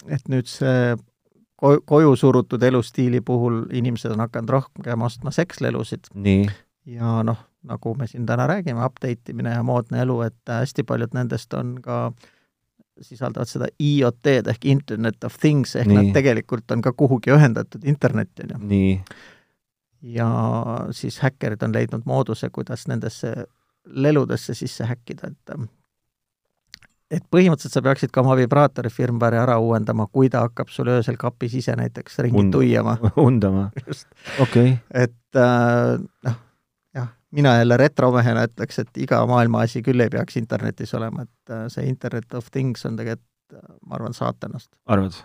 et 0.09 0.27
nüüd 0.33 0.49
see 0.49 0.97
ko- 1.61 1.81
koju 1.85 2.17
surutud 2.17 2.63
elustiili 2.65 3.21
puhul 3.21 3.63
inimesed 3.77 4.13
on 4.17 4.23
hakanud 4.25 4.49
rohkem 4.59 5.03
ostma 5.07 5.31
sekslelusid 5.35 6.09
ja 6.89 7.21
noh, 7.27 7.37
nagu 7.69 7.95
me 7.99 8.07
siin 8.09 8.27
täna 8.27 8.47
räägime, 8.49 8.81
update 8.87 9.33
imine 9.35 9.53
ja 9.59 9.63
moodne 9.63 10.01
elu, 10.03 10.21
et 10.31 10.49
hästi 10.49 10.83
paljud 10.89 11.13
nendest 11.15 11.55
on 11.55 11.77
ka 11.85 12.11
sisaldavad 13.01 13.49
seda 13.49 13.69
IoT-d 13.81 14.51
ehk 14.53 14.65
Internet 14.69 15.25
of 15.25 15.37
Things 15.41 15.77
ehk. 15.77 15.87
Nii. 15.89 15.97
nad 15.97 16.11
tegelikult 16.17 16.71
on 16.75 16.83
ka 16.85 16.93
kuhugi 16.93 17.33
ühendatud 17.33 17.85
internetti, 17.89 18.45
on 18.45 18.51
ju. 18.57 18.59
Ja 20.03 20.31
siis 20.97 21.19
häkkerid 21.21 21.63
on 21.63 21.75
leidnud 21.75 22.03
mooduse, 22.05 22.51
kuidas 22.53 22.87
nendesse 22.89 23.35
leludesse 23.85 24.55
sisse 24.55 24.85
häkkida, 24.85 25.31
et 25.31 25.55
et 27.11 27.25
põhimõtteliselt 27.35 27.75
sa 27.75 27.83
peaksid 27.83 28.13
ka 28.15 28.23
oma 28.23 28.37
vibraatori 28.39 28.91
firmware'i 28.93 29.41
ära 29.43 29.57
uuendama, 29.59 30.07
kui 30.13 30.31
ta 30.31 30.45
hakkab 30.45 30.71
sul 30.71 30.93
öösel 30.93 31.19
kapis 31.19 31.57
ise 31.59 31.75
näiteks 31.77 32.21
ringi 32.23 32.39
Und- 32.45 32.55
tuiama. 32.55 32.97
undama, 33.29 33.71
okei 33.75 34.45
okay., 34.45 34.77
et 34.95 35.41
äh, 35.41 35.97
noh, 36.27 36.39
jah, 36.95 37.11
mina 37.35 37.57
jälle 37.59 37.77
retromehena 37.81 38.47
ütleks, 38.51 38.79
et 38.85 39.03
iga 39.03 39.25
maailma 39.27 39.65
asi 39.67 39.83
küll 39.83 40.01
ei 40.01 40.13
peaks 40.13 40.39
internetis 40.41 40.95
olema, 40.95 41.27
et 41.27 41.55
äh, 41.55 41.67
see 41.73 41.89
Internet 41.91 42.39
of 42.39 42.51
Things 42.55 42.87
on 42.87 42.97
tegelikult, 43.01 43.27
ma 43.83 43.99
arvan, 43.99 44.15
saatanast. 44.15 44.71
arvad? 44.87 45.19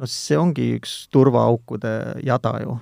no 0.00 0.08
see 0.08 0.38
ongi 0.40 0.70
üks 0.78 1.02
turvaaukude 1.12 2.22
jada 2.24 2.54
ju. 2.64 2.78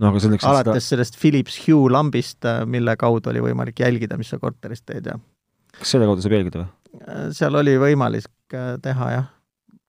No 0.00 0.10
aga 0.10 0.22
selleks, 0.24 0.44
et 0.44 0.46
seda 0.46 0.72
alates 0.72 0.88
sellest 0.94 1.18
Philips 1.20 1.58
Hue 1.64 1.90
lambist, 1.92 2.46
mille 2.70 2.96
kaudu 3.00 3.32
oli 3.32 3.44
võimalik 3.44 3.82
jälgida, 3.82 4.18
mis 4.20 4.32
sa 4.32 4.40
korteris 4.42 4.82
teed 4.86 5.10
ja 5.12 5.18
kas 5.76 5.94
selle 5.94 6.08
kaudu 6.08 6.24
saab 6.24 6.36
jälgida 6.38 6.62
või? 6.62 6.70
äh, 7.04 7.28
seal 7.36 7.60
oli 7.60 7.76
võimalik 7.80 8.56
äh, 8.56 8.74
teha 8.82 9.12
jah, 9.14 9.30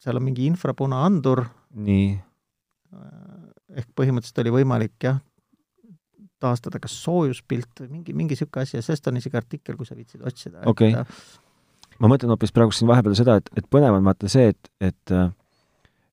seal 0.01 0.19
on 0.19 0.25
mingi 0.27 0.47
infrapunaandur, 0.49 1.45
nii, 1.87 2.07
ehk 3.77 3.91
põhimõtteliselt 3.97 4.41
oli 4.43 4.55
võimalik 4.59 4.95
jah, 5.07 5.21
taastada 6.41 6.81
kas 6.81 6.95
soojuspilt 7.03 7.83
või 7.83 7.99
mingi, 7.99 8.15
mingi 8.17 8.35
niisugune 8.35 8.65
asi 8.65 8.79
ja 8.79 8.85
sellest 8.85 9.07
on 9.11 9.19
isegi 9.19 9.37
artikkel, 9.37 9.77
kui 9.77 9.87
sa 9.87 9.95
viitsid 9.97 10.23
otsida 10.25 10.63
okay.. 10.69 10.95
ma 12.01 12.09
mõtlen 12.09 12.33
hoopis 12.33 12.53
praegu 12.55 12.73
siin 12.75 12.89
vahepeal 12.89 13.15
seda, 13.17 13.37
et, 13.37 13.51
et 13.61 13.67
põnev 13.71 13.99
on 13.99 14.09
vaata 14.09 14.31
see, 14.31 14.49
et, 14.55 14.71
et 14.81 15.15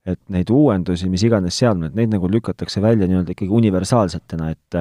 et 0.08 0.20
neid 0.32 0.50
uuendusi, 0.54 1.08
mis 1.12 1.24
iganes 1.26 1.58
seadmed, 1.60 1.94
neid 1.98 2.12
nagu 2.14 2.30
lükatakse 2.32 2.82
välja 2.84 3.08
nii-öelda 3.08 3.34
ikkagi 3.34 3.52
universaalsetena, 3.60 4.50
et 4.54 4.80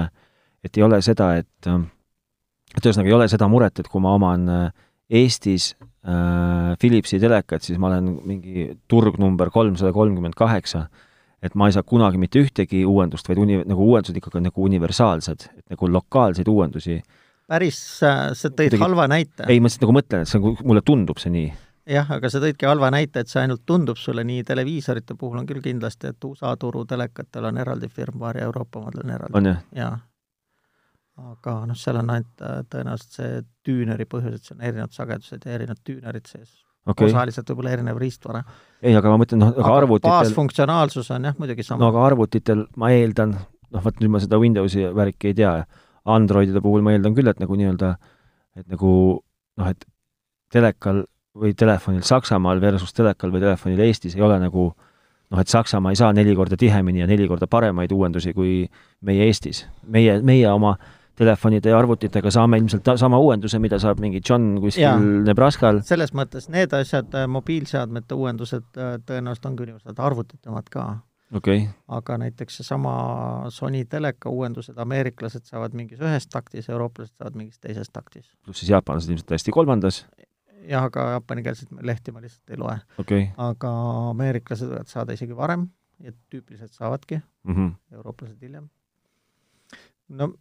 et 0.65 0.77
ei 0.77 0.83
ole 0.83 1.01
seda, 1.05 1.33
et 1.39 1.67
et 1.67 2.83
ühesõnaga 2.83 3.11
ei 3.11 3.17
ole 3.17 3.27
seda 3.31 3.47
muret, 3.51 3.79
et 3.79 3.89
kui 3.91 4.03
ma 4.03 4.15
oman 4.17 4.47
Eestis 5.07 5.69
äh, 5.79 6.73
Philipsi 6.79 7.19
telekat, 7.19 7.63
siis 7.63 7.79
ma 7.79 7.87
olen 7.87 8.09
mingi 8.27 8.65
turg 8.91 9.15
number 9.21 9.51
kolmsada 9.53 9.93
kolmkümmend 9.95 10.35
kaheksa 10.35 10.87
et 11.43 11.55
ma 11.55 11.69
ei 11.69 11.75
saa 11.75 11.85
kunagi 11.85 12.19
mitte 12.19 12.41
ühtegi 12.41 12.81
uuendust, 12.87 13.27
vaid 13.29 13.39
uni-, 13.41 13.61
nagu 13.69 13.85
uuendused 13.85 14.17
ikkagi 14.17 14.39
on 14.39 14.47
nagu 14.49 14.65
universaalsed, 14.65 15.47
et 15.59 15.75
nagu 15.75 15.89
lokaalseid 15.93 16.49
uuendusi 16.49 16.97
päris, 17.47 17.79
sa 18.01 18.33
tõid 18.35 18.73
Tegi... 18.73 18.81
halva 18.81 19.07
näite. 19.09 19.45
ei, 19.47 19.61
ma 19.61 19.69
lihtsalt 19.69 19.85
nagu 19.85 19.95
mõtlen, 19.99 20.25
et 20.25 20.31
see 20.31 20.41
on, 20.41 20.57
mulle 20.67 20.83
tundub 20.85 21.21
see 21.21 21.31
nii. 21.33 21.51
Jah, 21.88 22.12
aga 22.17 22.30
sa 22.32 22.41
tõidki 22.43 22.67
halva 22.67 22.89
näite, 22.93 23.23
et 23.23 23.32
see 23.32 23.41
ainult 23.43 23.63
tundub 23.67 24.00
sulle 24.02 24.23
nii, 24.28 24.43
televiisorite 24.47 25.15
puhul 25.19 25.41
on 25.41 25.47
küll 25.50 25.63
kindlasti, 25.63 26.12
et 26.13 26.28
USA 26.28 26.54
turu 26.60 26.86
telekatel 26.89 27.50
on 27.50 27.58
eraldi 27.63 27.89
firmware 27.89 28.43
ja 28.43 28.52
Euroopa 28.52 28.82
omadel 28.82 29.06
on 29.06 29.15
eraldi. 29.15 29.38
on 29.39 29.52
jah? 29.52 29.65
jaa. 29.76 29.97
aga 31.32 31.58
noh, 31.69 31.80
seal 31.80 32.00
on 32.02 32.13
ainult 32.13 32.45
äh, 32.45 32.62
tõenäoliselt 32.71 33.19
see 33.19 33.43
tüüneri 33.65 34.08
põhjus, 34.10 34.38
et 34.38 34.50
seal 34.50 34.60
on 34.60 34.69
erinevad 34.69 34.95
sagedused 34.95 35.45
ja 35.45 35.58
erinevad 35.58 35.84
tüünerid 35.88 36.30
sees 36.30 36.56
okay. 36.88 37.10
osaliselt 37.10 37.50
võib-olla 37.52 37.73
erinev 37.78 38.00
riistvara. 38.02 38.43
ei, 38.82 38.95
aga 38.95 39.12
ma 39.12 39.19
mõtlen, 39.23 39.41
noh, 39.43 39.54
aga 39.56 39.76
arvutitel 39.82 40.13
baasfunktsionaalsus 40.13 41.12
on 41.15 41.30
jah, 41.30 41.38
muidugi 41.39 41.65
sama. 41.67 41.84
no 41.84 41.91
aga 41.93 42.06
arvutitel 42.12 42.65
ma 42.80 42.91
eeldan, 42.95 43.36
noh, 43.73 43.84
vot 43.84 44.02
nüüd 44.02 44.13
ma 44.13 44.23
seda 44.23 44.39
Windowsi 44.41 44.88
värki 44.95 45.32
ei 45.32 45.41
tea, 45.41 45.54
Androidide 46.08 46.62
puhul 46.63 46.86
ma 46.86 46.93
eeldan 46.95 47.15
küll, 47.17 47.28
et 47.28 47.39
nagu 47.41 47.58
nii-öelda, 47.60 47.93
et 48.56 48.67
nagu 48.71 48.91
noh, 49.60 49.71
et 49.71 49.88
telekal 50.54 51.04
või 51.38 51.54
telefonil 51.58 52.04
Saksamaal 52.08 52.62
versus 52.62 52.93
telekal 52.93 53.32
või 53.34 53.43
telefonil 53.43 53.80
Eestis 53.88 54.15
ei 54.17 54.26
ole 54.26 54.39
nagu 54.41 54.71
noh, 55.32 55.41
et 55.41 55.52
Saksamaa 55.52 55.93
ei 55.93 56.00
saa 56.00 56.13
neli 56.15 56.36
korda 56.36 56.58
tihemini 56.60 57.04
ja 57.04 57.08
neli 57.10 57.28
korda 57.28 57.47
paremaid 57.47 57.91
uuendusi 57.91 58.34
kui 58.34 58.62
meie 59.02 59.28
Eestis. 59.28 59.65
meie, 59.88 60.21
meie 60.21 60.52
oma 60.52 60.78
telefonide 61.17 61.71
ja 61.71 61.80
arvutitega 61.80 62.32
saame 62.32 62.60
ilmselt 62.62 62.86
sama 63.02 63.17
uuenduse, 63.19 63.60
mida 63.60 63.80
saab 63.82 64.00
mingi 64.04 64.21
John 64.21 64.60
kuskil 64.62 64.84
ja, 64.84 64.93
Nebraskal. 65.00 65.82
selles 65.86 66.13
mõttes 66.13 66.50
need 66.54 66.73
asjad, 66.78 67.10
äh, 67.17 67.26
mobiilseadmete 67.32 68.17
uuendused 68.17 68.78
äh, 68.78 68.97
tõenäoliselt 69.06 69.50
ongi 69.50 69.65
universaalsed, 69.65 70.02
arvutite 70.10 70.54
omad 70.54 70.69
ka. 70.73 70.88
Okay. 71.36 71.65
aga 71.91 72.15
näiteks 72.21 72.62
seesama 72.62 72.91
Sony 73.52 73.82
teleka 73.91 74.32
uuendused, 74.32 74.78
ameeriklased 74.80 75.43
saavad 75.50 75.73
mingis 75.76 76.00
ühes 76.00 76.30
taktis, 76.32 76.69
eurooplased 76.71 77.17
saavad 77.17 77.36
mingis 77.36 77.60
teises 77.60 77.89
taktis. 77.91 78.30
pluss 78.45 78.62
siis 78.62 78.71
jaapanlased 78.71 79.12
ilmselt 79.12 79.34
täiesti 79.34 79.52
kolmandas? 79.52 80.06
Jah, 80.67 80.88
aga 80.89 81.10
jaapanikeelseid 81.15 81.84
lehti 81.88 82.13
ma 82.13 82.23
lihtsalt 82.23 82.53
ei 82.53 82.62
loe 82.62 82.77
okay.. 83.01 83.27
aga 83.38 83.73
ameeriklased 84.13 84.69
võivad 84.71 84.91
saada 84.91 85.15
isegi 85.17 85.36
varem 85.38 85.67
ja 86.03 86.13
tüüpiliselt 86.34 86.73
saavadki 86.75 87.19
mm, 87.19 87.56
-hmm. 87.56 87.71
eurooplased 87.97 88.41
hiljem. 88.41 88.69
no 90.10 90.34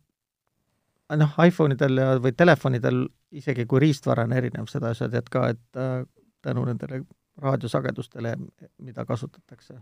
noh, 1.15 1.37
iPhone'idel 1.47 2.03
ja, 2.03 2.09
või 2.23 2.35
telefonidel, 2.37 3.05
isegi 3.31 3.67
kui 3.67 3.81
riistvara 3.87 4.25
on 4.27 4.33
erinev, 4.33 4.67
seda 4.71 4.95
sa 4.95 5.09
tead 5.09 5.29
ka, 5.31 5.49
et 5.55 5.79
äh, 5.81 6.03
tänu 6.43 6.65
nendele 6.67 7.05
raadiosagedustele, 7.43 8.37
mida 8.79 9.05
kasutatakse, 9.05 9.79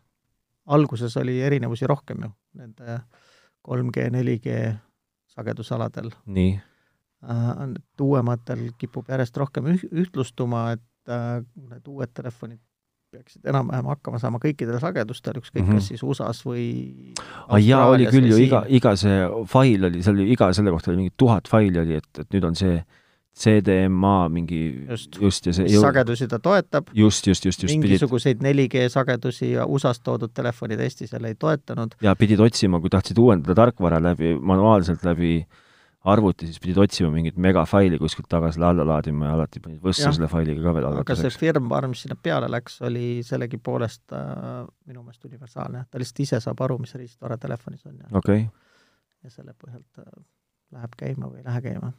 alguses 0.66 1.16
oli 1.16 1.40
erinevusi 1.42 1.86
rohkem 1.86 2.26
ju, 2.26 2.30
nende 2.60 2.98
3G, 3.68 4.08
4G 4.10 4.58
sagedusaladel. 5.36 6.10
nii 6.26 6.58
äh,. 7.30 7.66
uuematel 8.00 8.68
kipub 8.78 9.08
järjest 9.08 9.36
rohkem 9.36 9.72
üh-, 9.74 9.88
ühtlustuma, 9.92 10.70
et 10.76 11.12
äh, 11.12 11.42
need 11.70 11.88
uued 11.88 12.14
telefonid 12.14 12.60
peaksid 13.14 13.46
enam-vähem 13.50 13.88
hakkama 13.92 14.18
saama 14.22 14.40
kõikidel 14.42 14.80
sagedustel, 14.82 15.38
ükskõik 15.40 15.62
mm 15.62 15.70
-hmm. 15.70 15.80
kas 15.80 15.92
siis 15.92 16.02
USA-s 16.02 16.42
või 16.46 16.66
ah, 17.46 17.60
jaa, 17.60 17.86
oli 17.92 18.08
küll 18.10 18.28
ju, 18.32 18.40
iga, 18.42 18.64
iga 18.68 18.96
see 18.98 19.22
fail 19.50 19.88
oli, 19.90 20.02
seal 20.02 20.18
oli 20.18 20.34
iga 20.34 20.50
selle 20.56 20.74
kohta 20.74 20.92
oli 20.92 21.04
mingi 21.04 21.14
tuhat 21.16 21.48
faili 21.50 21.82
oli, 21.84 22.02
et, 22.02 22.10
et 22.18 22.34
nüüd 22.34 22.50
on 22.50 22.58
see 22.58 22.82
CDMA 23.34 24.28
mingi 24.30 24.60
just, 24.88 25.16
just 25.20 25.46
ja 25.46 25.52
see 25.56 25.66
jõu... 25.66 25.82
sagedusi 25.82 26.28
ta 26.30 26.38
toetab. 26.38 26.90
just, 26.94 27.26
just, 27.26 27.46
just, 27.46 27.62
just. 27.62 27.74
mingisuguseid 27.74 28.42
4G 28.42 28.86
sagedusi 28.94 29.50
ja 29.56 29.66
USA-st 29.66 30.04
toodud 30.06 30.34
telefonid 30.34 30.80
Eestis 30.80 31.12
jälle 31.12 31.34
ei 31.34 31.38
toetanud. 31.38 31.98
ja 32.02 32.14
pidid 32.16 32.40
otsima, 32.40 32.80
kui 32.80 32.90
tahtsid 32.90 33.18
uuendada 33.18 33.54
tarkvara 33.54 34.02
läbi, 34.02 34.36
manuaalselt 34.38 35.02
läbi 35.04 35.36
äh, 35.42 35.63
arvuti, 36.04 36.48
siis 36.48 36.60
pidid 36.60 36.78
otsima 36.82 37.08
mingit 37.12 37.36
megafaili 37.40 37.98
kuskilt 38.00 38.28
taga 38.28 38.50
selle 38.52 38.68
alla 38.68 38.84
laadima 38.88 39.30
ja 39.30 39.36
alati 39.38 39.62
panid 39.64 39.80
võssa 39.84 40.12
selle 40.12 40.28
failiga 40.28 40.60
ka 40.66 40.74
veel 40.76 40.88
algatuseks. 40.90 41.22
aga 41.24 41.32
see 41.32 41.40
firmware, 41.46 41.88
mis 41.88 42.04
sinna 42.04 42.16
peale 42.20 42.50
läks, 42.52 42.76
oli 42.84 43.06
sellegipoolest 43.24 44.16
äh, 44.16 44.60
minu 44.90 45.02
meelest 45.02 45.24
universaalne, 45.30 45.86
ta 45.88 46.02
lihtsalt 46.02 46.22
ise 46.26 46.40
saab 46.44 46.60
aru, 46.66 46.78
mis 46.84 46.94
riistvara 47.00 47.40
telefonis 47.40 47.86
on 47.88 47.98
ja 48.02 48.12
okay. 48.20 48.46
ja 49.24 49.32
selle 49.32 49.56
põhjalt 49.56 50.04
äh, 50.04 50.22
läheb 50.76 50.96
käima 51.00 51.30
või 51.32 51.40
ei 51.40 51.48
lähe 51.48 51.66
käima. 51.70 51.92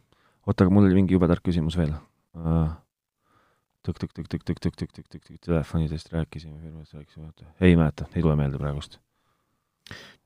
oota, 0.45 0.63
aga 0.63 0.77
mul 0.77 0.89
oli 0.89 1.01
mingi 1.01 1.17
jube 1.17 1.29
tark 1.31 1.45
küsimus 1.45 1.77
veel 1.81 1.95
uh 2.37 2.73
tõk-tõk-tõk-tõk-tõk-tõk-tõk-tõk-tõk 3.85 5.43
telefonidest 5.45 6.07
rääkisime, 6.13 6.57
firmast 6.57 6.95
rääkisime, 6.97 7.29
ei 7.61 7.75
mäleta, 7.77 8.07
ei 8.15 8.23
tule 8.23 8.33
meelde 8.39 8.57
praegust. 8.57 8.97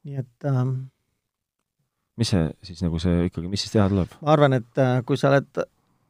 nii 0.08 0.16
et 0.22 0.48
ähm, 0.48 0.88
mis 2.20 2.32
see 2.34 2.46
siis 2.68 2.84
nagu 2.84 3.00
see 3.02 3.28
ikkagi, 3.30 3.50
mis 3.52 3.66
siis 3.66 3.76
teha 3.76 3.90
tuleb? 3.92 4.16
ma 4.22 4.34
arvan, 4.36 4.58
et 4.60 4.82
äh, 4.82 5.00
kui 5.08 5.20
sa 5.20 5.32
oled 5.32 5.62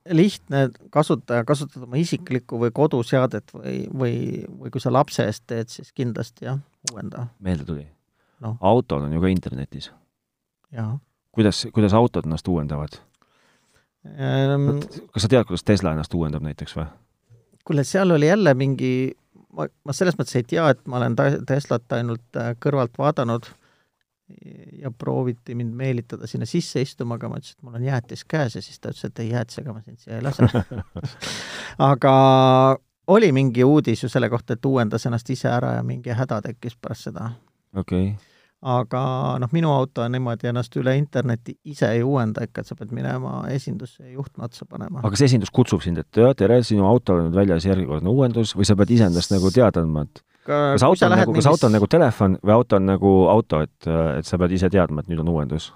lihtne 0.09 0.69
kasutaja, 0.93 1.43
kasutad 1.45 1.83
oma 1.85 1.99
isiklikku 1.99 2.59
või 2.61 2.71
koduseadet 2.73 3.53
või, 3.53 3.75
või, 3.93 4.15
või 4.61 4.73
kui 4.73 4.81
sa 4.81 4.93
lapse 4.93 5.25
eest 5.27 5.45
teed, 5.49 5.69
siis 5.73 5.91
kindlasti 5.93 6.47
jah, 6.47 6.59
uuenda. 6.91 7.27
meelde 7.43 7.67
tuli 7.67 7.85
no.? 8.41 8.55
autod 8.59 9.05
on 9.05 9.13
ju 9.13 9.21
ka 9.21 9.31
internetis. 9.31 9.91
kuidas, 11.35 11.67
kuidas 11.73 11.93
autod 11.93 12.25
ennast 12.25 12.47
uuendavad 12.47 12.97
ehm...? 14.15 14.81
kas 15.13 15.25
sa 15.25 15.31
tead, 15.31 15.45
kuidas 15.45 15.67
Tesla 15.67 15.93
ennast 15.93 16.13
uuendab 16.13 16.45
näiteks 16.45 16.77
või? 16.79 16.89
kuule, 17.67 17.83
seal 17.83 18.11
oli 18.15 18.31
jälle 18.31 18.53
mingi, 18.57 18.93
ma, 19.53 19.67
ma 19.85 19.93
selles 19.93 20.17
mõttes 20.17 20.39
ei 20.39 20.47
tea, 20.47 20.71
et 20.73 20.81
ma 20.87 20.97
olen 21.01 21.17
Teslat 21.47 21.99
ainult 21.99 22.39
äh, 22.39 22.55
kõrvalt 22.63 22.97
vaadanud 22.97 23.51
ja 24.81 24.91
prooviti 24.91 25.55
mind 25.55 25.73
meelitada 25.75 26.27
sinna 26.27 26.45
sisse 26.45 26.81
istuma, 26.81 27.17
aga 27.17 27.29
ma 27.29 27.39
ütlesin, 27.39 27.57
et 27.57 27.67
mul 27.67 27.79
on 27.79 27.87
jäätis 27.87 28.25
käes 28.29 28.55
ja 28.55 28.61
siis 28.61 28.79
ta 28.79 28.93
ütles, 28.93 29.05
et 29.09 29.19
ei, 29.23 29.31
jäätisega 29.33 29.73
ma 29.73 29.81
sind 29.81 29.99
siia 30.01 30.19
ei 30.19 30.25
lase 30.25 30.47
aga 31.91 32.13
oli 33.09 33.31
mingi 33.35 33.63
uudis 33.63 34.03
ju 34.03 34.09
selle 34.09 34.29
kohta, 34.29 34.53
et 34.53 34.65
uuendas 34.65 35.05
ennast 35.09 35.29
ise 35.29 35.49
ära 35.51 35.75
ja 35.79 35.85
mingi 35.85 36.13
häda 36.15 36.41
tekkis 36.45 36.77
pärast 36.77 37.09
seda. 37.09 37.31
okei 37.75 38.11
okay. 38.11 38.15
aga 38.61 39.01
noh, 39.41 39.51
minu 39.55 39.73
auto 39.73 40.05
on 40.05 40.13
niimoodi 40.13 40.51
ennast 40.51 40.75
üle 40.79 40.95
interneti 40.99 41.57
ise 41.65 41.91
ei 41.95 42.03
uuenda 42.03 42.45
ikka, 42.45 42.61
et 42.61 42.71
sa 42.71 42.77
pead 42.79 42.93
minema 42.95 43.41
esindusse 43.49 44.05
ja 44.05 44.13
juhtme 44.13 44.45
otsa 44.45 44.69
panema. 44.69 45.01
aga 45.01 45.13
kas 45.15 45.25
esindus 45.29 45.51
kutsub 45.51 45.83
sind, 45.85 46.01
et 46.01 46.23
tere, 46.37 46.63
sinu 46.63 46.87
autol 46.87 47.23
on 47.23 47.29
nüüd 47.29 47.41
väljas 47.41 47.67
järjekordne 47.69 48.13
uuendus 48.13 48.55
või 48.55 48.69
sa 48.69 48.77
pead 48.79 48.97
iseendast 48.99 49.33
nagu 49.33 49.51
teada 49.53 49.83
andma, 49.83 50.05
et 50.05 50.23
kas 50.45 50.83
auto 50.83 51.05
on 51.05 51.15
nagu, 51.17 51.33
kas 51.33 51.47
auto 51.49 51.67
on 51.67 51.75
nagu 51.75 51.87
telefon 51.87 52.37
või 52.45 52.55
auto 52.55 52.79
on 52.79 52.85
nagu 52.89 53.13
auto, 53.31 53.61
et, 53.65 53.89
et 54.19 54.25
sa 54.25 54.39
pead 54.41 54.55
ise 54.57 54.69
teadma, 54.73 55.03
et 55.03 55.11
nüüd 55.11 55.21
on 55.23 55.35
uuendus? 55.35 55.71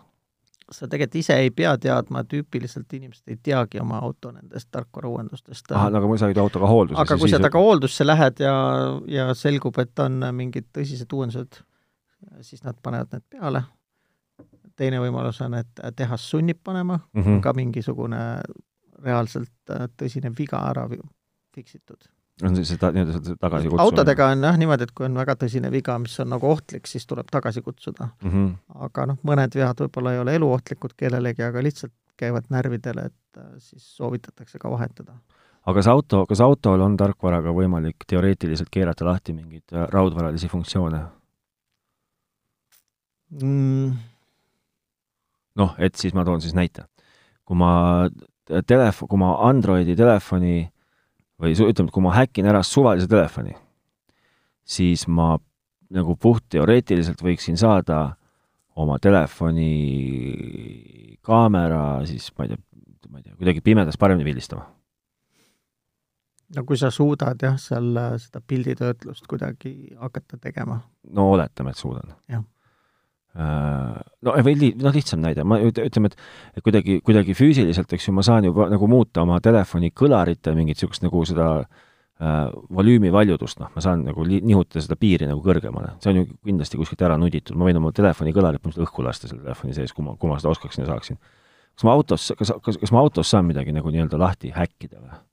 sa 0.72 0.88
tegelikult 0.88 1.20
ise 1.20 1.36
ei 1.38 1.52
pea 1.54 1.74
teadma, 1.78 2.24
tüüpiliselt 2.30 2.94
inimesed 2.98 3.30
ei 3.30 3.38
teagi 3.44 3.82
oma 3.82 4.00
auto 4.02 4.32
nendest 4.32 4.70
tarkvarauuendustest. 4.74 5.72
ahah, 5.72 5.92
aga 5.92 6.08
kui 6.08 6.18
sa 6.18 6.30
olid 6.30 6.40
autoga 6.42 6.70
hoolduses 6.72 7.02
aga 7.04 7.18
kui 7.20 7.30
sa 7.30 7.40
temaga 7.42 7.62
hooldusse 7.66 8.08
lähed 8.08 8.42
ja, 8.42 8.56
ja 9.12 9.28
selgub, 9.38 9.78
et 9.84 10.04
on 10.04 10.24
mingid 10.34 10.70
tõsised 10.74 11.14
uuendused, 11.14 11.60
siis 12.42 12.64
nad 12.64 12.80
panevad 12.82 13.14
need 13.14 13.26
peale. 13.36 13.64
teine 14.80 15.04
võimalus 15.04 15.42
on, 15.46 15.54
et 15.60 15.84
tehas 15.96 16.30
sunnib 16.30 16.64
panema 16.64 16.98
mm, 16.98 17.22
-hmm. 17.22 17.42
ka 17.42 17.54
mingisugune 17.54 18.24
reaalselt 19.04 19.76
tõsine 20.00 20.34
viga 20.38 20.64
ära 20.72 20.88
fiksitud 21.54 22.13
on 22.42 22.56
seda 22.66 22.90
nii-öelda 22.94 23.36
tagasi 23.40 23.70
kutsuda? 23.70 23.84
autodega 23.84 24.28
on 24.34 24.46
jah 24.48 24.58
niimoodi, 24.58 24.88
et 24.88 24.94
kui 24.98 25.06
on 25.06 25.18
väga 25.20 25.36
tõsine 25.44 25.70
viga, 25.74 25.98
mis 26.02 26.16
on 26.24 26.32
nagu 26.34 26.50
ohtlik, 26.50 26.88
siis 26.90 27.06
tuleb 27.10 27.30
tagasi 27.32 27.62
kutsuda 27.62 28.08
mm. 28.10 28.32
-hmm. 28.32 28.80
aga 28.88 29.06
noh, 29.12 29.20
mõned 29.24 29.58
vead 29.60 29.84
võib-olla 29.86 30.16
ei 30.16 30.24
ole 30.24 30.36
eluohtlikud 30.40 30.96
kellelegi, 30.98 31.44
aga 31.46 31.64
lihtsalt 31.64 31.94
käivad 32.18 32.50
närvidele, 32.50 33.06
et 33.12 33.38
äh, 33.38 33.52
siis 33.58 33.86
soovitatakse 33.98 34.60
ka 34.60 34.72
vahetada. 34.72 35.14
aga 35.66 35.76
kas 35.78 35.88
auto, 35.88 36.26
kas 36.26 36.42
autol 36.42 36.82
on 36.82 36.98
tarkvaraga 36.98 37.54
võimalik 37.54 38.08
teoreetiliselt 38.08 38.70
keerata 38.72 39.06
lahti 39.06 39.34
mingeid 39.34 39.74
äh, 39.74 39.88
raudvaralisi 39.90 40.50
funktsioone 40.50 41.04
mm.? 43.42 43.94
noh, 45.56 45.76
et 45.78 45.96
siis 45.96 46.14
ma 46.14 46.26
toon 46.26 46.42
siis 46.42 46.54
näite. 46.58 46.86
kui 47.46 47.58
ma 47.58 48.10
telefon, 48.68 49.08
kui 49.08 49.20
ma 49.20 49.36
Androidi 49.50 49.96
telefoni 49.96 50.73
või 51.44 51.56
ütleme, 51.56 51.90
et 51.90 51.96
kui 51.96 52.04
ma 52.06 52.14
häkin 52.16 52.48
ära 52.50 52.64
suvalise 52.66 53.10
telefoni, 53.12 53.56
siis 54.64 55.08
ma 55.08 55.36
nagu 55.94 56.16
puhtteoreetiliselt 56.18 57.22
võiksin 57.22 57.60
saada 57.60 58.16
oma 58.80 58.98
telefoni 59.02 59.74
kaamera 61.24 62.06
siis 62.10 62.32
ma 62.38 62.48
ei 62.48 62.54
tea, 62.54 62.62
ma 63.10 63.20
ei 63.20 63.28
tea, 63.28 63.36
kuidagi 63.38 63.62
pimedas 63.66 64.00
paremini 64.02 64.26
pildistama? 64.32 64.66
no 66.56 66.64
kui 66.70 66.80
sa 66.80 66.90
suudad 66.94 67.42
jah, 67.42 67.60
seal 67.62 67.94
äh, 68.00 68.16
seda 68.22 68.42
pilditöötlust 68.42 69.28
kuidagi 69.30 69.94
hakata 70.00 70.40
tegema. 70.42 70.80
no 71.12 71.30
oletame, 71.36 71.76
et 71.76 71.82
suudan. 71.82 72.16
jah 72.30 72.44
no 73.34 74.36
või 74.46 74.54
li-, 74.60 74.74
noh, 74.78 74.94
lihtsam 74.94 75.24
näide, 75.24 75.46
ma 75.48 75.58
ütleme, 75.66 76.12
et 76.12 76.60
et 76.60 76.66
kuidagi, 76.66 77.00
kuidagi 77.06 77.34
füüsiliselt, 77.38 77.94
eks 77.96 78.08
ju, 78.08 78.14
ma 78.14 78.26
saan 78.26 78.46
juba 78.46 78.68
nagu 78.70 78.90
muuta 78.90 79.24
oma 79.24 79.40
telefoni 79.42 79.90
kõlarite 79.90 80.54
mingit 80.54 80.78
niisugust 80.78 81.06
nagu 81.06 81.24
seda 81.26 81.48
äh, 81.64 82.54
volüümi 82.78 83.10
valjudust, 83.14 83.58
noh, 83.64 83.72
ma 83.74 83.82
saan 83.82 84.06
nagu 84.06 84.26
li-, 84.28 84.44
nihutada 84.46 84.86
seda 84.86 85.00
piiri 85.02 85.30
nagu 85.30 85.42
kõrgemale. 85.46 85.96
see 86.04 86.14
on 86.14 86.22
ju 86.22 86.28
kindlasti 86.46 86.82
kuskilt 86.82 87.02
ära 87.10 87.18
nuditud, 87.18 87.58
ma 87.58 87.70
võin 87.70 87.82
oma 87.82 87.94
telefoni 87.96 88.36
kõlarit 88.38 88.62
põhimõtteliselt 88.62 88.90
õhku 88.90 89.08
lasta 89.08 89.32
selle 89.32 89.42
telefoni 89.48 89.74
sees, 89.74 89.98
kui 89.98 90.06
ma, 90.06 90.14
kui 90.20 90.30
ma 90.30 90.38
seda 90.38 90.54
oskaksin 90.54 90.86
ja 90.86 90.92
saaksin. 90.94 91.18
kas 91.74 91.90
ma 91.90 91.98
autos, 91.98 92.32
kas, 92.38 92.54
kas, 92.62 92.82
kas 92.86 92.94
ma 92.94 93.02
autos 93.02 93.34
saan 93.34 93.50
midagi 93.50 93.74
nagu 93.74 93.90
nii-öelda 93.90 94.22
lahti 94.22 94.54
häkkida 94.54 95.02
või? 95.02 95.24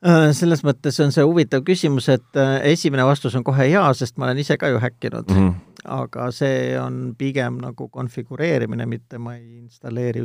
Äh, 0.00 0.30
selles 0.32 0.62
mõttes 0.64 0.96
on 1.04 1.10
see 1.12 1.24
huvitav 1.28 1.60
küsimus, 1.66 2.06
et 2.08 2.38
äh, 2.40 2.54
esimene 2.70 3.04
vastus 3.04 3.34
on 3.36 3.44
kohe 3.44 3.66
jaa, 3.68 3.90
sest 3.92 4.16
ma 4.16 4.30
olen 4.30 4.38
ise 4.40 4.56
ka 4.56 4.70
ju 4.72 4.78
häkkinud 4.80 5.28
mm. 5.28 5.40
-hmm. 5.40 5.58
aga 5.92 6.30
see 6.32 6.78
on 6.80 7.14
pigem 7.18 7.58
nagu 7.60 7.88
konfigureerimine, 7.88 8.86
mitte 8.88 9.18
ma 9.18 9.34
ei 9.36 9.58
installeeri 9.58 10.22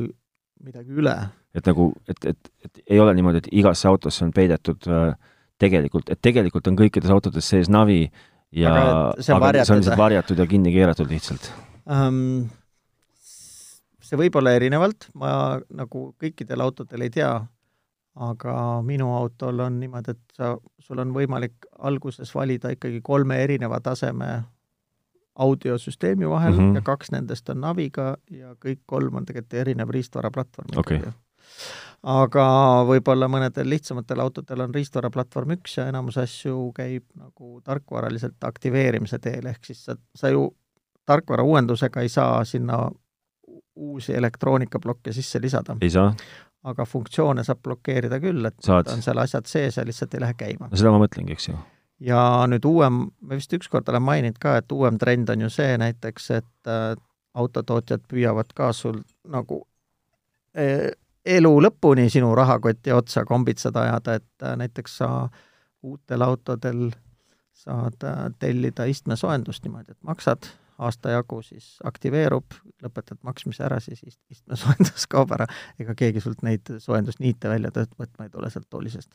midagi 0.63 0.95
üle. 0.95 1.15
et 1.53 1.67
nagu, 1.67 1.91
et, 2.07 2.26
et, 2.26 2.51
et 2.63 2.80
ei 2.88 2.99
ole 2.99 3.13
niimoodi, 3.13 3.38
et 3.43 3.49
igasse 3.51 3.88
autosse 3.88 4.23
on 4.23 4.32
peidetud 4.32 4.88
äh, 4.88 5.17
tegelikult, 5.59 6.09
et 6.09 6.21
tegelikult 6.21 6.67
on 6.67 6.78
kõikides 6.80 7.11
autodes 7.11 7.49
sees 7.49 7.67
navi 7.69 8.11
ja 8.51 8.71
aga 8.71 9.23
see 9.23 9.36
on, 9.36 9.43
aga 9.43 9.65
see 9.65 9.73
on 9.76 9.82
lihtsalt 9.82 9.99
varjatud 9.99 10.39
ja 10.39 10.45
kinni 10.47 10.71
keeratud 10.71 11.11
lihtsalt 11.11 11.51
um,? 11.84 12.47
see 14.05 14.15
võib 14.23 14.39
olla 14.39 14.55
erinevalt, 14.55 15.09
ma 15.19 15.59
nagu 15.67 16.13
kõikidel 16.21 16.63
autodel 16.63 17.01
ei 17.01 17.09
tea 17.09 17.34
aga 18.16 18.82
minu 18.86 19.09
autol 19.16 19.59
on 19.59 19.80
niimoodi, 19.80 20.11
et 20.16 20.38
sa, 20.38 20.55
sul 20.80 20.99
on 21.03 21.11
võimalik 21.16 21.68
alguses 21.80 22.32
valida 22.36 22.72
ikkagi 22.72 23.01
kolme 23.03 23.41
erineva 23.43 23.80
taseme 23.84 24.43
audiosüsteemi 25.36 26.30
vahel 26.30 26.53
mm 26.53 26.59
-hmm. 26.59 26.76
ja 26.76 26.82
kaks 26.82 27.11
nendest 27.11 27.49
on 27.49 27.61
Naviga 27.61 28.18
ja 28.32 28.55
kõik 28.66 28.80
kolm 28.86 29.16
on 29.16 29.26
tegelikult 29.26 29.53
erinev 29.53 29.89
riistvaraplatvorm 29.89 30.78
okay. 30.78 31.01
aga 32.03 32.45
võib-olla 32.88 33.28
mõnedel 33.28 33.70
lihtsamatel 33.70 34.20
autodel 34.20 34.61
on 34.61 34.76
riistvaraplatvorm 34.76 35.51
üks 35.51 35.78
ja 35.78 35.88
enamus 35.88 36.18
asju 36.18 36.72
käib 36.76 37.03
nagu 37.16 37.61
tarkvaraliselt 37.63 38.43
aktiveerimise 38.43 39.20
teel, 39.20 39.45
ehk 39.45 39.66
siis 39.66 39.86
sa, 39.86 39.95
sa 40.16 40.30
ju 40.30 40.55
tarkvara 41.05 41.43
uuendusega 41.43 42.01
ei 42.01 42.09
saa 42.09 42.43
sinna 42.45 42.91
uusi 43.76 44.16
elektroonikaplokke 44.16 45.13
sisse 45.13 45.41
lisada. 45.41 45.78
ei 45.82 45.89
saa? 45.89 46.16
Aga 46.66 46.86
funktsioone 46.89 47.43
saab 47.45 47.61
blokeerida 47.63 48.20
küll, 48.24 48.45
et 48.49 48.57
Saad. 48.66 48.89
on 48.93 49.03
seal 49.05 49.22
asjad 49.22 49.47
sees 49.49 49.78
ja 49.78 49.86
lihtsalt 49.86 50.13
ei 50.18 50.24
lähe 50.24 50.38
käima. 50.38 50.70
no 50.72 50.80
seda 50.80 50.93
ma 50.93 51.01
mõtlengi, 51.03 51.36
eks 51.38 51.49
ju. 51.49 51.57
ja 52.09 52.22
nüüd 52.49 52.66
uuem, 52.66 53.05
ma 53.22 53.39
vist 53.39 53.53
ükskord 53.53 53.89
olen 53.93 54.05
maininud 54.05 54.39
ka, 54.41 54.57
et 54.61 54.76
uuem 54.76 54.99
trend 55.01 55.30
on 55.34 55.45
ju 55.45 55.51
see 55.53 55.78
näiteks, 55.82 56.30
et 56.39 56.72
äh, 56.72 56.91
autotootjad 57.36 58.05
püüavad 58.09 58.53
ka 58.55 58.72
sul 58.74 59.01
nagu 59.30 59.63
e 60.55 60.93
elu 61.26 61.51
lõpuni 61.66 62.05
sinu 62.13 62.36
rahakoti 62.38 62.93
otsa 62.93 63.26
kombitseda 63.26 63.88
ajada, 63.88 64.20
et 64.22 64.43
äh, 64.45 64.55
näiteks 64.61 64.97
sa 65.01 65.09
uutel 65.86 66.22
autodel 66.22 66.91
saad 67.53 68.03
äh, 68.03 68.22
tellida 68.39 68.86
istmesoojendust 68.89 69.66
niimoodi, 69.66 69.95
et 69.95 70.03
maksad 70.05 70.49
aasta 70.78 71.13
jagu 71.15 71.41
siis 71.45 71.76
aktiveerub, 71.88 72.55
lõpetad 72.84 73.19
maksmise 73.23 73.63
ära, 73.67 73.80
siis 73.84 74.01
ist-, 74.03 74.21
istmesoojendus 74.32 75.07
kaob 75.13 75.32
ära, 75.36 75.47
ega 75.80 75.95
keegi 75.97 76.23
sult 76.23 76.43
neid 76.45 76.71
soojendusniite 76.84 77.51
välja 77.51 77.71
tööt-, 77.76 77.95
võtma 77.99 78.28
ei 78.28 78.34
tule 78.34 78.49
sealt 78.53 78.67
toolisest. 78.69 79.11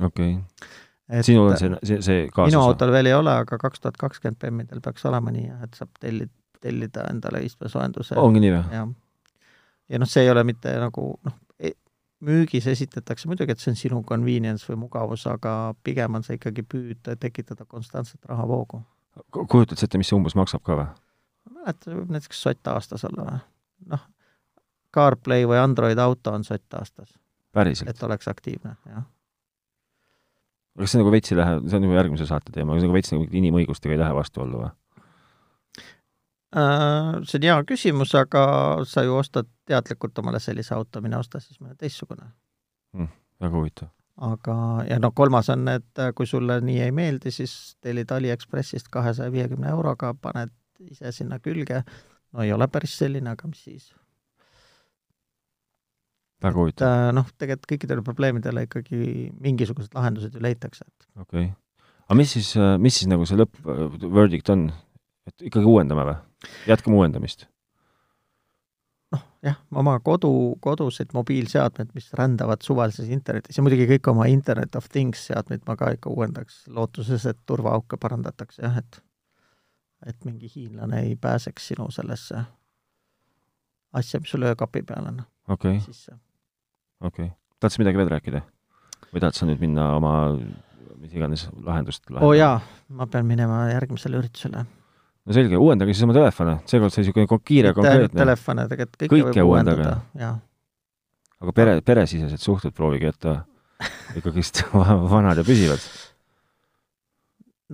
okei 0.00 0.36
okay.. 0.38 1.22
sinul 1.22 1.52
on 1.52 1.60
see, 1.60 1.70
see, 1.82 2.00
see 2.02 2.24
kaasus? 2.30 2.52
minu 2.52 2.64
autol 2.64 2.92
veel 2.94 3.12
ei 3.12 3.16
ole, 3.16 3.36
aga 3.44 3.58
kaks 3.60 3.84
tuhat 3.84 4.00
kakskümmend 4.00 4.40
BEM-idel 4.42 4.82
peaks 4.84 5.06
olema 5.10 5.34
nii, 5.34 5.52
et 5.66 5.78
saab 5.78 5.94
tellida, 6.00 6.34
tellida 6.64 7.06
endale 7.12 7.44
istmesoojenduse. 7.46 8.18
ongi 8.20 8.42
nii 8.42 8.56
või? 8.56 8.64
jah. 8.74 8.90
ja 9.94 10.02
noh, 10.02 10.10
see 10.10 10.26
ei 10.26 10.34
ole 10.34 10.44
mitte 10.48 10.74
nagu 10.82 11.06
noh, 11.22 11.38
e-, 11.60 11.76
müügis 12.24 12.66
esitatakse 12.72 13.30
muidugi, 13.30 13.54
et 13.54 13.62
see 13.62 13.70
on 13.70 13.78
sinu 13.78 14.02
convenience 14.08 14.66
või 14.72 14.82
mugavus, 14.88 15.28
aga 15.30 15.74
pigem 15.86 16.18
on 16.18 16.26
see 16.26 16.40
ikkagi 16.40 16.66
püüd 16.66 17.14
tekitada 17.22 17.68
konstantset 17.68 18.26
rahavoogu. 18.26 18.82
kujutad 19.30 19.78
sa 19.78 19.86
ette, 19.86 20.00
mis 20.00 20.10
see 20.10 20.18
umbes 20.18 20.34
maksab 20.34 20.66
ka 20.66 20.82
või? 20.82 20.90
Mäleta, 21.64 21.94
võib 21.94 22.12
näiteks 22.14 22.42
sott 22.46 22.70
aastas 22.70 23.04
olla 23.08 23.26
või? 23.30 23.40
noh, 23.94 24.04
CarPlay 24.94 25.48
või 25.48 25.58
Android 25.58 25.98
auto 25.98 26.32
on 26.32 26.44
sott 26.44 26.78
aastas. 26.78 27.18
et 27.86 28.02
oleks 28.02 28.28
aktiivne, 28.28 28.76
jah. 28.90 29.04
kas 30.78 30.94
see 30.94 31.02
nagu 31.02 31.12
veits 31.14 31.32
ei 31.32 31.38
lähe, 31.38 31.58
see 31.68 31.78
on 31.78 31.88
juba 31.88 32.00
järgmise 32.00 32.28
saate 32.30 32.54
teema, 32.54 32.76
kas 32.76 32.86
nagu 32.86 32.96
veits 32.96 33.12
nagu 33.14 33.28
inimõigustega 33.30 33.96
ei 33.96 34.02
lähe 34.02 34.14
vastuollu 34.14 34.62
või? 34.62 34.70
Äh, 36.54 37.18
see 37.26 37.40
on 37.40 37.48
hea 37.48 37.58
küsimus, 37.66 38.14
aga 38.18 38.44
sa 38.86 39.02
ju 39.02 39.16
ostad 39.18 39.50
teadlikult 39.66 40.18
omale 40.22 40.38
sellise 40.42 40.74
auto, 40.76 41.02
mine 41.02 41.18
osta 41.18 41.40
siis 41.42 41.58
mõne 41.60 41.74
teistsugune 41.78 42.28
mm,. 42.94 43.08
väga 43.42 43.56
huvitav. 43.58 43.90
aga, 44.22 44.56
ja 44.88 45.00
noh, 45.02 45.14
kolmas 45.14 45.50
on, 45.50 45.66
et 45.72 46.04
kui 46.14 46.26
sulle 46.30 46.60
nii 46.62 46.82
ei 46.84 46.92
meeldi, 46.94 47.32
siis 47.34 47.74
tellid 47.82 48.12
Aliekspressist 48.14 48.86
kahesaja 48.94 49.32
viiekümne 49.34 49.72
euroga, 49.74 50.14
paned 50.14 50.54
ise 50.90 51.12
sinna 51.14 51.40
külge, 51.42 51.82
no 52.34 52.44
ei 52.44 52.52
ole 52.54 52.68
päris 52.72 52.96
selline, 53.00 53.34
aga 53.34 53.50
mis 53.50 53.62
siis. 53.66 53.90
väga 56.44 56.60
huvitav. 56.60 56.88
Äh, 56.88 57.10
noh, 57.16 57.28
tegelikult 57.40 57.70
kõikidele 57.72 58.04
probleemidele 58.04 58.66
ikkagi 58.66 59.30
mingisugused 59.40 59.94
lahendused 59.96 60.34
ju 60.34 60.44
leitakse, 60.44 60.86
et. 60.86 61.08
okei 61.16 61.48
okay.. 61.48 61.50
aga 62.08 62.18
mis 62.20 62.36
siis, 62.36 62.52
äh, 62.60 62.76
mis 62.78 63.00
siis 63.00 63.10
nagu 63.10 63.26
see 63.28 63.40
lõpp-verdict 63.40 64.52
on? 64.54 64.68
et 65.30 65.48
ikkagi 65.50 65.68
uuendame 65.68 66.04
või? 66.10 66.20
jätkame 66.68 67.00
uuendamist? 67.00 67.46
noh, 69.14 69.24
jah, 69.46 69.56
oma 69.78 69.96
kodu, 70.04 70.30
kodused 70.64 71.14
mobiilseadmed, 71.16 71.92
mis 71.96 72.10
rändavad 72.18 72.64
suvalises 72.66 73.10
internetis 73.14 73.58
ja 73.58 73.64
muidugi 73.64 73.88
kõik 73.94 74.12
oma 74.12 74.28
Internet 74.32 74.76
of 74.78 74.90
Things 74.92 75.26
seadmeid 75.30 75.64
ma 75.68 75.78
ka 75.80 75.92
ikka 75.96 76.12
uuendaks, 76.12 76.64
lootuses, 76.74 77.26
et 77.30 77.40
turvaauke 77.48 77.98
parandatakse 78.00 78.64
jah, 78.64 78.80
et 78.82 79.03
et 80.06 80.24
mingi 80.24 80.50
hiinlane 80.54 81.00
ei 81.06 81.16
pääseks 81.16 81.68
sinu 81.72 81.90
sellesse 81.90 82.44
asja, 83.94 84.20
mis 84.20 84.30
sul 84.34 84.44
öökapi 84.50 84.82
peal 84.82 85.08
on 85.08 85.22
okay. 85.48 85.78
okei 85.80 86.08
okay.. 87.00 87.30
tahad 87.60 87.76
sa 87.76 87.82
midagi 87.82 88.00
veel 88.00 88.12
rääkida? 88.12 88.44
või 89.12 89.22
tahad 89.22 89.38
sa 89.38 89.48
nüüd 89.48 89.62
minna 89.62 89.94
oma 89.96 90.14
mis 91.04 91.12
iganes 91.14 91.46
lahendust 91.64 92.04
lahendama? 92.08 92.26
oo 92.26 92.32
oh 92.32 92.38
jaa, 92.38 92.56
ma 92.96 93.06
pean 93.10 93.28
minema 93.28 93.64
järgmisele 93.72 94.18
üritusele. 94.20 94.64
no 94.64 95.36
selge, 95.36 95.60
uuendage 95.60 95.94
siis 95.94 96.06
oma 96.06 96.16
telefone, 96.16 96.58
seekord 96.70 96.94
sai 96.94 97.04
niisugune 97.04 97.40
kiire, 97.44 97.74
konkreetne. 97.76 98.20
telefone, 98.20 98.66
tegelikult 98.72 99.02
kõike, 99.04 99.26
kõike 99.28 99.40
võib 99.42 99.52
uuendada, 99.52 99.96
jaa. 100.20 100.34
aga 101.44 101.56
pere, 101.56 101.78
peresisesed 101.84 102.42
suhted 102.42 102.76
proovige 102.76 103.12
jätta 103.12 103.40
ikkagist 104.18 104.64
vanad 105.14 105.40
ja 105.40 105.46
püsivad. 105.46 105.84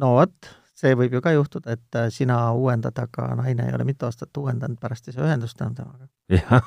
no 0.03 0.17
vot 0.19 0.55
see 0.81 0.97
võib 0.97 1.17
ju 1.17 1.21
ka 1.25 1.33
juhtuda, 1.35 1.77
et 1.77 1.99
äh, 1.99 2.09
sina 2.15 2.39
uuendad, 2.57 2.97
aga 3.03 3.31
naine 3.39 3.69
ei 3.69 3.77
ole 3.77 3.85
mitu 3.89 4.09
aastat 4.09 4.37
uuendanud, 4.41 4.79
pärast 4.81 5.09
ei 5.09 5.17
saa 5.17 5.27
ühendust 5.29 5.61
enam 5.61 5.75
temaga. 5.77 6.09
jah 6.31 6.63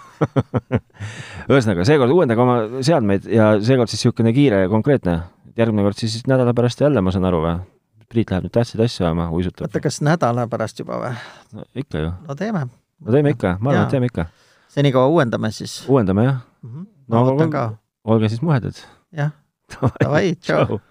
ühesõnaga, 1.52 1.86
seekord 1.88 2.14
uuendage 2.14 2.44
oma 2.44 2.58
seadmeid 2.86 3.28
ja 3.32 3.54
seekord 3.64 3.92
siis 3.92 4.04
niisugune 4.04 4.34
kiire 4.36 4.64
ja 4.66 4.72
konkreetne. 4.72 5.20
järgmine 5.58 5.86
kord 5.86 6.00
siis 6.02 6.24
nädala 6.30 6.54
pärast 6.54 6.82
jälle, 6.82 7.02
ma 7.02 7.14
saan 7.14 7.30
aru, 7.30 7.42
või? 7.46 7.58
Priit 8.14 8.30
läheb 8.30 8.46
nüüd 8.46 8.54
tähtsaid 8.54 8.82
asju 8.86 9.08
ajama, 9.08 9.30
uisutab. 9.34 9.68
oota, 9.68 9.82
kas 9.82 10.02
nädala 10.06 10.48
pärast 10.52 10.80
juba 10.84 11.00
või? 11.02 11.14
no 11.58 11.68
ikka 11.76 12.06
ju. 12.06 12.16
no 12.30 12.38
teeme. 12.38 12.66
no 13.06 13.18
teeme 13.18 13.36
ikka, 13.38 13.58
ma 13.60 13.74
arvan, 13.74 13.88
et 13.88 13.96
teeme 13.98 14.12
ikka. 14.12 14.28
senikaua 14.78 15.10
uuendame 15.14 15.52
siis. 15.56 15.82
uuendame, 15.90 16.30
jah 16.30 16.42
mm. 16.62 16.70
-hmm. 16.70 16.90
no, 17.08 17.16
ma 17.16 17.26
ootan 17.32 17.54
ka. 17.54 17.70
olge 18.04 18.30
siis 18.30 18.42
muhedad. 18.46 18.84
jah, 19.12 19.34
davai, 20.04 20.36
tšau 20.36 20.82